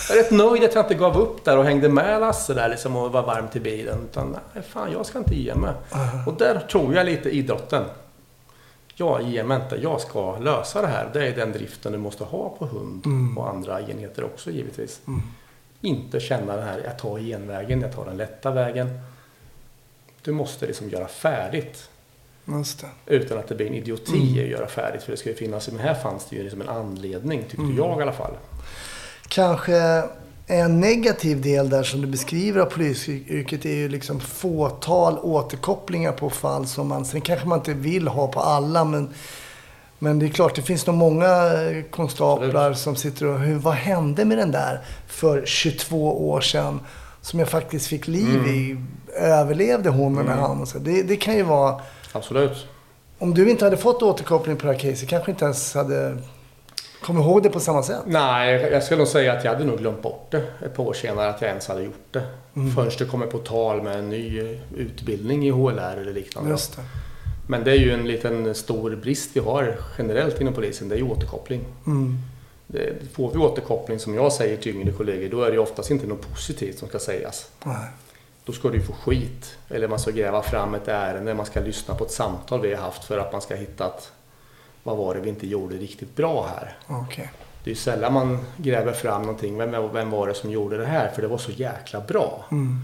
jag 0.09 0.19
är 0.19 0.23
rätt 0.23 0.31
nöjd 0.31 0.65
att 0.65 0.75
jag 0.75 0.85
inte 0.85 0.95
gav 0.95 1.17
upp 1.19 1.45
där 1.45 1.59
och 1.59 1.65
hängde 1.65 1.89
med 1.89 2.21
Lasse 2.21 2.55
där 2.55 2.69
liksom 2.69 2.97
och 2.97 3.13
var 3.13 3.23
varm 3.23 3.49
till 3.49 3.61
bilen. 3.63 3.99
Utan 4.11 4.37
nej, 4.55 4.63
fan, 4.69 4.93
jag 4.93 5.07
ska 5.07 5.19
inte 5.19 5.35
ge 5.35 5.55
mig. 5.55 5.73
Och 6.27 6.35
där 6.35 6.59
tror 6.71 6.95
jag 6.95 7.07
lite 7.07 7.31
idrotten. 7.31 7.85
Jag 8.99 9.45
mig 9.45 9.63
inte, 9.63 9.77
jag 9.77 10.01
ska 10.01 10.39
lösa 10.39 10.83
det 10.83 10.89
här. 10.89 11.11
Det 11.13 11.27
är 11.29 11.37
den 11.37 11.53
driften 11.53 11.93
du 11.93 11.99
måste 11.99 12.25
ha 12.25 12.57
på 12.59 12.67
hund 12.67 13.07
och 13.39 13.49
andra 13.49 13.81
enheter 13.81 14.25
också 14.25 14.51
givetvis. 14.51 15.01
Inte 15.81 16.21
känna 16.21 16.57
det 16.57 16.63
här, 16.63 16.83
jag 16.85 16.99
tar 16.99 17.19
genvägen, 17.19 17.81
jag 17.81 17.93
tar 17.93 18.05
den 18.05 18.17
lätta 18.17 18.51
vägen. 18.51 19.01
Du 20.23 20.33
måste 20.33 20.67
liksom 20.67 20.89
göra 20.89 21.09
färdigt. 21.09 21.91
Utan 23.07 23.39
att 23.39 23.49
det 23.49 23.55
blir 23.55 23.67
en 23.67 23.75
idioti 23.75 24.43
att 24.43 24.49
göra 24.49 24.67
färdigt. 24.67 25.03
För 25.03 25.11
det 25.11 25.17
ska 25.17 25.29
ju 25.29 25.35
finnas, 25.35 25.69
men 25.71 25.81
här 25.81 25.95
fanns 25.95 26.27
det 26.27 26.37
ju 26.37 26.43
liksom 26.43 26.61
en 26.61 26.69
anledning, 26.69 27.43
tyckte 27.43 27.73
jag 27.77 27.99
i 27.99 28.03
alla 28.03 28.13
fall. 28.13 28.33
Kanske 29.29 30.03
en 30.47 30.81
negativ 30.81 31.43
del 31.43 31.71
där 31.71 31.83
som 31.83 32.01
du 32.01 32.07
beskriver 32.07 32.61
av 32.61 32.67
polisyrket 32.67 33.65
är 33.65 33.75
ju 33.75 33.89
liksom 33.89 34.21
fåtal 34.21 35.19
återkopplingar 35.19 36.13
på 36.13 36.31
fall 36.31 36.67
som 36.67 36.89
man, 36.89 37.05
sen 37.05 37.21
kanske 37.21 37.49
man 37.49 37.59
inte 37.59 37.75
vill 37.75 38.09
ha 38.09 38.29
på 38.29 38.41
alla 38.41 38.85
men 38.85 39.15
men 39.99 40.19
det 40.19 40.27
är 40.27 40.31
klart, 40.31 40.55
det 40.55 40.63
finns 40.63 40.87
nog 40.87 40.97
många 40.97 41.53
konstaplar 41.91 42.73
som 42.73 42.97
sitter 42.97 43.27
och, 43.27 43.39
hur, 43.39 43.59
vad 43.59 43.75
hände 43.75 44.25
med 44.25 44.39
den 44.39 44.51
där 44.51 44.81
för 45.07 45.47
22 45.47 46.31
år 46.31 46.41
sedan? 46.41 46.81
Som 47.21 47.39
jag 47.39 47.49
faktiskt 47.49 47.87
fick 47.87 48.07
liv 48.07 48.47
i. 48.47 48.77
Överlevde 49.17 49.91
hon 49.91 50.19
eller 50.19 50.33
han? 50.33 50.61
Och 50.61 50.69
så. 50.69 50.79
Det, 50.79 51.03
det 51.03 51.17
kan 51.17 51.37
ju 51.37 51.43
vara, 51.43 51.81
Absolut. 52.13 52.67
om 53.19 53.35
du 53.35 53.51
inte 53.51 53.65
hade 53.65 53.77
fått 53.77 54.03
återkoppling 54.03 54.57
på 54.57 54.67
det 54.67 54.73
här 54.73 54.79
caset, 54.81 55.09
kanske 55.09 55.31
inte 55.31 55.45
ens 55.45 55.75
hade 55.75 56.19
kommit 57.07 57.25
ihåg 57.25 57.43
det 57.43 57.51
på 57.51 57.61
samma 57.61 57.83
sätt. 57.83 58.03
Nej, 58.07 58.69
jag 58.73 58.83
skulle 58.83 58.99
nog 58.99 59.09
säga 59.09 59.33
att 59.33 59.45
jag 59.45 59.53
hade 59.53 59.65
nog 59.65 59.79
glömt 59.79 60.03
bort 60.03 60.27
det 60.31 60.43
ett 60.65 60.75
par 60.75 60.85
år 60.85 60.93
senare 60.93 61.29
att 61.29 61.41
jag 61.41 61.49
ens 61.49 61.69
hade 61.69 61.83
gjort 61.83 62.13
det. 62.13 62.23
Förrän 62.75 62.91
det 62.99 63.05
kommer 63.05 63.27
på 63.27 63.39
tal 63.39 63.83
med 63.83 63.99
en 63.99 64.09
ny 64.09 64.41
eh, 64.41 64.59
utbildning 64.77 65.47
i 65.47 65.51
HLR 65.51 65.97
eller 66.01 66.13
liknande. 66.13 66.51
Det. 66.51 66.83
Men 67.49 67.65
det 67.65 67.71
är 67.71 67.77
ju 67.77 67.93
en 67.93 68.09
liten 68.09 68.55
stor 68.55 68.97
brist 68.97 69.31
vi 69.35 69.41
har 69.41 69.77
generellt 69.99 70.41
inom 70.41 70.55
polisen, 70.55 70.89
det 70.89 70.95
är 70.95 70.99
ju 70.99 71.11
återkoppling. 71.11 71.65
Mm. 71.87 72.17
Det, 72.67 72.93
får 73.13 73.31
vi 73.31 73.39
återkoppling 73.39 73.99
som 73.99 74.15
jag 74.15 74.33
säger 74.33 74.57
till 74.57 74.77
yngre 74.77 74.93
kollegor, 74.93 75.29
då 75.29 75.43
är 75.43 75.53
det 75.53 75.59
oftast 75.59 75.91
inte 75.91 76.07
något 76.07 76.31
positivt 76.31 76.79
som 76.79 76.89
ska 76.89 76.99
sägas. 76.99 77.51
Nej. 77.65 77.89
Då 78.45 78.53
ska 78.53 78.69
du 78.69 78.75
ju 78.79 78.83
få 78.83 78.93
skit. 78.93 79.59
Eller 79.69 79.89
man 79.89 79.99
ska 79.99 80.11
gräva 80.11 80.43
fram 80.43 80.75
ett 80.75 80.89
ärende, 80.89 81.35
man 81.35 81.47
ska 81.47 81.61
lyssna 81.61 81.95
på 81.95 82.05
ett 82.05 82.11
samtal 82.11 82.61
vi 82.61 82.75
har 82.75 82.83
haft 82.83 83.05
för 83.05 83.19
att 83.19 83.33
man 83.33 83.41
ska 83.41 83.55
hitta 83.55 83.85
att 83.85 84.13
vad 84.87 84.97
var 84.97 85.15
det 85.15 85.21
vi 85.21 85.29
inte 85.29 85.47
gjorde 85.47 85.77
riktigt 85.77 86.17
bra 86.17 86.47
här? 86.47 86.79
Okej. 86.87 87.31
Det 87.65 87.71
är 87.71 87.75
sällan 87.75 88.13
man 88.13 88.39
gräver 88.57 88.93
fram 88.93 89.23
någonting. 89.23 89.59
Vem, 89.59 89.93
vem 89.93 90.11
var 90.11 90.27
det 90.27 90.35
som 90.35 90.51
gjorde 90.51 90.77
det 90.77 90.87
här? 90.87 91.09
För 91.09 91.23
det 91.23 91.29
var 91.29 91.39
så 91.39 91.51
jäkla 91.51 92.01
bra. 92.01 92.45
Mm. 92.51 92.79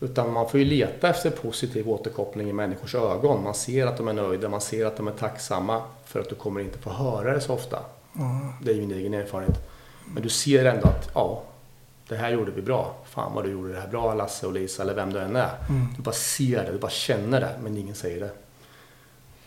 Utan 0.00 0.32
man 0.32 0.48
får 0.48 0.60
ju 0.60 0.66
leta 0.66 1.08
efter 1.08 1.30
positiv 1.30 1.88
återkoppling 1.88 2.48
i 2.48 2.52
människors 2.52 2.94
ögon. 2.94 3.44
Man 3.44 3.54
ser 3.54 3.86
att 3.86 3.96
de 3.96 4.08
är 4.08 4.12
nöjda, 4.12 4.48
man 4.48 4.60
ser 4.60 4.86
att 4.86 4.96
de 4.96 5.08
är 5.08 5.12
tacksamma. 5.12 5.82
För 6.04 6.20
att 6.20 6.28
du 6.28 6.34
kommer 6.34 6.60
inte 6.60 6.78
få 6.78 6.90
höra 6.90 7.34
det 7.34 7.40
så 7.40 7.54
ofta. 7.54 7.78
Det 8.62 8.70
är 8.70 8.74
ju 8.74 8.80
min 8.80 8.92
egen 8.92 9.14
erfarenhet. 9.14 9.70
Men 10.14 10.22
du 10.22 10.28
ser 10.28 10.64
ändå 10.64 10.88
att 10.88 11.10
ja, 11.14 11.42
det 12.08 12.16
här 12.16 12.30
gjorde 12.30 12.50
vi 12.50 12.62
bra. 12.62 12.94
Fan 13.04 13.34
vad 13.34 13.44
du 13.44 13.50
gjorde 13.50 13.72
det 13.72 13.80
här 13.80 13.88
bra 13.88 14.14
Lasse 14.14 14.46
och 14.46 14.52
Lisa 14.52 14.82
eller 14.82 14.94
vem 14.94 15.12
du 15.12 15.18
än 15.18 15.36
är. 15.36 15.50
Du 15.96 16.02
bara 16.02 16.14
ser 16.14 16.64
det, 16.64 16.72
du 16.72 16.78
bara 16.78 16.90
känner 16.90 17.40
det, 17.40 17.50
men 17.62 17.76
ingen 17.76 17.94
säger 17.94 18.20
det. 18.20 18.30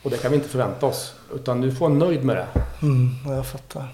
Och 0.04 0.10
det 0.12 0.18
kan 0.18 0.32
vi 0.32 0.38
inte 0.38 0.50
förvänta 0.50 0.86
oss. 0.86 1.14
Utan 1.36 1.62
du 1.62 1.72
får 1.72 1.90
vara 1.90 2.00
nöjd 2.00 2.24
med 2.24 2.36
det. 2.36 2.48
Mm, 2.82 3.10
ja, 3.26 3.36
jag 3.36 3.46
fattar. 3.46 3.88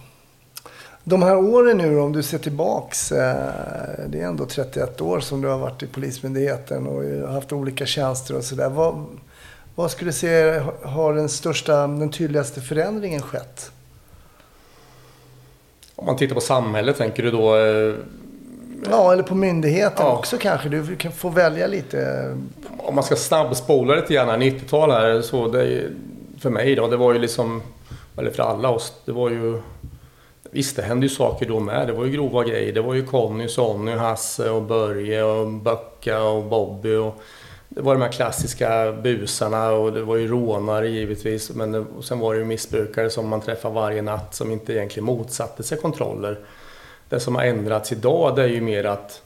De 1.04 1.24
här 1.24 1.38
åren 1.38 1.78
nu 1.78 2.00
om 2.00 2.14
du 2.14 2.24
ser 2.24 2.38
tillbaks. 2.38 3.12
Eh, 3.12 3.52
det 4.08 4.22
är 4.22 4.28
ändå 4.28 4.46
31 4.46 5.02
år 5.02 5.20
som 5.20 5.42
du 5.42 5.48
har 5.48 5.58
varit 5.58 5.84
i 5.84 5.88
Polismyndigheten 5.88 6.88
och 6.88 7.30
haft 7.34 7.54
olika 7.54 7.86
tjänster 7.86 8.36
och 8.36 8.44
sådär. 8.44 8.70
Vad, 8.70 9.06
vad 9.76 9.92
skulle 9.92 10.10
du 10.10 10.14
säga 10.14 10.64
har 10.84 11.14
den 11.14 11.30
största, 11.30 11.88
den 11.88 12.10
tydligaste 12.10 12.62
förändringen 12.62 13.22
skett? 13.22 13.72
Om 15.96 16.06
man 16.06 16.18
tittar 16.18 16.36
på 16.36 16.42
samhället, 16.42 16.98
tänker 16.98 17.24
du 17.24 17.32
då? 17.32 17.56
Ja, 18.90 19.14
eller 19.14 19.24
på 19.24 19.36
myndigheten 19.36 20.06
Ja. 20.06 20.18
också 20.18 20.38
kanske. 20.38 20.70
Du 20.70 20.96
kan 20.96 21.12
få 21.12 21.30
välja 21.30 21.68
lite. 21.68 22.32
Om 22.78 22.96
man 22.96 23.04
ska 23.04 23.16
snabbspola 23.16 23.96
lite 23.96 24.14
grann, 24.14 24.30
här, 24.30 24.38
90-tal 24.38 24.92
här, 24.92 25.22
så 25.22 25.48
det, 25.48 25.84
för 26.40 26.50
mig 26.50 26.76
då, 26.76 26.88
det 26.88 26.98
var 26.98 27.14
ju 27.14 27.20
liksom, 27.20 27.62
eller 28.18 28.32
för 28.32 28.44
alla 28.44 28.70
oss, 28.70 28.94
det 29.06 29.12
var 29.12 29.30
ju 29.30 29.62
Visst, 30.52 30.76
det 30.76 30.82
hände 30.82 31.06
ju 31.06 31.10
saker 31.10 31.46
då 31.46 31.60
med. 31.60 31.88
Det 31.88 31.94
var 31.94 32.06
ju 32.06 32.12
grova 32.12 32.44
grejer. 32.44 32.74
Det 32.74 32.82
var 32.82 32.94
ju 32.94 33.06
Conny, 33.06 33.48
Sonny, 33.48 33.92
Hasse 33.92 34.50
och 34.50 34.62
Börje 34.62 35.24
och 35.24 35.48
Böcka 35.48 36.22
och 36.24 36.44
Bobby. 36.44 36.96
Och 36.96 37.16
det 37.70 37.82
var 37.82 37.96
de 37.96 38.02
här 38.02 38.12
klassiska 38.12 38.92
busarna 38.92 39.72
och 39.72 39.94
det 39.94 40.04
var 40.04 40.16
ju 40.16 40.28
rånare 40.28 40.90
givetvis. 40.90 41.50
Men 41.54 41.72
det, 41.72 41.86
sen 42.02 42.20
var 42.20 42.34
det 42.34 42.40
ju 42.40 42.46
missbrukare 42.46 43.10
som 43.10 43.28
man 43.28 43.42
träffar 43.42 43.70
varje 43.70 44.02
natt 44.02 44.36
som 44.36 44.52
inte 44.52 44.74
egentligen 44.74 45.06
motsatte 45.06 45.64
sig 45.64 45.78
kontroller. 45.78 46.40
Det 47.10 47.20
som 47.20 47.36
har 47.36 47.44
ändrats 47.44 47.92
idag 47.92 48.36
det 48.36 48.44
är 48.44 48.48
ju 48.48 48.62
mer 48.62 48.84
att 48.84 49.22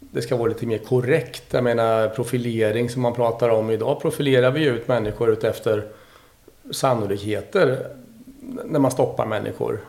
det 0.00 0.22
ska 0.22 0.36
vara 0.36 0.48
lite 0.48 0.66
mer 0.66 0.78
korrekt. 0.78 1.44
Jag 1.50 1.64
menar 1.64 2.08
profilering 2.08 2.90
som 2.90 3.02
man 3.02 3.14
pratar 3.14 3.48
om. 3.48 3.70
Idag 3.70 4.00
profilerar 4.00 4.50
vi 4.50 4.64
ut 4.64 4.88
människor 4.88 5.30
utefter 5.30 5.88
sannolikheter 6.70 7.86
när 8.64 8.78
man 8.78 8.90
stoppar 8.90 9.26
människor. 9.26 9.80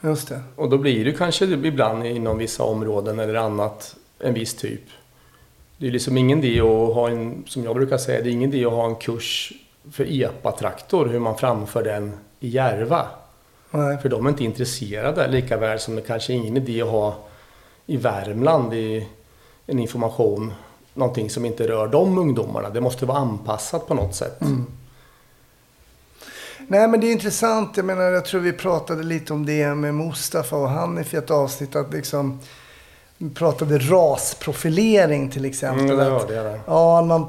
Just 0.00 0.28
det. 0.28 0.40
Och 0.56 0.70
då 0.70 0.78
blir 0.78 1.04
det 1.04 1.12
kanske 1.12 1.44
ibland 1.44 2.06
inom 2.06 2.38
vissa 2.38 2.62
områden 2.62 3.18
eller 3.18 3.34
annat 3.34 3.96
en 4.18 4.34
viss 4.34 4.54
typ. 4.54 4.82
Det 5.76 5.86
är 5.86 5.90
liksom 5.90 6.16
ingen 6.16 6.44
idé 6.44 6.60
att 6.60 6.94
ha 6.94 7.10
en, 7.10 7.44
som 7.46 7.64
jag 7.64 7.76
brukar 7.76 7.98
säga, 7.98 8.22
det 8.22 8.30
är 8.30 8.32
ingen 8.32 8.54
idé 8.54 8.64
att 8.64 8.72
ha 8.72 8.86
en 8.86 8.96
kurs 8.96 9.52
för 9.92 10.04
EPA-traktor, 10.04 11.06
hur 11.06 11.18
man 11.18 11.38
framför 11.38 11.84
den 11.84 12.12
i 12.40 12.48
Järva. 12.48 13.06
Nej. 13.70 13.98
För 13.98 14.08
de 14.08 14.26
är 14.26 14.30
inte 14.30 14.44
intresserade, 14.44 15.28
lika 15.28 15.56
väl 15.56 15.78
som 15.78 15.96
det 15.96 16.02
kanske 16.02 16.32
är 16.32 16.34
ingen 16.34 16.56
idé 16.56 16.82
att 16.82 16.88
ha 16.88 17.16
i 17.86 17.96
Värmland 17.96 18.74
i 18.74 19.08
en 19.66 19.78
information, 19.78 20.52
någonting 20.94 21.30
som 21.30 21.44
inte 21.44 21.68
rör 21.68 21.88
de 21.88 22.18
ungdomarna. 22.18 22.70
Det 22.70 22.80
måste 22.80 23.06
vara 23.06 23.18
anpassat 23.18 23.86
på 23.86 23.94
något 23.94 24.14
sätt. 24.14 24.40
Nej 26.66 26.88
men 26.88 27.00
det 27.00 27.06
är 27.06 27.12
intressant. 27.12 27.76
Jag 27.76 27.86
menar 27.86 28.02
jag 28.02 28.24
tror 28.24 28.40
vi 28.40 28.52
pratade 28.52 29.02
lite 29.02 29.32
om 29.32 29.46
det 29.46 29.74
med 29.74 29.94
Mustafa 29.94 30.56
och 30.56 30.68
Hanif 30.68 31.14
i 31.14 31.16
ett 31.16 31.30
avsnitt. 31.30 31.76
Att 31.76 31.92
liksom, 31.92 32.40
vi 33.18 33.30
pratade 33.30 33.78
rasprofilering 33.78 35.30
till 35.30 35.44
exempel. 35.44 35.84
Mm, 35.84 35.96
det 35.96 36.06
att, 36.06 36.22
hörde 36.22 36.34
jag 36.34 36.44
där. 36.44 36.60
Ja, 36.66 37.02
man, 37.02 37.26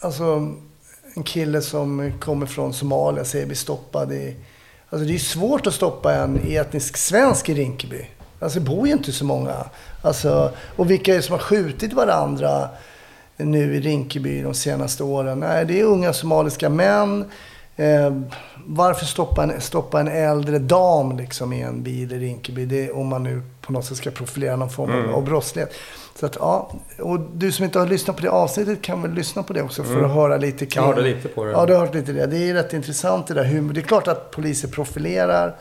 alltså 0.00 0.24
en 1.14 1.22
kille 1.22 1.62
som 1.62 2.12
kommer 2.20 2.46
från 2.46 2.74
Somalia 2.74 3.24
säger 3.24 3.46
bli 3.46 3.56
stoppad 3.56 4.12
i... 4.12 4.36
Alltså 4.90 5.08
det 5.08 5.14
är 5.14 5.18
svårt 5.18 5.66
att 5.66 5.74
stoppa 5.74 6.14
en 6.14 6.40
etnisk 6.48 6.96
svensk 6.96 7.48
i 7.48 7.54
Rinkeby. 7.54 8.06
Alltså 8.40 8.58
det 8.58 8.64
bor 8.64 8.86
ju 8.86 8.92
inte 8.92 9.12
så 9.12 9.24
många. 9.24 9.54
Alltså, 10.02 10.50
och 10.76 10.90
vilka 10.90 11.12
är 11.12 11.16
det 11.16 11.22
som 11.22 11.32
har 11.32 11.38
skjutit 11.40 11.92
varandra 11.92 12.68
nu 13.36 13.76
i 13.76 13.80
Rinkeby 13.80 14.42
de 14.42 14.54
senaste 14.54 15.02
åren? 15.04 15.40
Nej, 15.40 15.64
det 15.64 15.80
är 15.80 15.84
unga 15.84 16.12
somaliska 16.12 16.68
män. 16.68 17.24
Eh, 17.76 18.12
varför 18.66 19.04
stoppa 19.06 19.42
en, 19.42 19.60
stoppa 19.60 20.00
en 20.00 20.08
äldre 20.08 20.58
dam 20.58 21.16
liksom 21.16 21.52
i 21.52 21.62
en 21.62 21.82
bil 21.82 22.12
i 22.12 22.18
Rinkeby? 22.18 22.64
Det, 22.66 22.90
om 22.90 23.06
man 23.06 23.22
nu 23.22 23.42
på 23.60 23.72
något 23.72 23.84
sätt 23.84 23.96
ska 23.96 24.10
profilera 24.10 24.56
någon 24.56 24.70
form 24.70 24.90
av, 24.90 24.98
Mm. 25.08 25.24
brottslighet. 25.24 25.72
Så 26.20 26.26
att, 26.26 26.36
ja, 26.40 26.72
och 26.98 27.20
du 27.20 27.52
som 27.52 27.64
inte 27.64 27.78
har 27.78 27.86
lyssnat 27.86 28.16
på 28.16 28.22
det 28.22 28.30
avsnittet 28.30 28.82
kan 28.82 29.02
väl 29.02 29.12
lyssna 29.12 29.42
på 29.42 29.52
det 29.52 29.62
också 29.62 29.84
för 29.84 29.92
Mm. 29.92 30.04
att 30.04 30.10
höra 30.10 30.36
lite 30.36 30.66
kring... 30.66 30.84
Jag 30.84 30.94
hörde 30.94 31.02
lite 31.02 31.28
på 31.28 31.44
det. 31.44 31.50
Ja, 31.50 31.66
du 31.66 31.72
har 31.74 31.80
hört 31.80 31.94
lite 31.94 32.12
det. 32.12 32.26
Det 32.26 32.36
är 32.36 32.54
rätt 32.54 32.72
intressant 32.72 33.26
det 33.26 33.34
där 33.34 33.44
hur, 33.44 33.72
Det 33.72 33.80
är 33.80 33.82
klart 33.82 34.08
att 34.08 34.30
poliser 34.30 34.68
profilerar. 34.68 35.56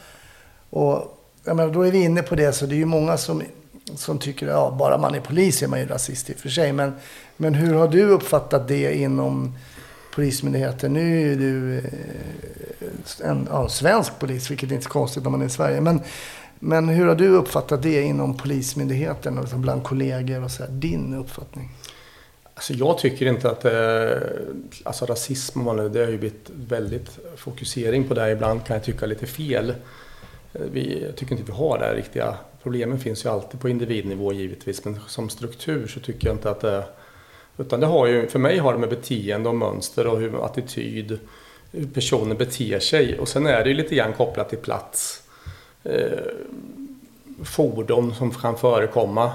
Och 0.69 1.17
jag 1.43 1.55
menar, 1.55 1.73
då 1.73 1.81
är 1.81 1.91
vi 1.91 2.03
inne 2.03 2.21
på 2.21 2.35
det. 2.35 2.53
Så 2.53 2.65
det 2.65 2.75
är 2.75 2.77
ju 2.77 2.85
många 2.85 3.17
som, 3.17 3.41
som 3.95 4.19
tycker 4.19 4.47
att 4.47 4.53
ja, 4.53 4.75
bara 4.79 4.97
man 4.97 5.15
är 5.15 5.19
polis 5.19 5.63
är 5.63 5.67
man 5.67 5.79
ju 5.79 5.85
rasist 5.85 6.29
i 6.29 6.33
och 6.33 6.37
för 6.37 6.49
sig. 6.49 6.73
Men, 6.73 6.93
men 7.37 7.53
hur 7.53 7.73
har 7.73 7.87
du 7.87 8.09
uppfattat 8.09 8.67
det 8.67 8.97
inom 8.97 9.55
Polismyndigheten? 10.15 10.93
Nu 10.93 11.31
är 11.31 11.35
du 11.35 11.77
eh, 11.77 13.29
en 13.29 13.47
ja, 13.51 13.69
svensk 13.69 14.19
polis, 14.19 14.51
vilket 14.51 14.71
är 14.71 14.75
inte 14.75 14.87
är 14.87 14.89
konstigt 14.89 15.23
när 15.23 15.29
man 15.29 15.41
är 15.41 15.45
i 15.45 15.49
Sverige. 15.49 15.81
Men, 15.81 16.01
men 16.59 16.89
hur 16.89 17.07
har 17.07 17.15
du 17.15 17.27
uppfattat 17.27 17.83
det 17.83 18.01
inom 18.01 18.37
Polismyndigheten, 18.37 19.37
alltså 19.37 19.55
bland 19.55 19.83
kollegor 19.83 20.43
och 20.43 20.51
så 20.51 20.63
här, 20.63 20.71
Din 20.71 21.13
uppfattning? 21.13 21.69
Alltså 22.53 22.73
jag 22.73 22.97
tycker 22.97 23.25
inte 23.25 23.49
att 23.51 23.65
eh, 23.65 24.29
alltså 24.83 25.05
rasism, 25.05 25.75
nu, 25.75 25.89
det 25.89 25.99
har 25.99 26.11
ju 26.11 26.17
blivit 26.17 26.49
väldigt 26.67 27.19
fokusering 27.35 28.07
på 28.07 28.13
det. 28.13 28.31
Ibland 28.31 28.65
kan 28.65 28.75
jag 28.75 28.83
tycka 28.83 29.05
lite 29.05 29.25
fel. 29.25 29.69
Eh, 30.53 30.61
vi, 30.71 31.03
jag 31.05 31.15
tycker 31.15 31.31
inte 31.31 31.51
vi 31.51 31.57
har 31.57 31.79
det 31.79 31.85
här 31.85 31.95
riktiga. 31.95 32.37
Problemen 32.63 32.99
finns 32.99 33.25
ju 33.25 33.29
alltid 33.29 33.59
på 33.59 33.69
individnivå 33.69 34.33
givetvis, 34.33 34.85
men 34.85 34.99
som 35.07 35.29
struktur 35.29 35.87
så 35.87 35.99
tycker 35.99 36.27
jag 36.27 36.35
inte 36.35 36.49
att 36.49 36.61
det... 36.61 36.83
Utan 37.57 37.79
det 37.79 37.85
har 37.85 38.07
ju, 38.07 38.27
för 38.27 38.39
mig 38.39 38.57
har 38.57 38.73
det 38.73 38.79
med 38.79 38.89
beteende 38.89 39.49
och 39.49 39.55
mönster 39.55 40.07
och 40.07 40.19
hur 40.19 40.45
attityd, 40.45 41.19
hur 41.71 41.87
personer 41.87 42.35
beter 42.35 42.79
sig. 42.79 43.19
Och 43.19 43.27
sen 43.27 43.45
är 43.45 43.63
det 43.63 43.69
ju 43.69 43.75
lite 43.75 43.95
grann 43.95 44.13
kopplat 44.13 44.49
till 44.49 44.57
plats. 44.57 45.23
Eh, 45.89 46.19
fordon 47.43 48.15
som 48.15 48.31
kan 48.31 48.57
förekomma 48.57 49.31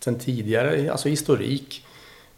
sen 0.00 0.18
tidigare, 0.18 0.92
alltså 0.92 1.08
historik. 1.08 1.86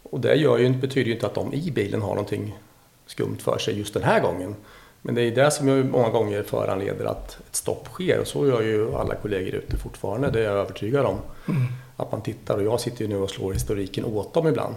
Och 0.03 0.19
det 0.19 0.35
gör 0.35 0.57
ju, 0.57 0.69
betyder 0.69 1.07
ju 1.07 1.13
inte 1.13 1.25
att 1.25 1.35
de 1.35 1.53
i 1.53 1.71
bilen 1.71 2.01
har 2.01 2.09
någonting 2.09 2.57
skumt 3.05 3.37
för 3.39 3.57
sig 3.57 3.77
just 3.77 3.93
den 3.93 4.03
här 4.03 4.19
gången. 4.19 4.55
Men 5.01 5.15
det 5.15 5.21
är 5.21 5.35
det 5.35 5.51
som 5.51 5.67
ju 5.67 5.83
många 5.83 6.09
gånger 6.09 6.43
föranleder 6.43 7.05
att 7.05 7.39
ett 7.49 7.55
stopp 7.55 7.87
sker. 7.87 8.19
Och 8.19 8.27
så 8.27 8.47
gör 8.47 8.61
ju 8.61 8.95
alla 8.95 9.15
kollegor 9.15 9.55
ute 9.55 9.77
fortfarande, 9.77 10.31
det 10.31 10.39
är 10.39 10.43
jag 10.43 10.53
övertygad 10.53 11.05
om. 11.05 11.17
Att 11.95 12.11
man 12.11 12.21
tittar 12.21 12.57
och 12.57 12.63
jag 12.63 12.79
sitter 12.79 13.01
ju 13.01 13.07
nu 13.07 13.17
och 13.17 13.29
slår 13.29 13.53
historiken 13.53 14.05
åt 14.05 14.33
dem 14.33 14.47
ibland. 14.47 14.75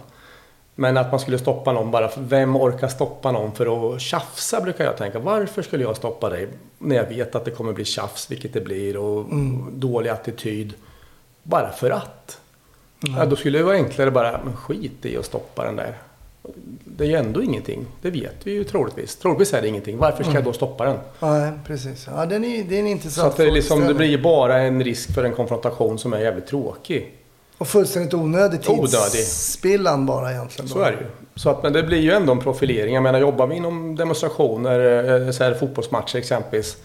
Men 0.80 0.96
att 0.96 1.10
man 1.10 1.20
skulle 1.20 1.38
stoppa 1.38 1.72
någon 1.72 1.90
bara 1.90 2.10
vem 2.18 2.56
orkar 2.56 2.88
stoppa 2.88 3.32
någon 3.32 3.52
för 3.52 3.94
att 3.94 4.00
tjafsa 4.00 4.60
brukar 4.60 4.84
jag 4.84 4.96
tänka. 4.96 5.18
Varför 5.18 5.62
skulle 5.62 5.84
jag 5.84 5.96
stoppa 5.96 6.30
dig 6.30 6.48
när 6.78 6.96
jag 6.96 7.04
vet 7.04 7.34
att 7.34 7.44
det 7.44 7.50
kommer 7.50 7.72
bli 7.72 7.84
tjafs, 7.84 8.30
vilket 8.30 8.52
det 8.52 8.60
blir, 8.60 8.96
och 8.96 9.24
dålig 9.72 10.10
attityd. 10.10 10.74
Bara 11.42 11.70
för 11.70 11.90
att. 11.90 12.40
Ja, 13.00 13.26
då 13.26 13.36
skulle 13.36 13.58
det 13.58 13.64
vara 13.64 13.76
enklare 13.76 14.10
bara, 14.10 14.40
men 14.44 14.56
skit 14.56 15.06
i 15.06 15.16
att 15.16 15.24
stoppa 15.24 15.64
den 15.64 15.76
där. 15.76 15.98
Det 16.84 17.04
är 17.04 17.08
ju 17.08 17.16
ändå 17.16 17.42
ingenting. 17.42 17.86
Det 18.02 18.10
vet 18.10 18.36
vi 18.44 18.52
ju 18.52 18.64
troligtvis. 18.64 19.16
Troligtvis 19.16 19.54
är 19.54 19.62
det 19.62 19.68
ingenting. 19.68 19.98
Varför 19.98 20.24
ska 20.24 20.32
jag 20.32 20.44
då 20.44 20.52
stoppa 20.52 20.84
den? 20.84 20.98
Nej, 21.20 21.52
precis. 21.66 22.06
Ja, 22.10 22.26
den 22.26 22.44
är, 22.44 22.64
det 22.64 22.74
är 22.74 22.80
en 22.80 22.86
Så 22.86 22.90
intressant 22.90 23.30
att 23.30 23.36
det, 23.36 23.50
liksom, 23.50 23.86
det 23.86 23.94
blir 23.94 24.22
bara 24.22 24.58
en 24.58 24.84
risk 24.84 25.14
för 25.14 25.24
en 25.24 25.32
konfrontation 25.32 25.98
som 25.98 26.12
är 26.12 26.20
jävligt 26.20 26.46
tråkig. 26.46 27.14
Och 27.60 27.68
fullständigt 27.68 28.14
onödig 28.14 28.62
tidsspillan 28.62 30.06
bara 30.06 30.32
egentligen. 30.32 30.68
Då. 30.68 30.74
Så 30.74 30.80
är 30.80 30.92
det 30.92 30.98
ju. 30.98 31.06
Så 31.34 31.50
att, 31.50 31.62
men 31.62 31.72
det 31.72 31.82
blir 31.82 31.98
ju 31.98 32.12
ändå 32.12 32.32
en 32.32 32.38
profilering. 32.38 32.94
Jag 32.94 33.02
menar, 33.02 33.18
jobbar 33.18 33.46
vi 33.46 33.56
inom 33.56 33.96
demonstrationer, 33.96 34.80
eh, 35.26 35.30
så 35.30 35.44
här, 35.44 35.54
fotbollsmatcher 35.54 36.16
exempelvis, 36.16 36.76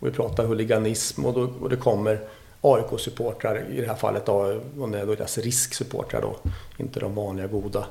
och 0.00 0.06
vi 0.06 0.10
pratar 0.10 0.44
huliganism 0.44 1.24
och, 1.24 1.34
då, 1.34 1.48
och 1.62 1.70
det 1.70 1.76
kommer 1.76 2.20
AIK-supportrar, 2.60 3.64
i 3.72 3.80
det 3.80 3.86
här 3.86 3.94
fallet 3.94 4.26
då, 4.26 4.60
och 4.80 4.88
det 4.88 4.98
är 4.98 5.06
deras 5.06 5.38
risksupportrar 5.38 6.22
då, 6.22 6.36
inte 6.76 7.00
de 7.00 7.14
vanliga 7.14 7.46
goda. 7.46 7.86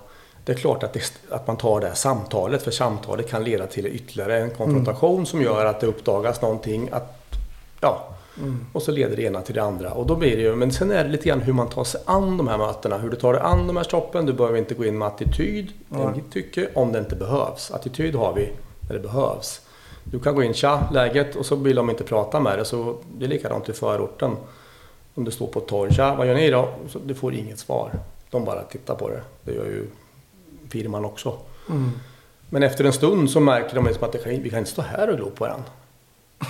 Det 0.46 0.52
är 0.52 0.58
klart 0.58 0.84
att, 0.84 0.94
det, 0.94 1.02
att 1.30 1.48
man 1.48 1.58
tar 1.58 1.80
det 1.80 1.88
här 1.88 1.96
samtalet, 1.96 2.64
för 2.64 2.72
samtalet 2.72 3.30
kan 3.30 3.44
leda 3.44 3.68
till 3.68 3.86
ytterligare 3.86 4.40
en 4.40 4.50
konfrontation 4.50 5.26
som 5.26 5.42
gör 5.42 5.66
att 5.66 5.80
det 5.80 5.88
uppdagas 5.88 6.42
någonting. 6.42 6.90
Att, 6.92 7.18
ja, 7.80 8.13
och 8.74 8.82
så 8.82 8.92
leder 8.92 9.16
det 9.16 9.24
ena 9.24 9.42
till 9.42 9.56
det 9.56 9.64
andra. 9.64 9.92
Och 9.92 10.06
då 10.06 10.16
blir 10.16 10.36
det 10.38 10.42
ju, 10.42 10.56
men 10.56 10.72
sen 10.72 10.92
är 10.92 11.04
det 11.04 11.10
lite 11.10 11.30
grann 11.30 11.42
hur 11.42 11.54
man 11.54 11.70
tar 11.70 11.84
sig 11.84 12.02
an 12.06 12.38
de 12.38 12.48
här 12.48 12.58
mötena. 12.58 12.98
Hur 12.98 13.10
du 13.10 13.16
tar 13.16 13.34
dig 13.34 13.42
an 13.42 13.68
de 13.68 13.78
här 13.78 13.84
stoppen. 13.84 14.26
Du 14.26 14.34
behöver 14.34 14.58
inte 14.58 14.74
gå 14.74 14.86
in 14.86 14.98
med 14.98 15.08
attityd, 15.08 15.72
i 15.90 16.16
mitt 16.16 16.32
tycke, 16.32 16.70
om 16.74 16.92
det 16.92 17.00
inte 17.00 17.16
behövs. 17.16 17.72
Attityd 17.72 18.16
har 18.16 18.34
vi 18.34 18.52
när 18.88 18.94
det 18.94 19.00
behövs. 19.00 19.62
Du 20.04 20.20
kan 20.20 20.36
gå 20.36 20.44
in, 20.44 20.54
tja, 20.54 20.90
läget, 20.94 21.36
och 21.36 21.46
så 21.46 21.56
vill 21.56 21.76
de 21.76 21.90
inte 21.90 22.04
prata 22.04 22.40
med 22.40 22.58
dig. 22.58 22.66
Så 22.66 22.98
det 23.18 23.26
är 23.26 23.30
likadant 23.30 23.70
i 23.70 23.74
förorten. 23.74 24.36
Om 25.16 25.24
du 25.24 25.32
står 25.32 25.48
på 25.48 25.60
ett 25.60 25.68
torg, 25.68 25.94
tja, 25.94 26.16
vad 26.16 26.28
gör 26.28 26.36
ni 26.36 26.50
då? 26.50 26.70
Så 26.90 27.00
du 27.00 27.16
får 27.16 27.34
inget 27.34 27.60
svar. 27.60 27.92
De 28.30 28.46
bara 28.46 28.64
tittar 28.64 28.96
på 28.96 29.10
det. 29.10 29.22
Det 29.44 29.54
gör 29.54 29.66
ju 29.66 29.88
firman 30.70 31.06
också. 31.06 31.38
Mm. 31.70 31.92
Men 32.50 32.64
efter 32.64 32.84
en 32.84 32.94
stund 32.94 33.30
så 33.30 33.40
märker 33.40 33.76
de 33.76 33.86
liksom 33.86 34.04
att 34.04 34.12
det 34.12 34.18
kan, 34.18 34.44
vi 34.44 34.50
kan 34.50 34.60
inte 34.60 34.72
stå 34.72 34.82
här 34.82 35.10
och 35.10 35.18
glo 35.18 35.30
på 35.30 35.44
varandra. 35.44 35.70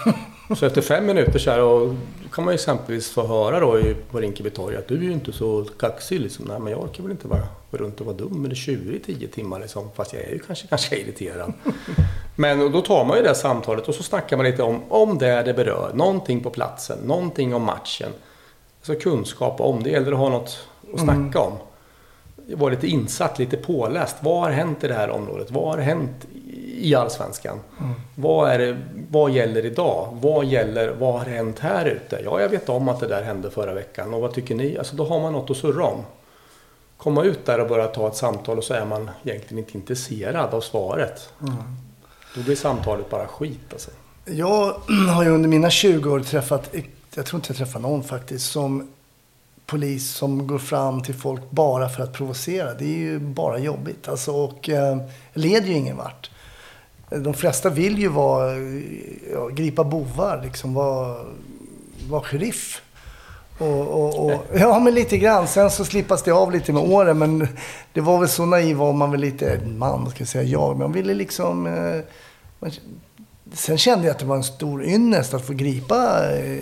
Så 0.57 0.65
efter 0.65 0.81
fem 0.81 1.05
minuter 1.05 1.39
så 1.39 1.51
här, 1.51 1.61
och 1.61 1.87
då 2.23 2.29
kan 2.33 2.45
man 2.45 2.53
ju 2.53 2.55
exempelvis 2.55 3.09
få 3.09 3.27
höra 3.27 3.59
då 3.59 3.79
i- 3.79 3.95
på 4.11 4.19
Rinkeby 4.19 4.49
torg 4.49 4.75
att 4.77 4.87
du 4.87 4.95
är 4.97 5.01
ju 5.01 5.11
inte 5.11 5.31
så 5.31 5.65
kaxig 5.79 6.19
liksom. 6.21 6.45
Nej 6.45 6.59
men 6.59 6.71
jag 6.71 6.81
orkar 6.81 7.03
väl 7.03 7.11
inte 7.11 7.27
vara, 7.27 7.47
runt 7.71 7.99
och 7.99 8.05
vara 8.05 8.15
dum 8.17 8.45
eller 8.45 8.55
tjurig 8.55 8.95
i 8.95 8.99
tio 9.13 9.27
timmar 9.27 9.59
liksom. 9.59 9.89
Fast 9.95 10.13
jag 10.13 10.21
är 10.23 10.31
ju 10.31 10.39
kanske 10.39 10.67
ganska 10.69 10.95
irriterad. 10.97 11.53
Men 12.35 12.71
då 12.71 12.81
tar 12.81 13.05
man 13.05 13.17
ju 13.17 13.23
det 13.23 13.35
samtalet 13.35 13.87
och 13.87 13.95
så 13.95 14.03
snackar 14.03 14.37
man 14.37 14.45
lite 14.45 14.63
om, 14.63 14.81
om 14.89 15.17
det 15.17 15.41
det 15.43 15.53
berör. 15.53 15.91
Någonting 15.93 16.39
på 16.43 16.49
platsen, 16.49 16.97
någonting 17.05 17.53
om 17.55 17.63
matchen. 17.63 18.09
Alltså 18.79 19.03
kunskap 19.03 19.61
om 19.61 19.83
det, 19.83 19.89
gäller 19.89 20.11
att 20.11 20.17
ha 20.17 20.29
något 20.29 20.57
att 20.93 20.99
snacka 20.99 21.39
om. 21.39 21.53
Vara 22.55 22.69
lite 22.71 22.87
insatt, 22.87 23.39
lite 23.39 23.57
påläst. 23.57 24.15
Vad 24.21 24.39
har 24.41 24.51
hänt 24.51 24.83
i 24.83 24.87
det 24.87 24.93
här 24.93 25.09
området? 25.09 25.51
Vad 25.51 25.67
har 25.67 25.77
hänt 25.77 26.25
i 26.83 26.95
Allsvenskan? 26.95 27.59
Vad, 28.15 28.51
är 28.51 28.59
det, 28.59 28.77
vad 29.09 29.31
gäller 29.31 29.65
idag? 29.65 30.17
Vad 30.21 30.45
gäller, 30.45 30.89
vad 30.89 31.13
har 31.13 31.25
hänt 31.25 31.59
här 31.59 31.85
ute? 31.85 32.21
Ja, 32.25 32.41
jag 32.41 32.49
vet 32.49 32.69
om 32.69 32.89
att 32.89 32.99
det 32.99 33.07
där 33.07 33.23
hände 33.23 33.51
förra 33.51 33.73
veckan. 33.73 34.13
Och 34.13 34.21
vad 34.21 34.33
tycker 34.33 34.55
ni? 34.55 34.77
Alltså 34.77 34.95
då 34.95 35.05
har 35.05 35.19
man 35.19 35.33
något 35.33 35.49
att 35.49 35.57
surra 35.57 35.85
om. 35.85 36.01
Komma 36.97 37.23
ut 37.23 37.45
där 37.45 37.59
och 37.59 37.67
börja 37.67 37.87
ta 37.87 38.07
ett 38.07 38.15
samtal 38.15 38.57
och 38.57 38.63
så 38.63 38.73
är 38.73 38.85
man 38.85 39.09
egentligen 39.23 39.63
inte 39.63 39.77
intresserad 39.77 40.53
av 40.53 40.61
svaret. 40.61 41.29
Då 42.35 42.41
blir 42.41 42.55
samtalet 42.55 43.09
bara 43.09 43.27
skit 43.27 43.59
alltså. 43.71 43.91
Jag 44.25 44.73
har 45.15 45.23
ju 45.23 45.29
under 45.29 45.49
mina 45.49 45.69
20 45.69 46.11
år 46.11 46.19
träffat, 46.19 46.75
jag 47.15 47.25
tror 47.25 47.37
inte 47.37 47.49
jag 47.49 47.57
träffat 47.57 47.81
någon 47.81 48.03
faktiskt, 48.03 48.51
som 48.51 48.87
polis 49.65 50.11
som 50.11 50.47
går 50.47 50.59
fram 50.59 51.03
till 51.03 51.15
folk 51.15 51.41
bara 51.49 51.89
för 51.89 52.03
att 52.03 52.13
provocera. 52.13 52.73
Det 52.73 52.85
är 52.85 52.97
ju 52.97 53.19
bara 53.19 53.59
jobbigt. 53.59 54.07
Alltså, 54.07 54.31
och 54.31 54.69
eh, 54.69 54.97
leder 55.33 55.67
ju 55.67 55.73
ingen 55.73 55.97
vart. 55.97 56.29
De 57.19 57.33
flesta 57.33 57.69
vill 57.69 57.99
ju 57.99 58.07
vara, 58.07 58.55
ja, 59.33 59.47
gripa 59.47 59.83
bovar, 59.83 60.41
liksom 60.43 60.73
vara, 60.73 61.17
vara 62.09 62.21
sheriff. 62.21 62.81
Och, 63.57 63.87
och, 63.87 64.25
och, 64.25 64.45
ja, 64.59 64.79
men 64.79 64.93
lite 64.93 65.17
grann. 65.17 65.47
Sen 65.47 65.71
så 65.71 65.85
slippas 65.85 66.23
det 66.23 66.31
av 66.31 66.51
lite 66.51 66.73
med 66.73 66.83
åren. 66.83 67.17
Men 67.17 67.47
det 67.93 68.01
var 68.01 68.19
väl 68.19 68.29
så 68.29 68.45
naiv 68.45 68.77
var 68.77 68.93
man 68.93 69.11
väl 69.11 69.19
lite, 69.19 69.59
man 69.77 70.09
ska 70.09 70.21
jag 70.21 70.27
säga 70.27 70.43
jag, 70.43 70.69
men 70.69 70.79
man 70.79 70.91
ville 70.91 71.13
liksom... 71.13 71.67
Eh, 71.67 72.01
man, 72.59 72.71
sen 73.53 73.77
kände 73.77 74.05
jag 74.05 74.11
att 74.11 74.19
det 74.19 74.25
var 74.25 74.35
en 74.35 74.43
stor 74.43 74.83
ynnest 74.83 75.33
att 75.33 75.47
få 75.47 75.53
gripa 75.53 76.31
eh, 76.35 76.59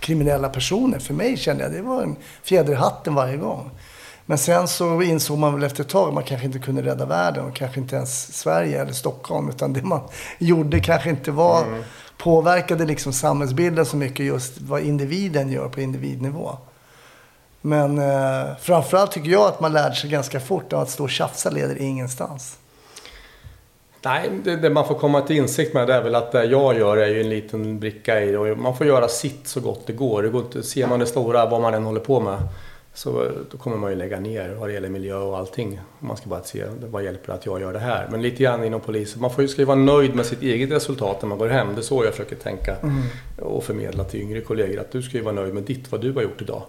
kriminella 0.00 0.48
personer. 0.48 0.98
För 0.98 1.14
mig 1.14 1.36
kände 1.36 1.62
jag 1.62 1.72
det 1.72 1.82
var 1.82 2.02
en 2.02 2.16
fjäder 2.42 2.72
i 2.72 2.76
hatten 2.76 3.14
varje 3.14 3.36
gång. 3.36 3.70
Men 4.26 4.38
sen 4.38 4.68
så 4.68 5.02
insåg 5.02 5.38
man 5.38 5.54
väl 5.54 5.64
efter 5.64 5.82
ett 5.82 5.88
tag 5.88 6.08
att 6.08 6.14
man 6.14 6.24
kanske 6.24 6.46
inte 6.46 6.58
kunde 6.58 6.82
rädda 6.82 7.06
världen 7.06 7.44
och 7.44 7.54
kanske 7.54 7.80
inte 7.80 7.96
ens 7.96 8.36
Sverige 8.36 8.82
eller 8.82 8.92
Stockholm. 8.92 9.48
Utan 9.48 9.72
det 9.72 9.82
man 9.82 10.00
gjorde 10.38 10.80
kanske 10.80 11.10
inte 11.10 11.30
var, 11.30 11.64
påverkade 12.18 12.84
liksom 12.84 13.12
samhällsbilden 13.12 13.86
så 13.86 13.96
mycket 13.96 14.26
just 14.26 14.60
vad 14.60 14.80
individen 14.80 15.52
gör 15.52 15.68
på 15.68 15.80
individnivå. 15.80 16.58
Men 17.60 17.98
eh, 17.98 18.56
framförallt 18.60 19.12
tycker 19.12 19.30
jag 19.30 19.46
att 19.46 19.60
man 19.60 19.72
lärde 19.72 19.94
sig 19.94 20.10
ganska 20.10 20.40
fort 20.40 20.72
att 20.72 20.90
stå 20.90 21.04
och 21.04 21.10
tjafsa 21.10 21.50
leder 21.50 21.82
ingenstans. 21.82 22.58
Nej, 24.02 24.30
det, 24.44 24.56
det 24.56 24.70
man 24.70 24.86
får 24.86 24.94
komma 24.94 25.20
till 25.20 25.36
insikt 25.36 25.74
med 25.74 25.86
det 25.86 25.94
är 25.94 26.02
väl 26.02 26.14
att 26.14 26.32
det 26.32 26.44
jag 26.44 26.78
gör 26.78 26.96
är 26.96 27.06
ju 27.06 27.20
en 27.20 27.28
liten 27.28 27.78
bricka 27.78 28.20
i 28.20 28.30
det. 28.30 28.38
Och 28.38 28.58
man 28.58 28.76
får 28.76 28.86
göra 28.86 29.08
sitt 29.08 29.48
så 29.48 29.60
gott 29.60 29.86
det 29.86 29.92
går. 29.92 30.22
det 30.22 30.28
går 30.28 30.42
inte, 30.42 30.62
ser 30.62 30.86
man 30.86 30.98
det 30.98 31.06
stora, 31.06 31.46
vad 31.46 31.60
man 31.60 31.74
än 31.74 31.84
håller 31.84 32.00
på 32.00 32.20
med, 32.20 32.38
så 32.96 33.30
då 33.50 33.58
kommer 33.58 33.76
man 33.76 33.90
ju 33.90 33.96
lägga 33.96 34.20
ner 34.20 34.54
vad 34.54 34.68
det 34.68 34.72
gäller 34.72 34.88
miljö 34.88 35.16
och 35.16 35.38
allting. 35.38 35.80
Man 36.00 36.16
ska 36.16 36.28
bara 36.28 36.42
se 36.42 36.64
vad 36.80 37.04
hjälper 37.04 37.32
att 37.32 37.46
jag 37.46 37.60
gör 37.60 37.72
det 37.72 37.78
här. 37.78 38.08
Men 38.10 38.22
lite 38.22 38.42
grann 38.42 38.64
inom 38.64 38.80
polisen. 38.80 39.20
Man 39.20 39.30
får 39.30 39.42
ju 39.42 39.48
ska 39.48 39.62
ju 39.62 39.64
vara 39.64 39.78
nöjd 39.78 40.14
med 40.14 40.26
sitt 40.26 40.42
eget 40.42 40.70
resultat 40.70 41.22
när 41.22 41.28
man 41.28 41.38
går 41.38 41.48
hem. 41.48 41.68
Det 41.74 41.80
är 41.80 41.82
så 41.82 42.04
jag 42.04 42.12
försöker 42.12 42.36
tänka 42.36 42.76
och 43.38 43.64
förmedla 43.64 44.04
till 44.04 44.20
yngre 44.20 44.40
kollegor. 44.40 44.80
Att 44.80 44.92
du 44.92 45.02
ska 45.02 45.16
ju 45.16 45.22
vara 45.22 45.34
nöjd 45.34 45.54
med 45.54 45.62
ditt, 45.62 45.92
vad 45.92 46.00
du 46.00 46.12
har 46.12 46.22
gjort 46.22 46.42
idag. 46.42 46.62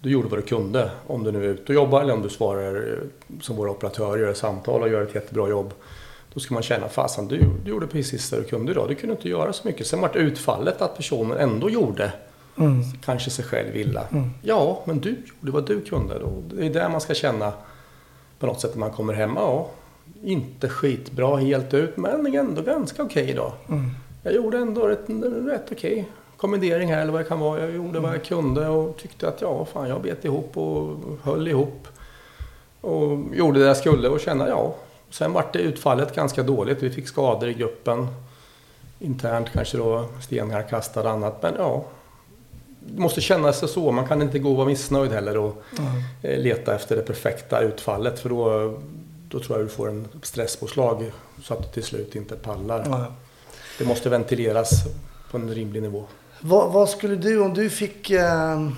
Du 0.00 0.10
gjorde 0.10 0.28
vad 0.28 0.38
du 0.38 0.42
kunde. 0.42 0.90
Om 1.06 1.24
du 1.24 1.32
nu 1.32 1.44
är 1.44 1.48
ute 1.48 1.62
och 1.62 1.74
jobbar 1.74 2.00
eller 2.00 2.14
om 2.14 2.22
du 2.22 2.28
svarar 2.28 2.74
eh, 2.74 3.38
som 3.40 3.56
våra 3.56 3.70
operatörer, 3.70 4.22
gör 4.22 4.34
samtal 4.34 4.82
och 4.82 4.88
gör 4.88 5.02
ett 5.02 5.14
jättebra 5.14 5.48
jobb. 5.48 5.74
Då 6.34 6.40
ska 6.40 6.54
man 6.54 6.62
känna, 6.62 6.88
fasen 6.88 7.28
du, 7.28 7.44
du 7.64 7.70
gjorde 7.70 7.86
precis 7.86 8.30
det 8.30 8.36
du 8.36 8.44
kunde 8.44 8.72
idag. 8.72 8.88
Du 8.88 8.94
kunde 8.94 9.16
inte 9.16 9.28
göra 9.28 9.52
så 9.52 9.68
mycket. 9.68 9.86
Sen 9.86 10.00
vart 10.00 10.16
utfallet 10.16 10.82
att 10.82 10.96
personen 10.96 11.38
ändå 11.38 11.70
gjorde 11.70 12.12
Mm. 12.58 12.82
kanske 13.04 13.30
sig 13.30 13.44
själv 13.44 13.76
illa. 13.76 14.06
Ja, 14.42 14.82
men 14.84 15.00
du 15.00 15.10
gjorde 15.10 15.52
vad 15.52 15.66
du 15.66 15.80
kunde. 15.80 16.18
Då. 16.18 16.42
Det 16.50 16.66
är 16.66 16.70
där 16.70 16.88
man 16.88 17.00
ska 17.00 17.14
känna 17.14 17.52
på 18.38 18.46
något 18.46 18.60
sätt 18.60 18.70
när 18.74 18.80
man 18.80 18.90
kommer 18.90 19.14
hem. 19.14 19.32
Ja, 19.36 19.70
inte 20.22 20.68
skitbra 20.68 21.36
helt 21.36 21.74
ut, 21.74 21.96
men 21.96 22.34
ändå 22.34 22.62
ganska 22.62 23.02
okej 23.02 23.30
idag. 23.30 23.52
Mm. 23.68 23.90
Jag 24.22 24.34
gjorde 24.34 24.58
ändå 24.58 24.86
rätt, 24.86 25.04
rätt 25.46 25.72
okej 25.72 26.08
kommendering 26.36 26.92
här 26.92 27.02
eller 27.02 27.12
vad 27.12 27.20
det 27.20 27.28
kan 27.28 27.40
vara. 27.40 27.60
Jag 27.60 27.74
gjorde 27.74 28.00
vad 28.00 28.14
jag 28.14 28.24
kunde 28.24 28.68
och 28.68 28.96
tyckte 28.96 29.28
att 29.28 29.40
ja, 29.40 29.64
fan 29.64 29.88
jag 29.88 30.02
bet 30.02 30.24
ihop 30.24 30.56
och 30.56 30.96
höll 31.22 31.48
ihop. 31.48 31.88
Och 32.80 33.18
gjorde 33.34 33.60
det 33.60 33.66
jag 33.66 33.76
skulle 33.76 34.08
och 34.08 34.20
kände 34.20 34.48
ja. 34.48 34.74
Sen 35.10 35.32
vart 35.32 35.52
det 35.52 35.58
utfallet 35.58 36.14
ganska 36.14 36.42
dåligt. 36.42 36.82
Vi 36.82 36.90
fick 36.90 37.08
skador 37.08 37.48
i 37.48 37.54
gruppen. 37.54 38.06
Internt 38.98 39.48
kanske 39.52 39.78
då 39.78 40.04
stenar 40.20 40.68
kastade 40.68 41.10
annat. 41.10 41.42
Men 41.42 41.54
ja, 41.58 41.84
måste 42.96 43.20
kännas 43.20 43.72
så. 43.72 43.92
Man 43.92 44.06
kan 44.06 44.22
inte 44.22 44.38
gå 44.38 44.50
och 44.50 44.56
vara 44.56 44.66
missnöjd 44.66 45.12
heller 45.12 45.36
och 45.36 45.62
eh, 46.22 46.38
leta 46.38 46.74
efter 46.74 46.96
det 46.96 47.02
perfekta 47.02 47.60
utfallet. 47.60 48.18
För 48.18 48.28
då, 48.28 48.78
då 49.28 49.40
tror 49.40 49.58
jag 49.58 49.66
du 49.66 49.70
får 49.70 49.88
en 49.88 50.08
stresspåslag 50.22 51.12
så 51.42 51.54
att 51.54 51.62
du 51.62 51.68
till 51.68 51.82
slut 51.82 52.14
inte 52.14 52.36
pallar. 52.36 52.84
Ja. 52.86 53.06
Det 53.78 53.84
måste 53.84 54.08
ventileras 54.08 54.70
på 55.30 55.36
en 55.36 55.54
rimlig 55.54 55.82
nivå. 55.82 56.04
Vad, 56.40 56.72
vad 56.72 56.90
skulle 56.90 57.16
du, 57.16 57.40
om 57.40 57.54
du 57.54 57.70
fick, 57.70 58.10
eh, 58.10 58.70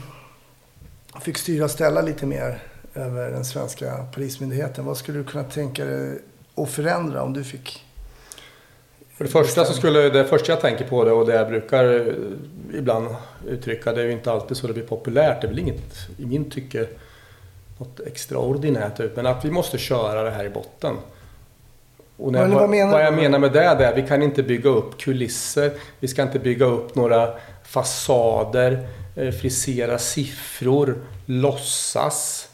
fick 1.20 1.38
styra 1.38 1.64
och 1.64 1.70
ställa 1.70 2.02
lite 2.02 2.26
mer 2.26 2.62
över 2.94 3.30
den 3.30 3.44
svenska 3.44 4.06
polismyndigheten. 4.14 4.84
Vad 4.84 4.96
skulle 4.96 5.18
du 5.18 5.24
kunna 5.24 5.44
tänka 5.44 5.84
dig 5.84 6.18
att 6.54 6.70
förändra 6.70 7.22
om 7.22 7.32
du 7.32 7.44
fick? 7.44 7.84
För 9.19 9.25
det 9.25 9.31
första 9.31 9.64
så 9.64 9.73
skulle 9.73 10.11
det 10.11 10.25
första 10.25 10.53
jag 10.53 10.61
tänker 10.61 10.85
på 10.85 11.05
det 11.05 11.12
och 11.12 11.27
det 11.27 11.35
jag 11.35 11.49
brukar 11.49 11.85
eh, 11.85 12.79
ibland 12.79 13.09
uttrycka, 13.49 13.93
det 13.93 14.01
är 14.01 14.05
ju 14.05 14.12
inte 14.12 14.33
alltid 14.33 14.57
så 14.57 14.66
det 14.66 14.73
blir 14.73 14.83
populärt. 14.83 15.41
Det 15.41 15.47
är 15.47 15.49
väl 15.49 15.59
inget, 15.59 16.09
i 16.19 16.27
min 16.27 16.51
tycke, 16.51 16.87
något 17.79 18.01
extraordinärt 18.01 19.01
ut. 19.01 19.16
Men 19.16 19.27
att 19.27 19.45
vi 19.45 19.51
måste 19.51 19.79
köra 19.79 20.23
det 20.23 20.31
här 20.31 20.45
i 20.45 20.49
botten. 20.49 20.97
Och 22.16 22.33
när, 22.33 22.49
vad 22.49 22.71
menar 22.71 22.93
vad 22.93 23.05
jag 23.05 23.14
menar 23.14 23.39
med 23.39 23.53
det 23.53 23.64
är 23.64 23.93
att 23.93 23.97
vi 23.97 24.07
kan 24.09 24.23
inte 24.23 24.43
bygga 24.43 24.71
upp 24.71 24.99
kulisser. 24.99 25.73
Vi 26.01 26.09
ska 26.09 26.23
inte 26.23 26.39
bygga 26.39 26.66
upp 26.66 26.95
några 26.95 27.35
fasader, 27.64 28.89
eh, 29.16 29.31
frisera 29.31 29.99
siffror, 29.99 30.97
låtsas. 31.27 32.49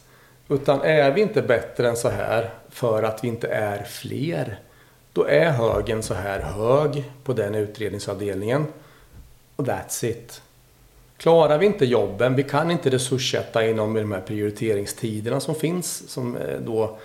Utan 0.49 0.81
är 0.81 1.11
vi 1.11 1.21
inte 1.21 1.43
bättre 1.43 1.89
än 1.89 1.97
så 1.97 2.09
här 2.09 2.51
för 2.71 3.03
att 3.03 3.25
vi 3.25 3.29
inte 3.29 3.49
är 3.49 3.83
fler. 3.83 4.59
Då 5.15 5.25
är 5.25 5.51
högen 5.51 6.03
så 6.03 6.15
här 6.15 6.41
hög 6.41 7.05
på 7.25 7.33
den 7.33 7.55
utredningsavdelningen. 7.55 8.67
Och 9.57 9.65
that's 9.65 10.05
it. 10.05 10.43
Klarar 11.17 11.59
vi 11.59 11.67
inte 11.67 11.85
jobben, 11.85 12.35
vi 12.35 12.43
kan 12.43 12.71
inte 12.71 12.91
resurssätta 12.91 13.67
inom 13.67 13.95
de 13.95 14.13
här 14.13 14.21
prioriteringstiderna 14.21 15.41
som 15.41 15.55
finns. 15.55 16.11
Som 16.11 16.37
eh, 16.37 16.59
då 16.67 16.99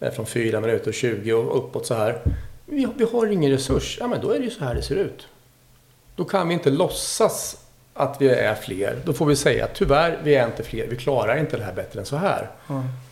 är 0.00 0.10
från 0.10 0.26
4 0.26 0.60
minuter 0.60 0.88
och 0.88 0.94
20 0.94 1.32
och 1.32 1.58
uppåt 1.58 1.86
så 1.86 1.94
här. 1.94 2.22
Vi, 2.66 2.88
vi 2.96 3.04
har 3.04 3.26
ingen 3.26 3.50
resurs. 3.50 3.96
Ja 4.00 4.06
men 4.06 4.20
då 4.20 4.30
är 4.30 4.38
det 4.38 4.44
ju 4.44 4.50
så 4.50 4.64
här 4.64 4.74
det 4.74 4.82
ser 4.82 4.96
ut. 4.96 5.26
Då 6.16 6.24
kan 6.24 6.48
vi 6.48 6.54
inte 6.54 6.70
låtsas 6.70 7.56
att 7.94 8.16
vi 8.20 8.28
är 8.28 8.54
fler. 8.54 9.00
Då 9.04 9.12
får 9.12 9.26
vi 9.26 9.36
säga 9.36 9.64
att 9.64 9.74
tyvärr, 9.74 10.18
vi 10.24 10.34
är 10.34 10.46
inte 10.46 10.62
fler. 10.62 10.86
Vi 10.86 10.96
klarar 10.96 11.36
inte 11.36 11.56
det 11.56 11.64
här 11.64 11.72
bättre 11.72 12.00
än 12.00 12.06
så 12.06 12.16
här. 12.16 12.50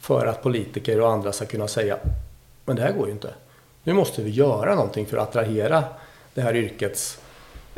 För 0.00 0.26
att 0.26 0.42
politiker 0.42 1.00
och 1.00 1.10
andra 1.10 1.32
ska 1.32 1.46
kunna 1.46 1.68
säga, 1.68 1.98
men 2.64 2.76
det 2.76 2.82
här 2.82 2.92
går 2.92 3.06
ju 3.06 3.12
inte. 3.12 3.30
Nu 3.84 3.92
måste 3.92 4.22
vi 4.22 4.30
göra 4.30 4.74
någonting 4.74 5.06
för 5.06 5.16
att 5.16 5.28
attrahera 5.28 5.84
det 6.34 6.40
här 6.40 6.56
yrkets 6.56 7.18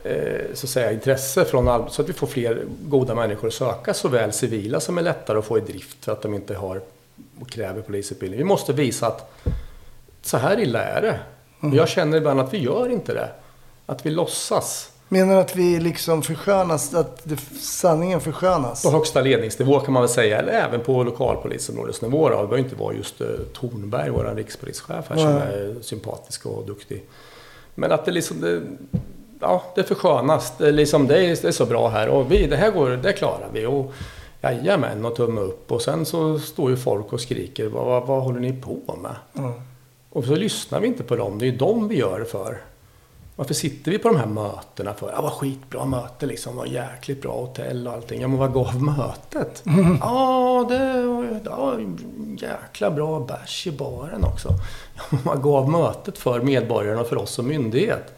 eh, 0.04 0.54
så 0.54 0.66
att 0.66 0.70
säga, 0.70 0.92
intresse 0.92 1.44
från 1.44 1.90
så 1.90 2.02
att 2.02 2.08
vi 2.08 2.12
får 2.12 2.26
fler 2.26 2.64
goda 2.82 3.14
människor 3.14 3.48
att 3.48 3.54
söka, 3.54 3.94
såväl 3.94 4.32
civila 4.32 4.80
som 4.80 4.98
är 4.98 5.02
lättare 5.02 5.38
att 5.38 5.44
få 5.44 5.58
i 5.58 5.60
drift 5.60 6.04
för 6.04 6.12
att 6.12 6.22
de 6.22 6.34
inte 6.34 6.54
har 6.54 6.80
och 7.40 7.50
kräver 7.50 7.82
polisutbildning. 7.82 8.38
Vi 8.38 8.44
måste 8.44 8.72
visa 8.72 9.06
att 9.06 9.32
så 10.22 10.36
här 10.36 10.60
illa 10.60 10.84
är 10.84 11.02
det. 11.02 11.20
Och 11.60 11.74
jag 11.74 11.88
känner 11.88 12.16
ibland 12.16 12.40
att 12.40 12.54
vi 12.54 12.58
gör 12.58 12.88
inte 12.88 13.14
det. 13.14 13.28
Att 13.86 14.06
vi 14.06 14.10
låtsas. 14.10 14.92
Menar 15.08 15.34
du 15.34 15.40
att 15.40 15.56
vi 15.56 15.80
liksom 15.80 16.22
förskönas, 16.22 16.94
att 16.94 17.20
det, 17.24 17.36
sanningen 17.60 18.20
förskönas? 18.20 18.82
På 18.82 18.90
högsta 18.90 19.20
ledningsnivå 19.20 19.80
kan 19.80 19.92
man 19.92 20.02
väl 20.02 20.08
säga, 20.08 20.38
eller 20.38 20.52
även 20.52 20.80
på 20.80 21.02
lokalpolisområdesnivå. 21.04 22.28
Då. 22.28 22.36
Det 22.36 22.48
behöver 22.48 22.58
inte 22.58 22.76
vara 22.76 22.94
just 22.94 23.20
eh, 23.20 23.26
Tornberg, 23.52 24.10
vår 24.10 24.34
rikspolischef 24.36 25.04
här, 25.08 25.16
som 25.16 25.26
är 25.26 25.76
sympatisk 25.82 26.46
och 26.46 26.66
duktig. 26.66 27.04
Men 27.74 27.92
att 27.92 28.04
det 28.04 28.12
liksom, 28.12 28.40
det, 28.40 28.62
ja, 29.40 29.62
det 29.74 29.82
förskönas. 29.82 30.52
Det 30.58 30.72
liksom, 30.72 31.06
det, 31.06 31.24
är, 31.24 31.28
det 31.42 31.48
är 31.48 31.52
så 31.52 31.66
bra 31.66 31.88
här 31.88 32.08
och 32.08 32.32
vi, 32.32 32.46
det 32.46 32.56
här 32.56 32.70
går, 32.70 32.90
det 32.90 33.12
klarar 33.12 33.48
vi. 33.52 33.66
Och, 33.66 33.92
Jajamän, 34.42 35.04
och 35.04 35.16
tumme 35.16 35.40
upp. 35.40 35.72
Och 35.72 35.82
sen 35.82 36.06
så 36.06 36.38
står 36.38 36.70
ju 36.70 36.76
folk 36.76 37.12
och 37.12 37.20
skriker, 37.20 37.66
vad, 37.66 37.86
vad, 37.86 38.06
vad 38.06 38.22
håller 38.22 38.40
ni 38.40 38.52
på 38.52 38.96
med? 39.02 39.16
Ja. 39.32 39.54
Och 40.10 40.24
så 40.24 40.34
lyssnar 40.34 40.80
vi 40.80 40.86
inte 40.86 41.02
på 41.02 41.16
dem. 41.16 41.38
Det 41.38 41.46
är 41.46 41.50
ju 41.50 41.56
dem 41.56 41.88
vi 41.88 41.98
gör 41.98 42.18
det 42.18 42.24
för. 42.24 42.60
Varför 43.36 43.54
sitter 43.54 43.90
vi 43.90 43.98
på 43.98 44.08
de 44.08 44.16
här 44.16 44.26
mötena 44.26 44.94
för? 44.94 45.12
Ja, 45.12 45.22
vad 45.22 45.32
skitbra 45.32 45.84
möte 45.84 46.26
liksom. 46.26 46.56
Vad 46.56 46.68
jäkligt 46.68 47.22
bra 47.22 47.32
hotell 47.32 47.88
och 47.88 47.92
allting. 47.92 48.20
Ja, 48.20 48.28
men 48.28 48.38
vad 48.38 48.52
gav 48.52 48.82
mötet? 48.82 49.62
Ja, 50.00 50.66
det 50.68 51.02
var 51.06 51.40
ja, 51.44 51.78
jäkla 52.38 52.90
bra 52.90 53.20
bärs 53.20 53.66
i 53.66 53.72
baren 53.72 54.24
också. 54.24 54.48
Ja, 54.96 55.02
men 55.10 55.20
vad 55.24 55.42
gav 55.42 55.70
mötet 55.70 56.18
för 56.18 56.40
medborgarna 56.40 57.00
och 57.00 57.06
för 57.06 57.16
oss 57.16 57.30
som 57.30 57.46
myndighet? 57.46 58.14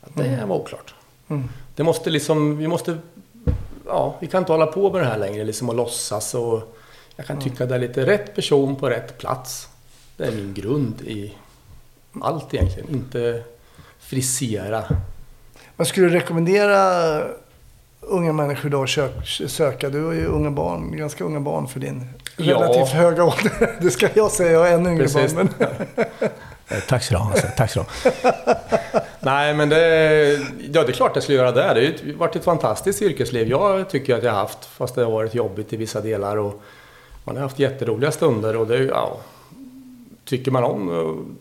Ja, 0.00 0.08
det 0.14 0.44
var 0.46 0.56
oklart. 0.56 0.94
Mm. 1.28 1.48
Det 1.74 1.82
måste 1.82 2.10
liksom, 2.10 2.56
vi 2.56 2.68
måste, 2.68 2.98
ja, 3.86 4.16
vi 4.20 4.26
kan 4.26 4.38
inte 4.42 4.52
hålla 4.52 4.66
på 4.66 4.92
med 4.92 5.00
det 5.00 5.06
här 5.06 5.18
längre 5.18 5.44
liksom 5.44 5.68
och 5.68 5.74
låtsas 5.74 6.34
och 6.34 6.76
jag 7.16 7.26
kan 7.26 7.40
tycka 7.40 7.66
det 7.66 7.74
är 7.74 7.78
lite 7.78 8.06
rätt 8.06 8.34
person 8.34 8.76
på 8.76 8.90
rätt 8.90 9.18
plats. 9.18 9.68
Det 10.16 10.24
är 10.24 10.32
min 10.32 10.54
grund 10.54 11.00
i 11.00 11.34
allt 12.20 12.54
egentligen. 12.54 12.90
Inte 12.90 13.44
frisera. 14.06 14.84
Vad 15.76 15.86
skulle 15.86 16.06
du 16.06 16.12
rekommendera 16.12 17.22
unga 18.00 18.32
människor 18.32 18.68
då 18.68 18.82
att 18.82 18.90
sök, 18.90 19.26
söka? 19.46 19.88
Du 19.90 20.04
har 20.04 20.12
ju 20.12 20.26
unga 20.26 20.50
barn, 20.50 20.96
ganska 20.96 21.24
unga 21.24 21.40
barn 21.40 21.68
för 21.68 21.80
din 21.80 22.04
Ja. 22.36 22.54
relativt 22.54 22.88
höga 22.88 23.24
ålder. 23.24 23.76
Det 23.80 23.90
ska 23.90 24.08
jag 24.14 24.30
säga, 24.30 24.50
jag 24.50 24.58
har 24.60 24.66
ännu 24.68 24.90
yngre 24.90 25.08
barn. 25.14 25.30
Men... 25.34 25.48
Eh, 26.68 26.78
Tack 26.88 27.02
så 27.04 27.14
du 27.14 27.18
ha. 27.20 27.30
Alltså. 27.30 27.46
Tack 27.56 27.70
så 27.70 27.84
du 28.02 28.10
Nej, 29.20 29.54
men 29.54 29.68
det, 29.68 29.76
ja, 30.72 30.82
det 30.82 30.88
är 30.88 30.92
klart 30.92 31.10
jag 31.14 31.22
skulle 31.22 31.38
göra 31.38 31.52
det. 31.52 31.60
Det 31.60 31.68
har 31.68 31.76
ju 31.76 32.14
varit 32.14 32.36
ett 32.36 32.44
fantastiskt 32.44 33.02
yrkesliv. 33.02 33.48
Jag 33.48 33.90
tycker 33.90 34.14
att 34.16 34.22
jag 34.22 34.32
har 34.32 34.38
haft, 34.38 34.64
fast 34.64 34.94
det 34.94 35.04
har 35.04 35.10
varit 35.10 35.34
jobbigt 35.34 35.72
i 35.72 35.76
vissa 35.76 36.00
delar. 36.00 36.36
Och 36.36 36.62
man 37.24 37.36
har 37.36 37.42
haft 37.42 37.58
jätteroliga 37.58 38.12
stunder 38.12 38.56
och 38.56 38.66
det, 38.66 38.76
ja, 38.84 39.16
tycker 40.24 40.50
man 40.50 40.64
om... 40.64 41.36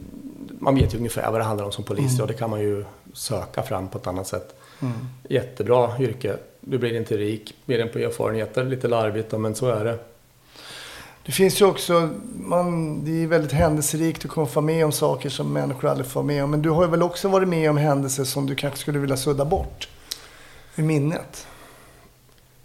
Man 0.66 0.76
vet 0.76 0.94
ju 0.94 0.98
ungefär 0.98 1.32
vad 1.32 1.40
det 1.40 1.44
handlar 1.44 1.66
om 1.66 1.72
som 1.72 1.84
polis 1.84 2.20
och 2.20 2.28
det 2.28 2.34
kan 2.34 2.50
man 2.50 2.60
ju 2.60 2.86
söka 3.14 3.64
fram 3.64 3.88
på 3.88 3.98
ett 3.98 4.08
annat 4.08 4.28
sätt. 4.28 4.56
Jättebra 5.30 5.92
yrke. 6.00 6.38
Du 6.60 6.78
blir 6.78 6.96
inte 6.96 7.18
rik 7.18 7.56
mer 7.66 7.80
än 7.80 7.90
på 7.90 8.00
erfarenheter. 8.00 8.64
Lite 8.64 8.88
larvigt, 8.88 9.32
men 9.32 9.56
så 9.56 9.68
är 9.70 9.86
det. 9.86 9.98
Det 11.26 11.32
finns 11.32 11.62
ju 11.62 11.66
också, 11.66 12.10
man, 12.36 13.00
det 13.06 13.24
är 13.24 13.28
väldigt 13.28 13.52
händelserikt. 13.52 14.22
Du 14.22 14.28
kommer 14.28 14.48
få 14.48 14.62
med 14.62 14.86
om 14.86 14.92
saker 14.92 15.30
som 15.30 15.54
människor 15.54 15.90
aldrig 15.90 16.08
får 16.08 16.24
med 16.24 16.44
om. 16.44 16.52
Men 16.52 16.62
du 16.62 16.70
har 16.70 16.84
ju 16.84 16.90
väl 16.90 17.04
också 17.04 17.28
varit 17.28 17.48
med 17.48 17.70
om 17.70 17.78
händelser 17.78 18.24
som 18.24 18.46
du 18.46 18.56
kanske 18.56 18.80
skulle 18.80 19.00
vilja 19.00 19.18
sudda 19.18 19.46
bort 19.46 19.90
ur 20.76 20.84
minnet? 20.84 21.48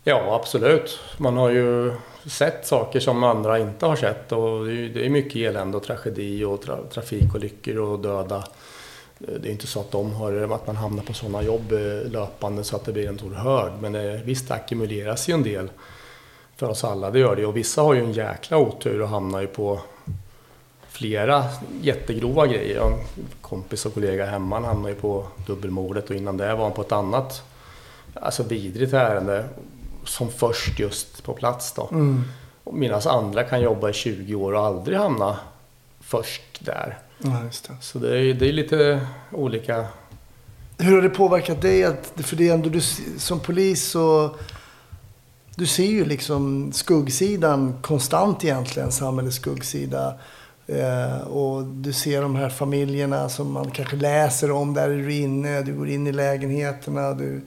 Ja, 0.04 0.34
absolut. 0.34 1.00
Man 1.18 1.36
har 1.36 1.50
ju 1.50 1.92
sett 2.26 2.66
saker 2.66 3.00
som 3.00 3.24
andra 3.24 3.58
inte 3.58 3.86
har 3.86 3.96
sett 3.96 4.32
och 4.32 4.66
det 4.66 5.06
är, 5.06 5.10
mycket 5.10 5.36
elände 5.36 5.76
och 5.76 5.82
tragedi 5.82 6.44
och 6.44 6.62
tra 6.62 6.78
trafikolyckor 6.90 7.78
och 7.78 7.98
döda. 7.98 8.44
Det 9.18 9.48
är 9.48 9.52
inte 9.52 9.66
så 9.66 9.80
att 9.80 9.90
de 9.90 10.12
har, 10.12 10.54
att 10.54 10.66
man 10.66 10.76
hamnar 10.76 11.02
på 11.02 11.12
sådana 11.12 11.42
jobb 11.42 11.72
eh, 11.72 12.10
löpande 12.10 12.64
så 12.64 12.76
att 12.76 12.84
det 12.84 12.92
blir 12.92 13.08
en 13.08 13.18
stor 13.18 13.34
hög. 13.34 13.72
Men 13.80 13.92
det, 13.92 14.20
visst, 14.24 14.48
det 14.48 14.54
ackumuleras 14.54 15.28
ju 15.28 15.34
en 15.34 15.42
del 15.42 15.70
för 16.56 16.68
oss 16.68 16.84
alla, 16.84 17.10
det 17.10 17.18
gör 17.18 17.36
det. 17.36 17.46
Och 17.46 17.56
vissa 17.56 17.82
har 17.82 17.94
ju 17.94 18.00
en 18.00 18.12
jäkla 18.12 18.58
otur 18.58 19.02
och 19.02 19.08
hamnar 19.08 19.40
ju 19.40 19.46
på 19.46 19.80
flera 20.88 21.44
jättegrova 21.80 22.46
grejer. 22.46 22.80
En 22.80 23.24
kompis 23.40 23.86
och 23.86 23.94
kollega 23.94 24.26
hemma 24.26 24.56
han 24.56 24.64
hamnade 24.64 24.94
ju 24.94 25.00
på 25.00 25.26
dubbelmordet 25.46 26.10
och 26.10 26.16
innan 26.16 26.36
det 26.36 26.54
var 26.54 26.64
han 26.64 26.72
på 26.72 26.82
ett 26.82 26.92
annat 26.92 27.42
alltså 28.14 28.42
vidrigt 28.42 28.92
ärende 28.92 29.44
som 30.10 30.30
först 30.30 30.78
just 30.78 31.24
på 31.24 31.32
plats 31.32 31.72
då. 31.72 31.88
Mm. 31.92 32.24
Medan 32.72 33.00
andra 33.04 33.44
kan 33.44 33.60
jobba 33.60 33.90
i 33.90 33.92
20 33.92 34.34
år 34.34 34.52
och 34.52 34.66
aldrig 34.66 34.98
hamna 34.98 35.38
först 36.00 36.64
där. 36.64 36.98
Ja, 37.18 37.30
det. 37.68 37.74
Så 37.80 37.98
det 37.98 38.18
är, 38.18 38.34
det 38.34 38.48
är 38.48 38.52
lite 38.52 39.06
olika. 39.32 39.86
Hur 40.78 40.94
har 40.94 41.02
det 41.02 41.10
påverkat 41.10 41.62
dig? 41.62 41.84
Att, 41.84 42.12
för 42.16 42.36
det 42.36 42.48
är 42.48 42.54
ändå 42.54 42.68
du 42.68 42.80
som 43.18 43.40
polis 43.40 43.84
så... 43.84 44.36
Du 45.56 45.66
ser 45.66 45.84
ju 45.86 46.04
liksom 46.04 46.72
skuggsidan 46.72 47.78
konstant 47.82 48.44
egentligen, 48.44 48.92
samhällets 48.92 49.36
skuggsida. 49.36 50.14
Eh, 50.66 51.20
och 51.20 51.64
du 51.64 51.92
ser 51.92 52.22
de 52.22 52.36
här 52.36 52.48
familjerna 52.48 53.28
som 53.28 53.52
man 53.52 53.70
kanske 53.70 53.96
läser 53.96 54.50
om. 54.50 54.74
Där 54.74 54.90
är 54.90 54.96
du 54.96 55.14
inne, 55.14 55.62
du 55.62 55.74
går 55.74 55.88
in 55.88 56.06
i 56.06 56.12
lägenheterna, 56.12 57.14
du 57.14 57.40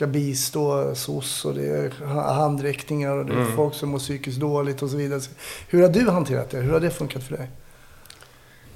ska 0.00 0.06
bistå 0.06 0.94
SOS 0.94 1.44
och 1.44 1.54
det 1.54 1.66
är 1.66 2.04
ha- 2.04 2.32
handräckningar 2.32 3.16
och 3.16 3.26
det 3.26 3.32
är 3.32 3.44
folk 3.44 3.74
som 3.74 3.88
mår 3.88 3.98
psykiskt 3.98 4.40
dåligt 4.40 4.82
och 4.82 4.90
så 4.90 4.96
vidare. 4.96 5.20
Hur 5.68 5.82
har 5.82 5.88
du 5.88 6.10
hanterat 6.10 6.50
det? 6.50 6.56
Hur 6.56 6.72
har 6.72 6.80
det 6.80 6.90
funkat 6.90 7.22
för 7.22 7.36
dig? 7.36 7.48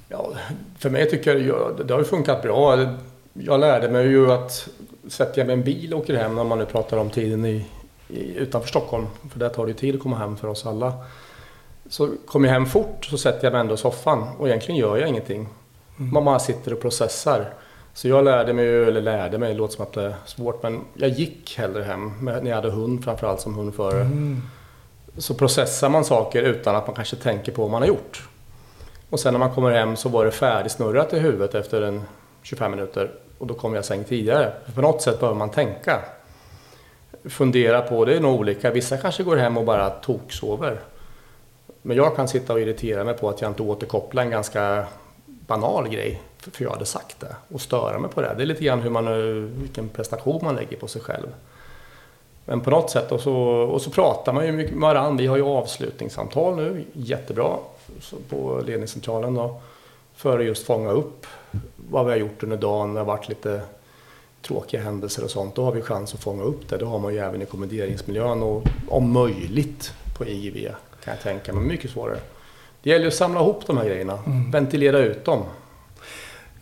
Ja, 0.08 0.32
för 0.78 0.90
mig 0.90 1.10
tycker 1.10 1.36
jag 1.36 1.46
ja, 1.46 1.84
det 1.84 1.94
har 1.94 2.02
funkat 2.02 2.42
bra. 2.42 2.94
Jag 3.32 3.60
lärde 3.60 3.88
mig 3.88 4.06
ju 4.06 4.32
att 4.32 4.68
sätter 5.08 5.38
jag 5.38 5.46
mig 5.46 5.56
i 5.56 5.58
en 5.58 5.64
bil 5.64 5.94
och 5.94 6.00
åker 6.00 6.14
hem, 6.14 6.34
när 6.34 6.44
man 6.44 6.58
nu 6.58 6.66
pratar 6.66 6.96
om 6.96 7.10
tiden 7.10 7.44
i, 7.46 7.66
i, 8.08 8.34
utanför 8.36 8.68
Stockholm, 8.68 9.06
för 9.32 9.38
där 9.38 9.48
tar 9.48 9.66
det 9.66 9.70
ju 9.70 9.78
tid 9.78 9.94
att 9.94 10.02
komma 10.02 10.16
hem 10.16 10.36
för 10.36 10.48
oss 10.48 10.66
alla. 10.66 10.92
Så 11.88 12.10
kommer 12.26 12.48
jag 12.48 12.54
hem 12.54 12.66
fort 12.66 13.04
så 13.04 13.18
sätter 13.18 13.44
jag 13.44 13.52
mig 13.52 13.60
ändå 13.60 13.74
i 13.74 13.78
soffan 13.78 14.28
och 14.38 14.48
egentligen 14.48 14.80
gör 14.80 14.96
jag 14.96 15.08
ingenting. 15.08 15.48
Man 15.96 16.24
bara 16.24 16.38
sitter 16.38 16.72
och 16.72 16.80
processar. 16.80 17.54
Så 17.94 18.08
jag 18.08 18.24
lärde 18.24 18.52
mig, 18.52 18.84
eller 18.84 19.00
lärde 19.00 19.38
mig, 19.38 19.52
det 19.52 19.58
låter 19.58 19.74
som 19.74 19.82
att 19.84 19.92
det 19.92 20.02
är 20.02 20.14
svårt, 20.24 20.62
men 20.62 20.80
jag 20.94 21.10
gick 21.10 21.58
hellre 21.58 21.82
hem 21.82 22.12
med, 22.20 22.42
när 22.42 22.50
jag 22.50 22.56
hade 22.56 22.70
hund 22.70 23.04
framförallt 23.04 23.40
som 23.40 23.54
hundförare. 23.54 24.10
Så 25.18 25.34
processar 25.34 25.88
man 25.88 26.04
saker 26.04 26.42
utan 26.42 26.76
att 26.76 26.86
man 26.86 26.96
kanske 26.96 27.16
tänker 27.16 27.52
på 27.52 27.62
vad 27.62 27.70
man 27.70 27.82
har 27.82 27.88
gjort. 27.88 28.28
Och 29.10 29.20
sen 29.20 29.34
när 29.34 29.38
man 29.38 29.54
kommer 29.54 29.70
hem 29.70 29.96
så 29.96 30.08
var 30.08 30.24
det 30.24 30.30
färdigsnurrat 30.30 31.12
i 31.12 31.18
huvudet 31.18 31.54
efter 31.54 31.82
en 31.82 32.02
25 32.42 32.70
minuter. 32.70 33.10
Och 33.38 33.46
då 33.46 33.54
kom 33.54 33.74
jag 33.74 33.84
säng 33.84 34.04
tidigare. 34.04 34.52
För 34.64 34.72
på 34.72 34.80
något 34.80 35.02
sätt 35.02 35.20
behöver 35.20 35.38
man 35.38 35.50
tänka. 35.50 36.00
Fundera 37.24 37.80
på, 37.82 38.04
det 38.04 38.16
är 38.16 38.20
nog 38.20 38.40
olika. 38.40 38.70
Vissa 38.70 38.96
kanske 38.96 39.22
går 39.22 39.36
hem 39.36 39.58
och 39.58 39.64
bara 39.64 39.90
toksover. 39.90 40.80
Men 41.82 41.96
jag 41.96 42.16
kan 42.16 42.28
sitta 42.28 42.52
och 42.52 42.60
irritera 42.60 43.04
mig 43.04 43.14
på 43.14 43.28
att 43.28 43.40
jag 43.40 43.50
inte 43.50 43.62
återkopplar 43.62 44.22
en 44.22 44.30
ganska 44.30 44.86
banal 45.46 45.88
grej. 45.88 46.20
För 46.38 46.64
jag 46.64 46.70
hade 46.70 46.86
sagt 46.86 47.20
det. 47.20 47.36
Och 47.48 47.60
störa 47.60 47.98
mig 47.98 48.10
på 48.10 48.20
det. 48.20 48.34
Det 48.36 48.42
är 48.42 48.46
lite 48.46 48.64
grann 48.64 48.80
hur 48.80 48.90
man, 48.90 49.06
vilken 49.60 49.88
prestation 49.88 50.40
man 50.44 50.54
lägger 50.54 50.76
på 50.76 50.88
sig 50.88 51.02
själv. 51.02 51.26
Men 52.44 52.60
på 52.60 52.70
något 52.70 52.90
sätt, 52.90 53.12
och 53.12 53.20
så, 53.20 53.36
och 53.44 53.82
så 53.82 53.90
pratar 53.90 54.32
man 54.32 54.46
ju 54.46 54.52
mycket 54.52 54.74
med 54.74 54.80
varandra. 54.80 55.22
Vi 55.22 55.26
har 55.26 55.36
ju 55.36 55.42
avslutningssamtal 55.42 56.56
nu, 56.56 56.84
jättebra, 56.92 57.56
på 58.28 58.62
ledningscentralen 58.66 59.34
då. 59.34 59.60
För 60.14 60.38
att 60.38 60.44
just 60.44 60.66
fånga 60.66 60.90
upp 60.90 61.26
vad 61.90 62.04
vi 62.04 62.10
har 62.10 62.18
gjort 62.18 62.42
under 62.42 62.56
dagen. 62.56 62.94
Det 62.94 63.00
har 63.00 63.06
varit 63.06 63.28
lite 63.28 63.60
tråkiga 64.42 64.82
händelser 64.82 65.24
och 65.24 65.30
sånt. 65.30 65.54
Då 65.54 65.64
har 65.64 65.72
vi 65.72 65.82
chans 65.82 66.14
att 66.14 66.20
fånga 66.20 66.42
upp 66.42 66.68
det. 66.68 66.76
Det 66.76 66.84
har 66.84 66.98
man 66.98 67.12
ju 67.14 67.18
även 67.18 67.42
i 67.42 67.46
kommenderingsmiljön 67.46 68.42
och 68.42 68.62
om 68.88 69.12
möjligt 69.12 69.92
på 70.18 70.26
IGV 70.26 70.68
kan 71.04 71.14
jag 71.14 71.22
tänka 71.22 71.52
mig. 71.52 71.64
Mycket 71.64 71.90
svårare. 71.90 72.18
Det 72.84 72.90
gäller 72.90 73.06
att 73.06 73.14
samla 73.14 73.40
ihop 73.40 73.66
de 73.66 73.76
här 73.78 73.84
grejerna, 73.84 74.18
ventilera 74.52 74.98
ut 74.98 75.24
dem. 75.24 75.42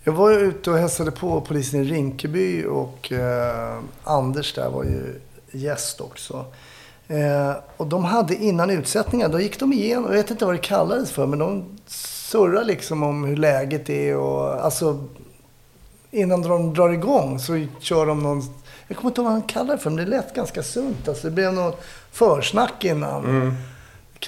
Jag 0.05 0.13
var 0.13 0.31
ju 0.31 0.37
ute 0.37 0.71
och 0.71 0.79
hälsade 0.79 1.11
på 1.11 1.41
polisen 1.41 1.81
i 1.81 1.85
Rinkeby 1.85 2.65
och 2.65 3.13
eh, 3.13 3.79
Anders 4.05 4.55
där 4.55 4.71
var 4.71 4.85
ju 4.85 5.21
gäst 5.51 6.01
också. 6.01 6.45
Eh, 7.09 7.53
och 7.77 7.87
de 7.87 8.05
hade 8.05 8.35
innan 8.35 8.71
utsättningen, 8.71 9.31
då 9.31 9.41
gick 9.41 9.59
de 9.61 9.73
igenom, 9.73 10.05
jag 10.05 10.13
vet 10.13 10.31
inte 10.31 10.45
vad 10.45 10.55
det 10.55 10.59
kallades 10.59 11.11
för, 11.13 11.27
men 11.27 11.39
de 11.39 11.65
surrar 11.87 12.65
liksom 12.65 13.03
om 13.03 13.25
hur 13.25 13.37
läget 13.37 13.91
är 13.91 14.17
och 14.17 14.65
alltså 14.65 15.05
innan 16.11 16.43
de 16.43 16.75
drar 16.75 16.91
igång 16.91 17.39
så 17.39 17.67
kör 17.81 18.07
de 18.07 18.23
någon, 18.23 18.43
jag 18.89 18.97
kommer 18.97 19.11
inte 19.11 19.21
ihåg 19.21 19.25
vad 19.25 19.33
han 19.33 19.43
kallar 19.43 19.77
det 19.77 19.83
för, 19.83 19.91
men 19.91 20.05
det 20.05 20.11
lät 20.11 20.35
ganska 20.35 20.63
sunt. 20.63 21.09
Alltså 21.09 21.27
det 21.27 21.35
blev 21.35 21.53
något 21.55 21.81
försnack 22.13 22.85
innan. 22.85 23.23
Ka- 23.25 23.55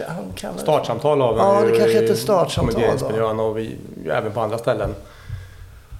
Han 0.08 0.32
kallar 0.36 0.58
Startsamtal 0.58 1.20
har 1.20 1.32
vi 1.34 1.38
Ja, 1.40 1.60
det 1.72 1.78
kanske 1.78 2.00
heter 2.00 2.14
startsamtal 2.14 3.36
då. 3.36 3.42
och 3.42 3.58
vi, 3.58 3.76
även 4.10 4.32
på 4.32 4.40
andra 4.40 4.58
ställen. 4.58 4.94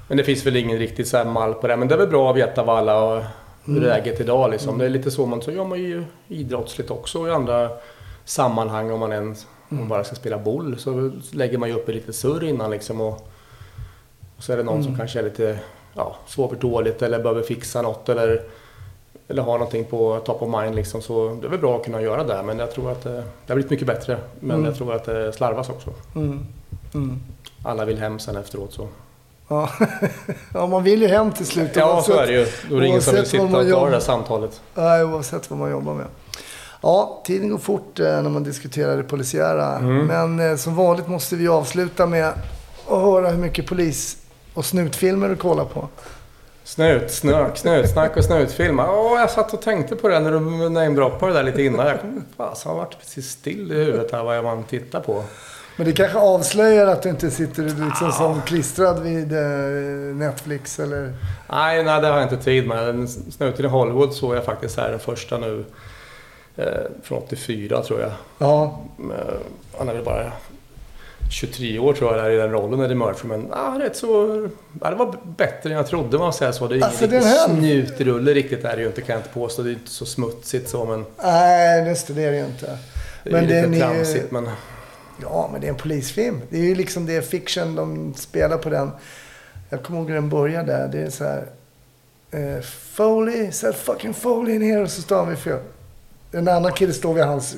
Men 0.09 0.17
det 0.17 0.25
finns 0.25 0.47
väl 0.47 0.57
ingen 0.57 0.79
riktigt 0.79 1.09
så 1.09 1.25
mall 1.25 1.55
på 1.55 1.67
det. 1.67 1.77
Men 1.77 1.89
det 1.89 1.95
är 1.95 1.99
väl 1.99 2.09
bra 2.09 2.31
att 2.31 2.37
veta 2.37 2.63
vad 2.65 2.79
alla 2.79 3.01
har 3.01 3.17
hur 3.65 3.77
Mm. 3.77 3.83
läget 3.89 4.21
idag 4.21 4.51
liksom. 4.51 4.79
Det 4.79 4.85
är 4.85 4.89
lite 4.89 5.11
så 5.11 5.27
man, 5.27 5.43
så 5.43 5.51
gör 5.51 5.65
man 5.65 5.79
ju 5.79 6.05
idrottsligt 6.29 6.91
också 6.91 7.19
och 7.21 7.29
i 7.29 7.31
andra 7.31 7.71
sammanhang 8.25 8.91
om 8.91 9.01
man 9.01 9.13
ens 9.13 9.47
om 9.71 9.77
man 9.77 9.89
bara 9.89 10.05
ska 10.05 10.15
spela 10.15 10.39
boll 10.39 10.79
så 10.79 11.11
lägger 11.33 11.59
man 11.59 11.69
ju 11.69 11.75
upp 11.75 11.89
ett 11.89 11.95
litet 11.95 12.15
surr 12.17 12.45
innan 12.45 12.71
liksom 12.71 13.01
och, 13.01 13.13
och 14.37 14.43
så 14.43 14.53
är 14.53 14.57
det 14.57 14.63
någon 14.63 14.75
Mm. 14.75 14.85
som 14.85 14.97
kanske 14.97 15.19
är 15.19 15.23
lite 15.23 15.59
ja, 15.95 16.17
sover 16.27 16.57
dåligt 16.57 17.03
eller 17.03 17.19
behöver 17.19 17.43
fixa 17.43 17.83
något 17.83 18.09
eller 18.09 18.43
eller 19.29 19.43
har 19.43 19.53
någonting 19.53 19.85
på 19.85 20.21
top 20.25 20.43
of 20.43 20.61
mind 20.63 20.75
liksom, 20.75 21.03
så 21.03 21.39
det 21.41 21.47
är 21.47 21.51
väl 21.51 21.61
bra 21.61 21.77
att 21.77 21.85
kunna 21.85 22.03
göra 22.03 22.25
det. 22.25 22.43
Men 22.43 22.59
jag 22.59 22.71
tror 22.73 22.93
att 22.93 23.03
det, 23.03 23.11
det 23.13 23.23
har 23.49 23.55
blivit 23.55 23.71
mycket 23.71 23.87
bättre. 23.87 24.19
Men 24.41 24.51
Mm. 24.51 24.65
jag 24.65 24.77
tror 24.77 24.95
att 24.95 25.05
det 25.05 25.33
slarvas 25.33 25.69
också. 25.69 25.91
Mm. 26.15 26.47
Mm. 26.95 27.21
Alla 27.63 27.85
vill 27.85 27.99
hem 27.99 28.19
sen 28.19 28.37
efteråt 28.37 28.73
så. 28.73 28.89
Ja. 29.49 29.69
ja, 30.55 30.67
man 30.67 30.83
vill 30.83 31.03
ju 31.03 31.09
hem 31.09 31.33
till 31.33 31.47
slut. 31.47 31.71
Ja, 31.75 32.03
så 32.07 32.13
är 32.13 32.27
det 32.27 32.33
ju. 32.33 32.47
Då 32.71 32.77
är 32.77 32.81
det 32.81 32.87
ingen 32.87 33.03
som 33.03 33.15
vill 33.15 33.27
sitta 33.27 33.45
och 33.45 33.51
ta 33.51 33.85
det 33.85 33.91
där 33.91 34.01
samtalet. 34.01 34.61
Nej, 34.75 35.05
oavsett 35.05 35.51
vad 35.51 35.59
man 35.59 35.71
jobbar 35.71 35.95
med. 35.95 36.07
Ja, 36.83 37.23
tiden 37.25 37.49
går 37.51 37.59
fort 37.59 38.01
eh, 38.01 38.23
när 38.23 38.31
man 38.31 38.43
diskuterar 38.45 38.97
det 38.97 39.03
polisiära. 39.03 39.79
Mm. 39.79 40.07
Men 40.07 40.51
eh, 40.51 40.57
som 40.57 40.77
vanligt 40.77 41.09
måste 41.09 41.37
vi 41.37 41.49
avsluta 41.49 42.07
med 42.07 42.29
att 42.29 42.35
höra 42.89 43.29
hur 43.31 43.39
mycket 43.39 43.67
polis 43.67 44.17
och 44.55 44.65
snutfilmer 44.65 45.29
du 45.29 45.37
kollar 45.37 45.65
på. 45.65 45.89
Snut, 46.65 47.11
snök, 47.11 47.57
snutsnack 47.57 48.17
och 48.17 48.25
snutfilm. 48.25 48.81
Åh, 48.81 49.21
jag 49.21 49.31
satt 49.31 49.55
och 49.55 49.63
tänkte 49.63 49.97
på 49.97 50.09
det 50.09 50.21
när 50.21 50.33
du 50.33 50.41
namedroppade 50.69 51.33
det 51.33 51.39
där 51.39 51.45
lite 51.45 51.63
innan. 51.63 51.87
Jag 51.87 52.01
kom, 52.01 52.25
fasen, 52.37 52.71
har 52.71 52.79
varit 52.79 52.99
precis 52.99 53.31
still 53.31 53.73
i 53.73 53.75
huvudet 53.75 54.13
här 54.13 54.23
vad 54.25 54.45
man 54.45 54.63
tittar 54.65 55.01
på. 55.01 55.25
Men 55.77 55.87
det 55.87 55.93
kanske 55.93 56.19
avslöjar 56.19 56.87
att 56.87 57.03
du 57.03 57.09
inte 57.09 57.31
sitter 57.31 57.63
liksom 57.63 58.13
som 58.13 58.43
klistrad 58.43 59.03
vid 59.03 59.33
eh, 59.33 59.41
Netflix 60.15 60.81
eller... 60.81 61.13
Nej, 61.51 61.85
nej, 61.85 62.01
det 62.01 62.07
har 62.07 62.21
jag 62.21 62.23
inte 62.23 62.45
tid 62.45 62.69
med. 62.69 63.09
Snuten 63.09 63.65
i 63.65 63.69
Hollywood 63.69 64.13
såg 64.13 64.37
jag 64.37 64.45
faktiskt 64.45 64.77
här 64.77 64.91
den 64.91 64.99
första 64.99 65.39
nu. 65.39 65.65
Eh, 66.57 66.67
från 67.03 67.19
84 67.19 67.83
tror 67.83 68.01
jag. 68.01 68.11
Ja, 68.39 68.81
Han 69.79 69.89
är 69.89 69.95
väl 69.95 70.05
bara 70.05 70.33
23 71.31 71.79
år 71.79 71.93
tror 71.93 72.17
jag 72.17 72.25
där 72.25 72.31
i 72.31 72.37
den 72.37 72.51
rollen 72.51 72.81
Eddie 72.81 72.95
Murphy. 72.95 73.29
Men 73.29 73.53
ah, 73.53 73.79
rätt 73.79 73.97
så... 73.97 74.49
Ja, 74.81 74.91
det 74.91 74.97
var 74.97 75.17
bättre 75.37 75.71
än 75.71 75.77
jag 75.77 75.87
trodde 75.87 76.19
man 76.19 76.33
säga 76.33 76.53
så. 76.53 76.69
Det 76.69 76.75
är 76.75 76.77
ingen 76.77 76.89
Alltså, 76.89 77.07
den 77.07 77.23
här- 77.23 77.49
snutrulle 77.49 78.35
riktigt 78.35 78.65
är 78.65 78.77
det 78.77 78.83
ju 78.83 78.87
inte 78.89 79.01
kan 79.01 79.13
jag 79.15 79.21
inte 79.21 79.35
påstå. 79.35 79.63
Det 79.63 79.71
är 79.71 79.73
inte 79.73 79.91
så 79.91 80.07
smutsigt 80.07 80.69
så 80.69 80.85
men... 80.85 81.05
nej 81.23 81.89
just 81.89 82.07
det, 82.07 82.15
det 82.15 82.23
är 82.23 82.31
det 82.31 82.39
ju 82.39 82.45
inte. 82.45 82.79
Det 83.25 83.31
är 83.31 83.33
Men 83.33 83.43
ju 83.43 83.49
det 83.49 83.59
är 83.59 83.67
lite 83.67 83.87
tramsigt 83.87 84.31
men... 84.31 84.49
Ja, 85.23 85.49
men 85.53 85.61
det 85.61 85.67
är 85.67 85.69
en 85.71 85.77
polisfilm. 85.77 86.41
Det 86.51 86.57
är 86.59 86.63
ju 86.63 86.75
liksom 86.75 87.07
det 87.07 87.17
är 87.17 87.23
fiction 87.23 87.75
de 87.75 88.15
spelar 88.17 88.59
på 88.59 88.71
den. 88.71 88.91
Jag 89.71 89.83
kommer 89.83 89.99
ihåg 89.99 90.09
hur 90.09 90.15
den 90.15 90.29
började. 90.29 90.89
Det 90.93 90.99
är 90.99 91.11
så 91.11 91.25
här... 91.25 91.47
Eh, 92.31 92.61
Foley, 92.93 93.53
set 93.53 93.77
fucking 93.77 94.15
Foley 94.15 94.55
in 94.55 94.63
here. 94.63 94.83
Och 94.83 94.91
så 94.91 95.03
står 95.03 95.17
han 95.17 95.29
vid 95.29 95.39
fel. 95.39 95.59
En 96.33 96.49
annan 96.49 96.73
kille 96.73 96.93
står 96.93 97.15
vid 97.15 97.25
hans 97.25 97.57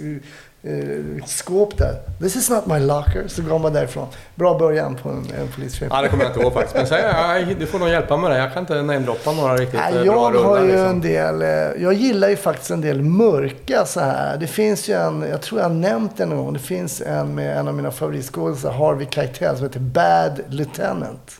eh, 0.67 1.25
skåp 1.27 1.79
där. 1.79 1.95
This 2.21 2.37
is 2.37 2.51
not 2.51 2.67
my 2.67 2.79
locker. 2.79 3.25
Så 3.29 3.43
går 3.43 3.59
man 3.59 3.73
därifrån. 3.73 4.07
Bra 4.35 4.59
början 4.59 4.97
på 5.03 5.09
en, 5.09 5.17
en 5.41 5.49
polisfilm. 5.55 5.91
Ja, 5.95 6.03
det 6.03 6.09
kommer 6.09 6.25
jag 6.25 6.31
inte 6.33 6.41
ihåg 6.43 6.53
faktiskt. 6.53 6.75
Men 6.77 6.87
säg, 6.87 7.03
ja, 7.03 7.55
du 7.59 7.67
får 7.67 7.79
nog 7.79 7.89
hjälpa 7.89 8.17
mig 8.17 8.31
där. 8.31 8.39
Jag 8.39 8.53
kan 8.53 8.63
inte 8.63 8.75
namedroppa 8.75 9.33
några 9.33 9.57
riktigt 9.57 9.81
Nej, 9.81 9.97
eh, 9.97 10.03
bra 10.05 10.05
jag 10.05 10.19
har 10.21 10.33
rullar. 10.33 10.63
ju 10.63 10.67
Liksom. 10.69 10.87
en 10.87 11.01
del, 11.01 11.43
eh, 11.43 11.83
jag 11.83 11.93
gillar 11.93 12.29
ju 12.29 12.37
faktiskt 12.37 12.71
en 12.71 12.81
del 12.81 13.03
mörka 13.03 13.87
så 13.87 14.01
här. 14.01 14.37
Det 14.37 14.47
finns 14.47 14.89
ju 14.89 14.95
en, 14.95 15.23
jag 15.31 15.41
tror 15.41 15.61
jag 15.61 15.69
har 15.69 15.75
nämnt 15.75 16.17
den 16.17 16.29
någon 16.29 16.39
gång. 16.45 16.53
Det 16.53 16.59
finns 16.59 17.01
en 17.07 17.35
med 17.35 17.59
en 17.59 17.69
av 17.69 17.75
mina 17.75 17.91
favoritskådisar, 17.91 18.73
Harvey 18.73 19.07
Keitel, 19.11 19.57
som 19.57 19.67
heter 19.67 19.81
Bad 19.81 20.41
Lieutenant. 20.49 21.33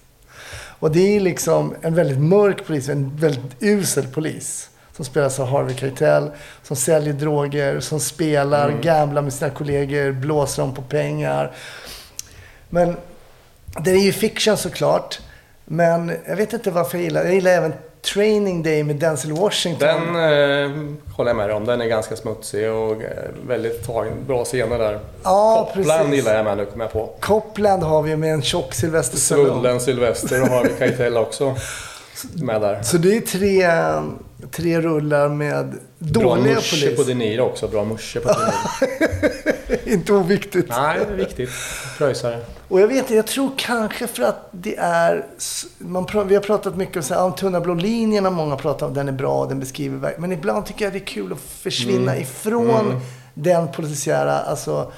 Och 0.79 0.91
det 0.91 1.17
är 1.17 1.21
liksom 1.21 1.75
en 1.83 1.95
väldigt 1.95 2.19
mörk 2.19 2.67
polis, 2.67 2.89
en 2.89 3.17
väldigt 3.17 3.57
usel 3.61 4.07
polis. 4.07 4.71
Som 4.97 5.05
spelas 5.05 5.41
av 5.41 5.47
Harvey 5.47 5.77
Keitel, 5.77 6.31
som 6.63 6.77
säljer 6.77 7.13
droger, 7.13 7.81
som 7.81 8.01
spelar, 8.01 8.71
gamblar 8.71 9.23
med 9.23 9.33
sina 9.33 9.51
kollegor, 9.51 10.13
blåser 10.13 10.63
dem 10.63 10.75
på 10.75 10.83
pengar. 10.83 11.53
Men 12.69 12.97
det 13.81 13.91
är 13.91 14.05
ju 14.05 14.13
fiction 14.13 14.57
såklart. 14.57 15.21
Men 15.65 16.13
jag 16.27 16.37
vet 16.37 16.53
inte 16.53 16.71
varför 16.71 16.99
jag 16.99 17.05
gillar 17.05 17.25
Jag 17.25 17.35
gillar 17.35 17.51
även 17.51 17.73
Training 18.15 18.63
Day 18.63 18.83
med 18.83 18.97
Denzel 18.97 19.33
Washington. 19.33 19.89
Den 19.89 20.17
eh, 20.17 20.71
håller 21.17 21.31
jag 21.31 21.37
med 21.37 21.51
om. 21.51 21.65
Den 21.65 21.81
är 21.81 21.87
ganska 21.87 22.17
smutsig 22.17 22.71
och 22.71 22.93
eh, 22.93 23.09
väldigt 23.47 23.87
tagen. 23.87 24.13
Bra 24.27 24.45
scener 24.45 24.79
där. 24.79 25.01
Ja, 25.23 25.71
Copland 25.75 26.01
precis. 26.01 26.15
gillar 26.15 26.35
jag 26.35 26.45
med 26.45 26.57
nu, 26.57 26.65
kommer 26.65 26.85
jag 26.85 26.93
på. 26.93 27.11
Copland 27.21 27.83
har 27.83 28.03
vi 28.03 28.17
med 28.17 28.33
en 28.33 28.43
tjock 28.43 28.75
Sylvester 28.75 29.17
Stallone. 29.19 29.51
Svullen 29.51 29.81
Sylvester 29.81 30.43
och 30.43 30.49
Harvey 30.49 30.73
Keitel 30.79 31.17
också. 31.17 31.57
Med 32.35 32.61
där. 32.61 32.83
Så 32.83 32.97
det 32.97 33.17
är 33.17 33.21
tre, 33.21 33.69
tre 34.51 34.81
rullar 34.81 35.29
med 35.29 35.75
Bra 35.99 36.23
dåliga 36.23 36.55
musche 36.55 36.91
på 36.91 36.97
polis. 36.97 37.07
De 37.07 37.15
Niro 37.15 37.43
också. 37.43 37.69
Bra 37.69 37.85
musche 37.85 38.21
på 38.21 38.29
De 38.29 38.35
Niro. 38.35 39.83
inte 39.95 40.13
oviktigt. 40.13 40.69
Nej, 40.69 40.99
det 41.09 41.13
är 41.13 41.17
viktigt. 41.17 41.51
Pröjsare. 41.99 42.39
Och 42.69 42.81
jag 42.81 42.89
vet 42.89 42.97
inte, 42.99 43.15
jag 43.15 43.27
tror 43.27 43.51
kanske 43.57 44.07
för 44.07 44.23
att 44.23 44.49
det 44.53 44.77
är... 44.79 45.25
Man, 45.79 46.07
vi 46.29 46.35
har 46.35 46.43
pratat 46.43 46.77
mycket 46.77 46.97
om 46.97 47.03
så 47.03 47.15
här, 47.15 47.31
tunna 47.31 47.61
blå 47.61 47.75
linjen 47.75 48.25
har 48.25 48.33
många 48.33 48.57
pratat 48.57 48.83
om. 48.89 48.95
Den 48.95 49.09
är 49.09 49.13
bra, 49.13 49.47
den 49.47 49.61
beskriver 49.61 49.99
verk- 49.99 50.19
Men 50.19 50.33
ibland 50.33 50.67
tycker 50.67 50.85
jag 50.85 50.93
det 50.93 50.99
är 50.99 51.07
kul 51.07 51.33
att 51.33 51.41
försvinna 51.41 52.11
Mm. 52.13 52.23
ifrån 52.23 53.01
den 53.35 53.69
polisiära, 53.73 54.39
alltså 54.39 54.93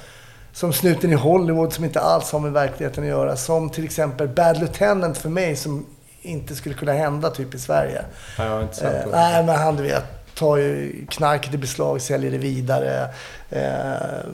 som 0.53 0.73
snuten 0.73 1.11
i 1.11 1.15
Hollywood 1.15 1.73
som 1.73 1.83
inte 1.85 1.99
alls 1.99 2.31
har 2.31 2.39
med 2.39 2.51
verkligheten 2.51 3.03
att 3.03 3.09
göra. 3.09 3.35
Som 3.37 3.69
till 3.69 3.83
exempel 3.85 4.27
Bad 4.27 4.57
Lieutenant 4.59 5.17
för 5.17 5.29
mig 5.29 5.55
som 5.55 5.85
inte 6.21 6.55
skulle 6.55 6.75
kunna 6.75 6.93
hända 6.93 7.29
typ 7.29 7.53
i 7.55 7.59
Sverige. 7.59 8.01
Ja, 8.37 8.67
sett 8.71 9.05
Eh, 9.05 9.11
nej, 9.11 9.45
men 9.45 9.55
han 9.55 9.75
du 9.75 9.83
vet, 9.83 10.35
tar 10.35 10.57
ju 10.57 11.05
knarket 11.09 11.53
i 11.53 11.57
beslag, 11.57 12.01
säljer 12.01 12.31
det 12.31 12.37
vidare. 12.37 13.09
Eh, 13.49 14.27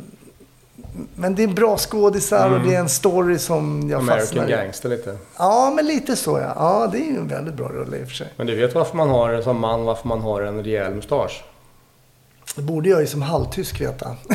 men 1.15 1.35
det 1.35 1.43
är 1.43 1.47
bra 1.47 1.77
skådisar 1.77 2.49
och 2.51 2.59
det 2.67 2.75
är 2.75 2.79
en 2.79 2.89
story 2.89 3.37
som 3.39 3.89
jag 3.89 4.05
fastnar 4.07 4.17
Mm. 4.17 4.43
American 4.43 4.49
i. 4.49 4.63
Gangster 4.65 4.89
lite. 4.89 5.17
Ja, 5.37 5.73
men 5.75 5.85
lite 5.85 6.15
så 6.15 6.39
ja. 6.39 6.53
Ja, 6.55 6.89
det 6.91 6.97
är 6.97 7.11
ju 7.11 7.17
en 7.17 7.27
väldigt 7.27 7.53
bra 7.53 7.67
rulle 7.67 7.97
i 7.97 8.03
och 8.03 8.07
för 8.07 8.15
sig. 8.15 8.27
Men 8.35 8.47
du 8.47 8.55
vet 8.55 8.75
varför 8.75 8.97
man 8.97 9.09
har, 9.09 9.41
som 9.41 9.59
man, 9.59 9.83
varför 9.85 10.07
man 10.07 10.21
har 10.21 10.41
en 10.41 10.63
rejäl 10.63 10.93
mustasch? 10.93 11.43
Det 12.55 12.61
borde 12.61 12.89
jag 12.89 13.01
ju 13.01 13.07
som 13.07 13.21
halvtysk 13.21 13.81
veta. 13.81 14.15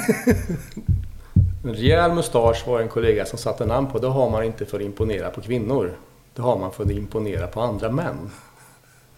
En 1.64 1.74
rejäl 1.74 2.12
mustasch 2.12 2.66
var 2.66 2.80
en 2.80 2.88
kollega 2.88 3.26
som 3.26 3.38
satte 3.38 3.66
namn 3.66 3.86
på. 3.90 3.98
Det 3.98 4.06
har 4.06 4.30
man 4.30 4.44
inte 4.44 4.66
för 4.66 4.76
att 4.76 4.82
imponera 4.82 5.30
på 5.30 5.40
kvinnor. 5.40 5.92
Det 6.34 6.42
har 6.42 6.58
man 6.58 6.72
för 6.72 6.84
att 6.84 6.90
imponera 6.90 7.46
på 7.46 7.60
andra 7.60 7.90
män. 7.90 8.30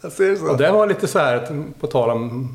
Jag 0.00 0.12
ser 0.12 0.36
så? 0.36 0.50
Och 0.50 0.56
det 0.56 0.70
var 0.70 0.86
lite 0.86 1.08
så 1.08 1.18
här, 1.18 1.64
på 1.80 1.86
tal 1.86 2.10
om 2.10 2.48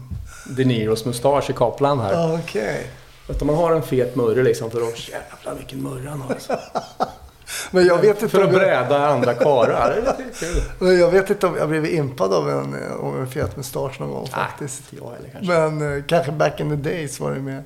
De 0.58 0.66
Niros 0.66 1.06
mustasch 1.06 1.50
i 1.50 1.54
Kaplan 1.54 2.00
här. 2.00 2.40
Okej. 2.44 2.90
Att 3.30 3.42
om 3.42 3.48
man 3.48 3.56
har 3.56 3.72
en 3.72 3.84
fet 3.84 4.16
murre 4.16 4.44
liksom 4.44 4.72
för 4.72 4.82
att 4.82 5.10
jävlar 5.10 5.56
vilken 5.58 5.84
murre 5.84 6.10
han 6.10 6.22
har. 6.22 6.34
Alltså. 6.34 6.60
Men 7.72 7.86
jag 7.86 7.98
vet 7.98 8.22
inte 8.22 8.30
För 8.30 8.44
att 8.44 8.54
jag, 8.54 8.62
bräda 8.62 9.08
andra 9.08 9.34
karlar. 9.34 10.16
Men 10.80 11.00
jag 11.00 11.12
vet 11.12 11.30
inte 11.30 11.48
om 11.48 11.56
jag 11.58 11.70
blivit 11.70 11.92
impad 11.92 12.34
av 12.34 12.50
en, 12.50 12.76
av 13.00 13.20
en 13.20 13.28
fet 13.28 13.58
mustasch 13.58 14.00
någon 14.00 14.12
gång 14.12 14.28
faktiskt. 14.28 14.84
Nej, 14.92 15.00
inte 15.00 15.06
jag 15.06 15.12
heller 15.12 15.30
kanske. 15.30 15.80
Men 15.80 15.98
eh, 15.98 16.04
kanske 16.08 16.32
back 16.32 16.60
in 16.60 16.70
the 16.70 16.90
days 16.90 17.20
var 17.20 17.32
det 17.32 17.42
med. 17.42 17.64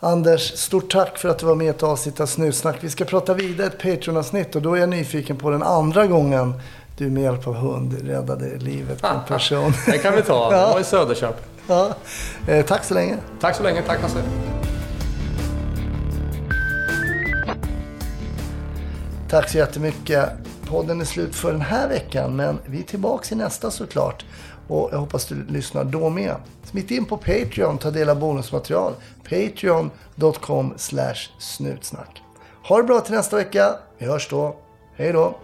Anders, 0.00 0.52
stort 0.56 0.92
tack 0.92 1.18
för 1.18 1.28
att 1.28 1.38
du 1.38 1.46
var 1.46 1.54
med 1.54 1.66
i 1.66 1.70
ett 1.70 1.82
avsnitt 1.82 2.20
av 2.20 2.26
Snutsnack. 2.26 2.76
Vi 2.80 2.90
ska 2.90 3.04
prata 3.04 3.34
vidare 3.34 3.66
ett 3.66 3.78
Patreon-avsnitt 3.82 4.56
och 4.56 4.62
då 4.62 4.74
är 4.74 4.80
jag 4.80 4.88
nyfiken 4.88 5.36
på 5.36 5.50
den 5.50 5.62
andra 5.62 6.06
gången 6.06 6.54
du 6.98 7.10
med 7.10 7.22
hjälp 7.22 7.46
av 7.46 7.54
hund 7.54 8.08
räddade 8.08 8.56
livet 8.58 9.00
på 9.02 9.06
en 9.06 9.20
person. 9.28 9.72
Den 9.86 9.98
kan 9.98 10.14
vi 10.14 10.22
ta. 10.22 10.50
Det 10.50 10.56
var 10.56 10.80
i 10.80 10.84
Söderköp. 10.84 11.36
ja. 11.66 11.94
eh, 12.48 12.64
tack 12.66 12.84
så 12.84 12.94
länge. 12.94 13.16
Tack 13.40 13.56
så 13.56 13.62
länge. 13.62 13.82
Tack 13.82 14.00
Hasse. 14.02 14.22
Tack 19.30 19.48
så 19.50 19.58
jättemycket. 19.58 20.28
Podden 20.68 21.00
är 21.00 21.04
slut 21.04 21.34
för 21.34 21.52
den 21.52 21.60
här 21.60 21.88
veckan, 21.88 22.36
men 22.36 22.58
vi 22.66 22.78
är 22.78 22.82
tillbaka 22.82 23.34
i 23.34 23.38
nästa 23.38 23.70
såklart. 23.70 24.24
Och 24.68 24.88
jag 24.92 24.98
hoppas 24.98 25.26
du 25.26 25.44
lyssnar 25.44 25.84
då 25.84 26.10
med. 26.10 26.34
Smitt 26.64 26.90
in 26.90 27.04
på 27.04 27.16
Patreon, 27.16 27.78
ta 27.78 27.90
del 27.90 28.08
av 28.08 28.20
bonusmaterial. 28.20 28.92
Patreon.com 29.22 30.74
snutsnack. 31.38 32.22
Ha 32.68 32.76
det 32.76 32.82
bra 32.82 33.00
till 33.00 33.14
nästa 33.14 33.36
vecka. 33.36 33.74
Vi 33.98 34.06
hörs 34.06 34.28
då. 34.30 34.56
Hej 34.96 35.12
då. 35.12 35.34